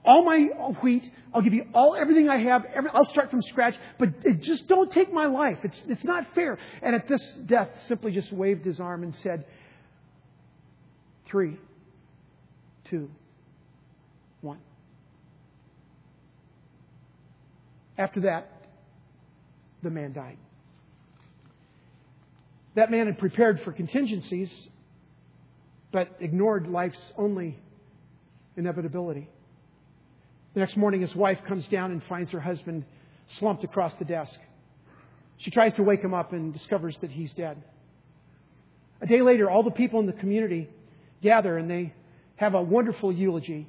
all 0.06 0.24
my 0.24 0.38
wheat. 0.82 1.04
I'll 1.34 1.42
give 1.42 1.54
you 1.54 1.66
all 1.74 1.96
everything 1.96 2.30
I 2.30 2.38
have. 2.38 2.64
Every, 2.74 2.90
I'll 2.94 3.10
start 3.10 3.30
from 3.30 3.42
scratch, 3.42 3.76
but 4.00 4.10
just 4.42 4.68
don't 4.68 4.92
take 4.92 5.12
my 5.12 5.26
life. 5.26 5.58
It's 5.64 5.78
it's 5.88 6.04
not 6.04 6.26
fair. 6.34 6.58
And 6.82 6.96
at 6.96 7.08
this 7.08 7.22
death, 7.46 7.70
simply 7.88 8.12
just 8.12 8.32
waved 8.32 8.64
his 8.66 8.80
arm 8.80 9.04
and 9.04 9.14
said, 9.16 9.46
three, 11.28 11.58
two, 12.90 13.10
one. 14.42 14.60
After 17.98 18.22
that, 18.22 18.52
the 19.84 19.90
man 19.90 20.14
died. 20.14 20.38
That 22.76 22.92
man 22.92 23.06
had 23.08 23.18
prepared 23.18 23.62
for 23.64 23.72
contingencies, 23.72 24.52
but 25.92 26.10
ignored 26.20 26.68
life's 26.68 27.00
only 27.18 27.58
inevitability. 28.58 29.30
The 30.56 30.62
next 30.62 30.78
morning, 30.78 31.02
his 31.02 31.14
wife 31.14 31.40
comes 31.50 31.68
down 31.68 31.92
and 31.92 32.02
finds 32.06 32.32
her 32.32 32.40
husband 32.40 32.86
slumped 33.40 33.66
across 33.66 33.94
the 34.00 34.06
desk. 34.06 34.34
She 35.40 35.52
tries 35.52 35.74
to 35.74 35.84
wake 35.84 36.02
him 36.02 36.14
up 36.14 36.32
and 36.32 36.54
discovers 36.54 36.98
that 37.02 37.12
he's 37.12 37.34
dead. 37.34 37.62
A 39.02 39.06
day 39.06 39.22
later, 39.22 39.50
all 39.50 39.64
the 39.64 39.72
people 39.72 40.00
in 40.00 40.06
the 40.06 40.14
community 40.14 40.70
gather 41.22 41.58
and 41.58 41.70
they 41.70 41.94
have 42.38 42.54
a 42.54 42.62
wonderful 42.62 43.12
eulogy 43.12 43.68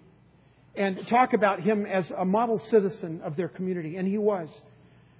and 0.76 1.08
talk 1.08 1.32
about 1.32 1.60
him 1.60 1.86
as 1.86 2.08
a 2.16 2.24
model 2.24 2.60
citizen 2.60 3.20
of 3.24 3.34
their 3.34 3.48
community, 3.48 3.96
and 3.96 4.06
he 4.06 4.18
was. 4.18 4.48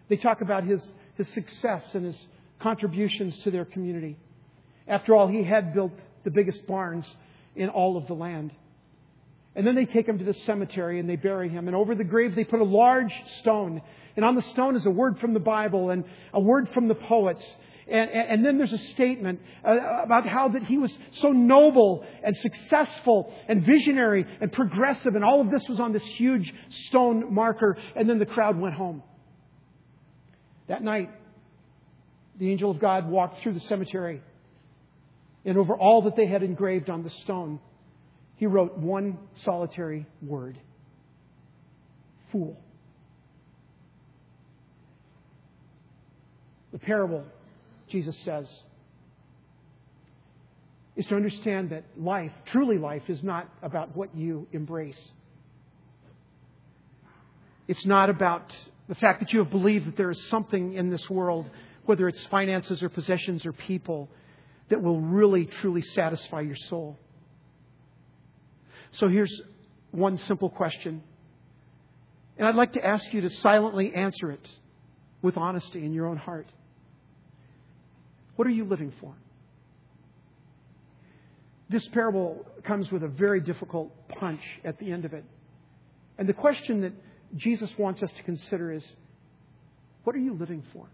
They 0.08 0.16
talk 0.16 0.42
about 0.42 0.62
his, 0.62 0.92
his 1.16 1.26
success 1.30 1.84
and 1.94 2.06
his 2.06 2.16
contributions 2.60 3.36
to 3.42 3.50
their 3.50 3.64
community. 3.64 4.16
After 4.86 5.16
all, 5.16 5.26
he 5.26 5.42
had 5.42 5.74
built 5.74 5.92
the 6.22 6.30
biggest 6.30 6.64
barns 6.68 7.04
in 7.56 7.70
all 7.70 7.96
of 7.96 8.06
the 8.06 8.14
land. 8.14 8.52
And 9.56 9.66
then 9.66 9.74
they 9.74 9.86
take 9.86 10.06
him 10.06 10.18
to 10.18 10.24
the 10.24 10.34
cemetery 10.44 11.00
and 11.00 11.08
they 11.08 11.16
bury 11.16 11.48
him. 11.48 11.66
And 11.66 11.74
over 11.74 11.94
the 11.94 12.04
grave, 12.04 12.36
they 12.36 12.44
put 12.44 12.60
a 12.60 12.64
large 12.64 13.12
stone. 13.40 13.80
And 14.14 14.24
on 14.24 14.34
the 14.34 14.42
stone 14.52 14.76
is 14.76 14.84
a 14.84 14.90
word 14.90 15.18
from 15.18 15.32
the 15.32 15.40
Bible 15.40 15.88
and 15.88 16.04
a 16.34 16.40
word 16.40 16.68
from 16.74 16.88
the 16.88 16.94
poets. 16.94 17.42
And, 17.88 18.10
and, 18.10 18.44
then 18.44 18.58
there's 18.58 18.72
a 18.72 18.92
statement 18.94 19.40
uh, 19.64 20.02
about 20.04 20.26
how 20.26 20.48
that 20.48 20.64
he 20.64 20.76
was 20.76 20.92
so 21.20 21.30
noble 21.30 22.04
and 22.22 22.36
successful 22.36 23.32
and 23.48 23.64
visionary 23.64 24.26
and 24.40 24.52
progressive. 24.52 25.14
And 25.14 25.24
all 25.24 25.40
of 25.40 25.50
this 25.50 25.62
was 25.68 25.80
on 25.80 25.92
this 25.92 26.02
huge 26.02 26.52
stone 26.88 27.32
marker. 27.32 27.78
And 27.94 28.10
then 28.10 28.18
the 28.18 28.26
crowd 28.26 28.58
went 28.58 28.74
home. 28.74 29.02
That 30.68 30.82
night, 30.82 31.10
the 32.38 32.50
angel 32.50 32.72
of 32.72 32.78
God 32.78 33.08
walked 33.08 33.40
through 33.40 33.54
the 33.54 33.60
cemetery. 33.60 34.20
And 35.46 35.56
over 35.56 35.74
all 35.74 36.02
that 36.02 36.16
they 36.16 36.26
had 36.26 36.42
engraved 36.42 36.90
on 36.90 37.04
the 37.04 37.10
stone, 37.22 37.60
he 38.36 38.46
wrote 38.46 38.76
one 38.76 39.18
solitary 39.44 40.06
word 40.22 40.58
fool. 42.30 42.58
The 46.72 46.78
parable, 46.78 47.24
Jesus 47.88 48.16
says, 48.24 48.46
is 50.96 51.06
to 51.06 51.14
understand 51.14 51.70
that 51.70 51.84
life, 51.98 52.32
truly 52.46 52.78
life, 52.78 53.02
is 53.08 53.22
not 53.22 53.48
about 53.62 53.96
what 53.96 54.14
you 54.14 54.46
embrace. 54.52 54.98
It's 57.68 57.86
not 57.86 58.10
about 58.10 58.52
the 58.88 58.94
fact 58.94 59.20
that 59.20 59.32
you 59.32 59.40
have 59.40 59.50
believed 59.50 59.86
that 59.86 59.96
there 59.96 60.10
is 60.10 60.28
something 60.28 60.74
in 60.74 60.90
this 60.90 61.08
world, 61.10 61.48
whether 61.84 62.08
it's 62.08 62.24
finances 62.26 62.82
or 62.82 62.88
possessions 62.88 63.44
or 63.44 63.52
people, 63.52 64.08
that 64.68 64.82
will 64.82 65.00
really, 65.00 65.46
truly 65.46 65.82
satisfy 65.82 66.40
your 66.40 66.56
soul. 66.56 66.98
So 68.98 69.08
here's 69.08 69.40
one 69.90 70.16
simple 70.18 70.48
question. 70.48 71.02
And 72.38 72.46
I'd 72.46 72.54
like 72.54 72.72
to 72.74 72.84
ask 72.84 73.12
you 73.12 73.22
to 73.22 73.30
silently 73.30 73.94
answer 73.94 74.30
it 74.30 74.48
with 75.22 75.36
honesty 75.36 75.84
in 75.84 75.92
your 75.92 76.06
own 76.06 76.16
heart. 76.16 76.46
What 78.36 78.46
are 78.46 78.52
you 78.52 78.64
living 78.64 78.92
for? 79.00 79.14
This 81.68 81.86
parable 81.88 82.46
comes 82.64 82.90
with 82.92 83.02
a 83.02 83.08
very 83.08 83.40
difficult 83.40 84.08
punch 84.08 84.40
at 84.64 84.78
the 84.78 84.92
end 84.92 85.04
of 85.04 85.12
it. 85.12 85.24
And 86.18 86.28
the 86.28 86.34
question 86.34 86.82
that 86.82 86.92
Jesus 87.36 87.70
wants 87.76 88.02
us 88.02 88.12
to 88.16 88.22
consider 88.22 88.72
is 88.72 88.86
what 90.04 90.14
are 90.14 90.20
you 90.20 90.34
living 90.34 90.62
for? 90.72 90.86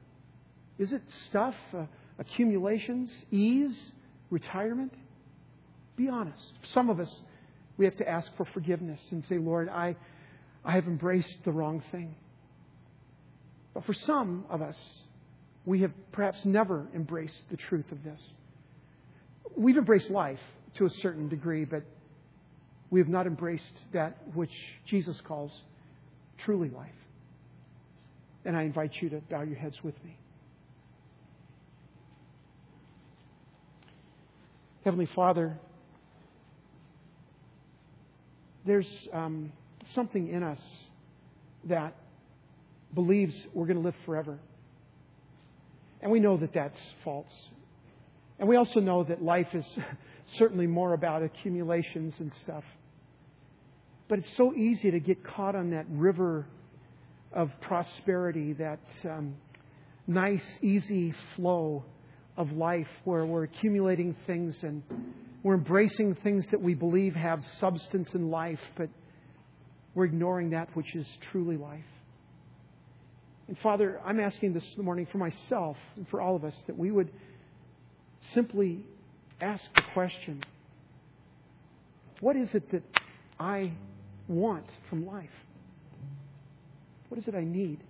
Is 0.78 0.92
it 0.92 1.02
stuff, 1.28 1.54
uh, 1.76 1.84
accumulations, 2.18 3.10
ease, 3.30 3.92
retirement? 4.30 4.94
Be 5.96 6.08
honest. 6.08 6.54
Some 6.72 6.88
of 6.88 6.98
us 6.98 7.20
we 7.82 7.86
have 7.86 7.96
to 7.96 8.08
ask 8.08 8.30
for 8.36 8.44
forgiveness 8.44 9.00
and 9.10 9.24
say, 9.24 9.38
Lord, 9.38 9.68
I, 9.68 9.96
I 10.64 10.74
have 10.76 10.86
embraced 10.86 11.38
the 11.44 11.50
wrong 11.50 11.82
thing. 11.90 12.14
But 13.74 13.84
for 13.86 13.92
some 13.92 14.44
of 14.48 14.62
us, 14.62 14.78
we 15.64 15.80
have 15.80 15.90
perhaps 16.12 16.44
never 16.44 16.86
embraced 16.94 17.42
the 17.50 17.56
truth 17.56 17.90
of 17.90 18.04
this. 18.04 18.20
We've 19.56 19.76
embraced 19.76 20.10
life 20.10 20.38
to 20.76 20.86
a 20.86 20.90
certain 20.90 21.28
degree, 21.28 21.64
but 21.64 21.82
we 22.90 23.00
have 23.00 23.08
not 23.08 23.26
embraced 23.26 23.74
that 23.92 24.16
which 24.32 24.52
Jesus 24.86 25.20
calls 25.26 25.50
truly 26.44 26.70
life. 26.70 26.88
And 28.44 28.56
I 28.56 28.62
invite 28.62 28.92
you 29.00 29.08
to 29.08 29.20
bow 29.28 29.42
your 29.42 29.58
heads 29.58 29.82
with 29.82 29.96
me. 30.04 30.16
Heavenly 34.84 35.08
Father, 35.16 35.58
there's 38.64 38.88
um, 39.12 39.52
something 39.94 40.28
in 40.28 40.42
us 40.42 40.60
that 41.64 41.94
believes 42.94 43.34
we're 43.54 43.66
going 43.66 43.78
to 43.78 43.82
live 43.82 43.94
forever. 44.04 44.38
And 46.00 46.10
we 46.10 46.20
know 46.20 46.36
that 46.36 46.52
that's 46.52 46.78
false. 47.04 47.32
And 48.38 48.48
we 48.48 48.56
also 48.56 48.80
know 48.80 49.04
that 49.04 49.22
life 49.22 49.48
is 49.54 49.64
certainly 50.38 50.66
more 50.66 50.94
about 50.94 51.22
accumulations 51.22 52.14
and 52.18 52.32
stuff. 52.42 52.64
But 54.08 54.18
it's 54.18 54.36
so 54.36 54.52
easy 54.54 54.90
to 54.90 55.00
get 55.00 55.24
caught 55.24 55.54
on 55.54 55.70
that 55.70 55.86
river 55.88 56.46
of 57.32 57.50
prosperity, 57.60 58.52
that 58.54 58.80
um, 59.04 59.36
nice, 60.06 60.44
easy 60.60 61.14
flow 61.36 61.84
of 62.36 62.52
life 62.52 62.88
where 63.04 63.24
we're 63.24 63.44
accumulating 63.44 64.16
things 64.26 64.56
and 64.62 64.82
we're 65.42 65.54
embracing 65.54 66.14
things 66.16 66.44
that 66.50 66.60
we 66.60 66.74
believe 66.74 67.14
have 67.14 67.42
substance 67.58 68.14
in 68.14 68.30
life, 68.30 68.60
but 68.76 68.88
we're 69.94 70.04
ignoring 70.04 70.50
that 70.50 70.74
which 70.74 70.94
is 70.94 71.06
truly 71.30 71.56
life. 71.56 71.84
And 73.48 73.58
Father, 73.58 74.00
I'm 74.04 74.20
asking 74.20 74.54
this 74.54 74.64
morning 74.76 75.06
for 75.10 75.18
myself 75.18 75.76
and 75.96 76.08
for 76.08 76.20
all 76.20 76.36
of 76.36 76.44
us 76.44 76.54
that 76.68 76.78
we 76.78 76.90
would 76.90 77.10
simply 78.32 78.84
ask 79.40 79.62
the 79.74 79.82
question 79.92 80.42
what 82.20 82.36
is 82.36 82.54
it 82.54 82.70
that 82.70 82.84
I 83.40 83.72
want 84.28 84.66
from 84.88 85.04
life? 85.04 85.28
What 87.08 87.18
is 87.18 87.26
it 87.26 87.34
I 87.34 87.42
need? 87.42 87.82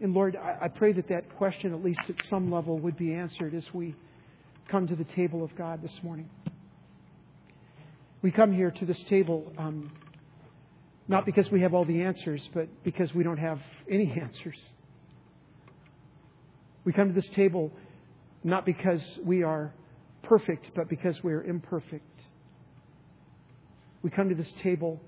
And 0.00 0.12
Lord, 0.12 0.34
I, 0.34 0.64
I 0.64 0.68
pray 0.68 0.92
that 0.92 1.08
that 1.08 1.36
question, 1.36 1.72
at 1.72 1.84
least 1.84 2.00
at 2.08 2.16
some 2.28 2.50
level, 2.50 2.80
would 2.80 2.96
be 2.96 3.14
answered 3.14 3.54
as 3.54 3.62
we 3.72 3.94
come 4.68 4.86
to 4.88 4.96
the 4.96 5.04
table 5.04 5.44
of 5.44 5.54
God 5.56 5.82
this 5.82 5.92
morning. 6.02 6.28
We 8.22 8.30
come 8.30 8.52
here 8.52 8.70
to 8.70 8.86
this 8.86 9.00
table 9.08 9.52
um, 9.58 9.90
not 11.08 11.26
because 11.26 11.50
we 11.50 11.60
have 11.62 11.74
all 11.74 11.84
the 11.84 12.02
answers, 12.02 12.40
but 12.54 12.68
because 12.84 13.12
we 13.14 13.24
don't 13.24 13.38
have 13.38 13.58
any 13.90 14.10
answers. 14.20 14.58
We 16.84 16.92
come 16.92 17.08
to 17.08 17.14
this 17.14 17.28
table 17.34 17.72
not 18.44 18.66
because 18.66 19.02
we 19.24 19.42
are 19.42 19.72
perfect, 20.22 20.70
but 20.74 20.88
because 20.88 21.22
we 21.22 21.32
are 21.32 21.42
imperfect. 21.42 22.04
We 24.02 24.10
come 24.10 24.28
to 24.30 24.34
this 24.34 24.52
table 24.62 25.00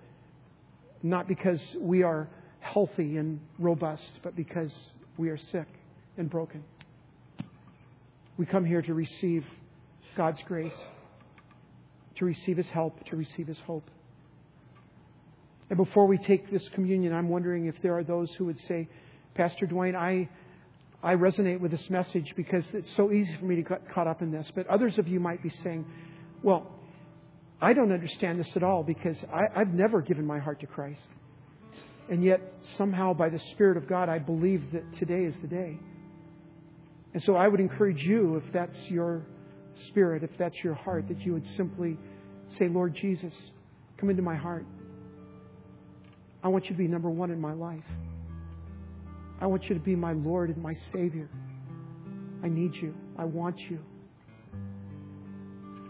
not 1.03 1.29
because 1.29 1.61
we 1.79 2.03
are 2.03 2.29
healthy 2.61 3.17
and 3.17 3.41
robust, 3.59 4.11
but 4.23 4.35
because 4.35 4.73
we 5.19 5.29
are 5.29 5.37
sick 5.37 5.67
and 6.17 6.31
broken. 6.31 6.65
We 8.37 8.47
come 8.47 8.65
here 8.65 8.83
to 8.83 8.95
receive 8.95 9.45
God's 10.17 10.41
grace, 10.47 10.75
to 12.17 12.25
receive 12.25 12.57
His 12.57 12.67
help, 12.69 13.05
to 13.07 13.17
receive 13.17 13.47
His 13.47 13.59
hope. 13.61 13.89
And 15.71 15.77
before 15.77 16.07
we 16.07 16.19
take 16.19 16.51
this 16.51 16.69
communion, 16.75 17.13
I'm 17.13 17.29
wondering 17.29 17.67
if 17.67 17.75
there 17.83 17.97
are 17.97 18.05
those 18.05 18.31
who 18.37 18.47
would 18.47 18.59
say, 18.69 18.89
Pastor 19.35 19.67
Duane, 19.67 19.97
I, 19.97 20.29
I 21.03 21.15
resonate 21.15 21.61
with 21.61 21.71
this 21.71 21.89
message 21.89 22.33
because 22.37 22.65
it's 22.73 22.91
so 22.97 23.11
easy 23.13 23.35
for 23.39 23.47
me 23.47 23.57
to 23.57 23.63
get 23.63 23.91
caught 23.93 24.07
up 24.07 24.21
in 24.21 24.31
this. 24.31 24.51
But 24.55 24.67
others 24.67 24.99
of 24.99 25.09
you 25.09 25.21
might 25.21 25.43
be 25.43 25.51
saying, 25.63 25.87
well, 26.43 26.71
I 27.61 27.73
don't 27.73 27.93
understand 27.93 28.41
this 28.41 28.51
at 28.57 28.63
all 28.63 28.83
because 28.83 29.17
I, 29.33 29.61
I've 29.61 29.73
never 29.73 30.03
given 30.03 30.27
my 30.27 30.39
heart 30.39 30.61
to 30.61 30.67
Christ. 30.67 31.01
And 32.11 32.23
yet, 32.23 32.41
somehow, 32.77 33.15
by 33.15 33.31
the 33.31 33.41
Spirit 33.53 33.79
of 33.79 33.89
God, 33.89 34.09
I 34.09 34.19
believe 34.19 34.73
that 34.73 34.83
today 34.99 35.25
is 35.25 35.35
the 35.41 35.49
day. 35.49 35.79
And 37.15 37.23
so 37.23 37.37
I 37.37 37.47
would 37.47 37.61
encourage 37.61 38.03
you, 38.03 38.43
if 38.45 38.53
that's 38.53 38.77
your 38.89 39.23
spirit, 39.89 40.25
if 40.25 40.31
that's 40.37 40.57
your 40.65 40.75
heart, 40.75 41.07
that 41.09 41.21
you 41.21 41.33
would 41.33 41.47
simply 41.57 41.97
say, 42.59 42.69
Lord 42.69 42.95
Jesus, 42.95 43.33
come 43.99 44.11
into 44.11 44.23
my 44.23 44.35
heart. 44.35 44.67
I 46.43 46.49
want 46.49 46.65
you 46.65 46.73
to 46.73 46.77
be 46.77 46.89
number 46.89 47.09
one 47.09 47.31
in 47.31 47.41
my 47.41 47.53
life. 47.53 47.85
I 49.41 49.47
want 49.47 49.65
you 49.65 49.75
to 49.75 49.81
be 49.81 49.95
my 49.95 50.13
Lord 50.13 50.51
and 50.51 50.61
my 50.61 50.75
Savior. 50.93 51.31
I 52.43 52.49
need 52.49 52.75
you. 52.75 52.95
I 53.17 53.25
want 53.25 53.59
you. 53.59 53.79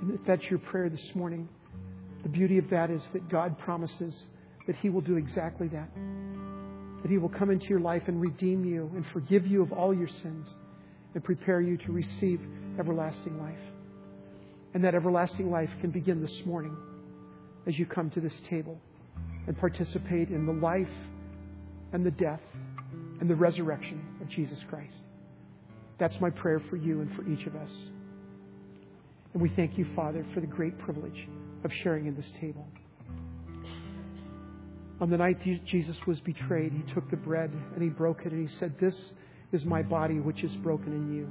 And 0.02 0.14
if 0.14 0.20
that's 0.26 0.44
your 0.44 0.58
prayer 0.58 0.90
this 0.90 1.10
morning, 1.14 1.48
the 2.22 2.28
beauty 2.28 2.58
of 2.58 2.68
that 2.68 2.90
is 2.90 3.02
that 3.14 3.30
God 3.30 3.58
promises 3.58 4.26
that 4.66 4.76
He 4.76 4.90
will 4.90 5.00
do 5.00 5.16
exactly 5.16 5.68
that. 5.68 5.88
That 7.02 7.10
He 7.10 7.16
will 7.16 7.30
come 7.30 7.50
into 7.50 7.66
your 7.66 7.80
life 7.80 8.02
and 8.08 8.20
redeem 8.20 8.64
you 8.64 8.90
and 8.94 9.06
forgive 9.12 9.46
you 9.46 9.62
of 9.62 9.72
all 9.72 9.94
your 9.94 10.08
sins 10.08 10.46
and 11.14 11.22
prepare 11.22 11.60
you 11.60 11.76
to 11.78 11.92
receive 11.92 12.40
everlasting 12.78 13.40
life. 13.40 13.58
And 14.74 14.82
that 14.84 14.94
everlasting 14.94 15.50
life 15.50 15.70
can 15.80 15.90
begin 15.90 16.20
this 16.20 16.42
morning 16.44 16.76
as 17.66 17.78
you 17.78 17.86
come 17.86 18.10
to 18.10 18.20
this 18.20 18.34
table 18.48 18.78
and 19.46 19.56
participate 19.56 20.30
in 20.30 20.46
the 20.46 20.52
life 20.52 20.88
and 21.92 22.04
the 22.04 22.10
death 22.10 22.40
and 23.20 23.30
the 23.30 23.36
resurrection 23.36 24.04
of 24.20 24.28
Jesus 24.28 24.58
Christ. 24.68 24.96
That's 25.98 26.20
my 26.20 26.30
prayer 26.30 26.60
for 26.68 26.76
you 26.76 27.00
and 27.00 27.14
for 27.14 27.26
each 27.28 27.46
of 27.46 27.54
us. 27.54 27.70
And 29.32 29.42
we 29.42 29.48
thank 29.50 29.78
you, 29.78 29.86
Father, 29.94 30.24
for 30.34 30.40
the 30.40 30.46
great 30.46 30.78
privilege 30.78 31.28
of 31.62 31.72
sharing 31.72 32.06
in 32.06 32.16
this 32.16 32.30
table. 32.40 32.66
On 35.00 35.10
the 35.10 35.16
night 35.16 35.40
Jesus 35.66 35.96
was 36.06 36.20
betrayed, 36.20 36.72
he 36.72 36.92
took 36.92 37.08
the 37.10 37.16
bread 37.16 37.52
and 37.74 37.82
he 37.82 37.88
broke 37.88 38.26
it 38.26 38.32
and 38.32 38.48
he 38.48 38.54
said, 38.56 38.78
This 38.78 39.12
is 39.52 39.64
my 39.64 39.82
body 39.82 40.20
which 40.20 40.42
is 40.42 40.52
broken 40.56 40.92
in 40.92 41.14
you. 41.14 41.28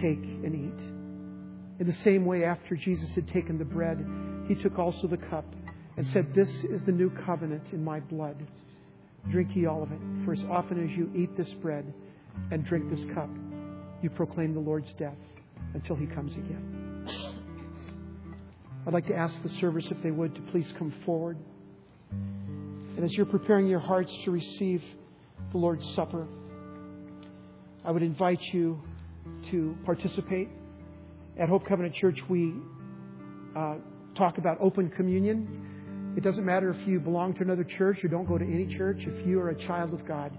Take 0.00 0.22
and 0.22 0.54
eat. 0.54 1.80
In 1.80 1.86
the 1.86 1.94
same 2.04 2.24
way, 2.24 2.44
after 2.44 2.76
Jesus 2.76 3.14
had 3.14 3.28
taken 3.28 3.58
the 3.58 3.64
bread, 3.64 4.06
he 4.48 4.54
took 4.54 4.78
also 4.78 5.06
the 5.06 5.16
cup 5.16 5.46
and 5.96 6.06
said, 6.08 6.34
This 6.34 6.50
is 6.64 6.82
the 6.82 6.92
new 6.92 7.10
covenant 7.10 7.72
in 7.72 7.82
my 7.82 8.00
blood. 8.00 8.36
Drink 9.30 9.54
ye 9.54 9.66
all 9.66 9.82
of 9.82 9.92
it. 9.92 9.98
For 10.24 10.32
as 10.32 10.42
often 10.50 10.82
as 10.82 10.96
you 10.96 11.10
eat 11.14 11.36
this 11.36 11.50
bread 11.54 11.92
and 12.50 12.64
drink 12.64 12.90
this 12.90 13.04
cup, 13.14 13.30
you 14.02 14.10
proclaim 14.10 14.54
the 14.54 14.60
Lord's 14.60 14.92
death 14.94 15.18
until 15.74 15.96
he 15.96 16.06
comes 16.06 16.32
again. 16.32 17.06
I'd 18.86 18.94
like 18.94 19.06
to 19.06 19.14
ask 19.14 19.42
the 19.42 19.50
servers, 19.60 19.86
if 19.90 20.02
they 20.02 20.10
would, 20.10 20.34
to 20.34 20.40
please 20.50 20.72
come 20.78 20.92
forward. 21.04 21.36
And 22.10 23.04
as 23.04 23.12
you're 23.12 23.26
preparing 23.26 23.66
your 23.66 23.80
hearts 23.80 24.12
to 24.24 24.30
receive 24.30 24.82
the 25.52 25.58
Lord's 25.58 25.84
Supper, 25.94 26.26
I 27.84 27.90
would 27.90 28.02
invite 28.02 28.40
you 28.52 28.80
to 29.50 29.76
participate. 29.84 30.48
At 31.38 31.48
Hope 31.48 31.66
Covenant 31.66 31.94
Church, 31.94 32.18
we 32.28 32.54
uh, 33.56 33.76
talk 34.14 34.38
about 34.38 34.58
open 34.60 34.90
communion. 34.90 36.14
It 36.16 36.22
doesn't 36.22 36.44
matter 36.44 36.70
if 36.70 36.86
you 36.86 37.00
belong 37.00 37.34
to 37.34 37.42
another 37.42 37.64
church 37.64 38.04
or 38.04 38.08
don't 38.08 38.26
go 38.26 38.36
to 38.36 38.44
any 38.44 38.66
church, 38.76 38.98
if 39.00 39.26
you 39.26 39.40
are 39.40 39.50
a 39.50 39.66
child 39.66 39.94
of 39.94 40.06
God, 40.06 40.36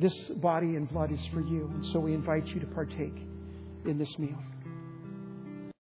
this 0.00 0.14
body 0.36 0.76
and 0.76 0.88
blood 0.88 1.12
is 1.12 1.20
for 1.32 1.40
you. 1.40 1.70
And 1.74 1.86
so 1.92 1.98
we 2.00 2.14
invite 2.14 2.46
you 2.48 2.60
to 2.60 2.66
partake 2.66 3.16
in 3.84 3.98
this 3.98 4.18
meal. 4.18 4.38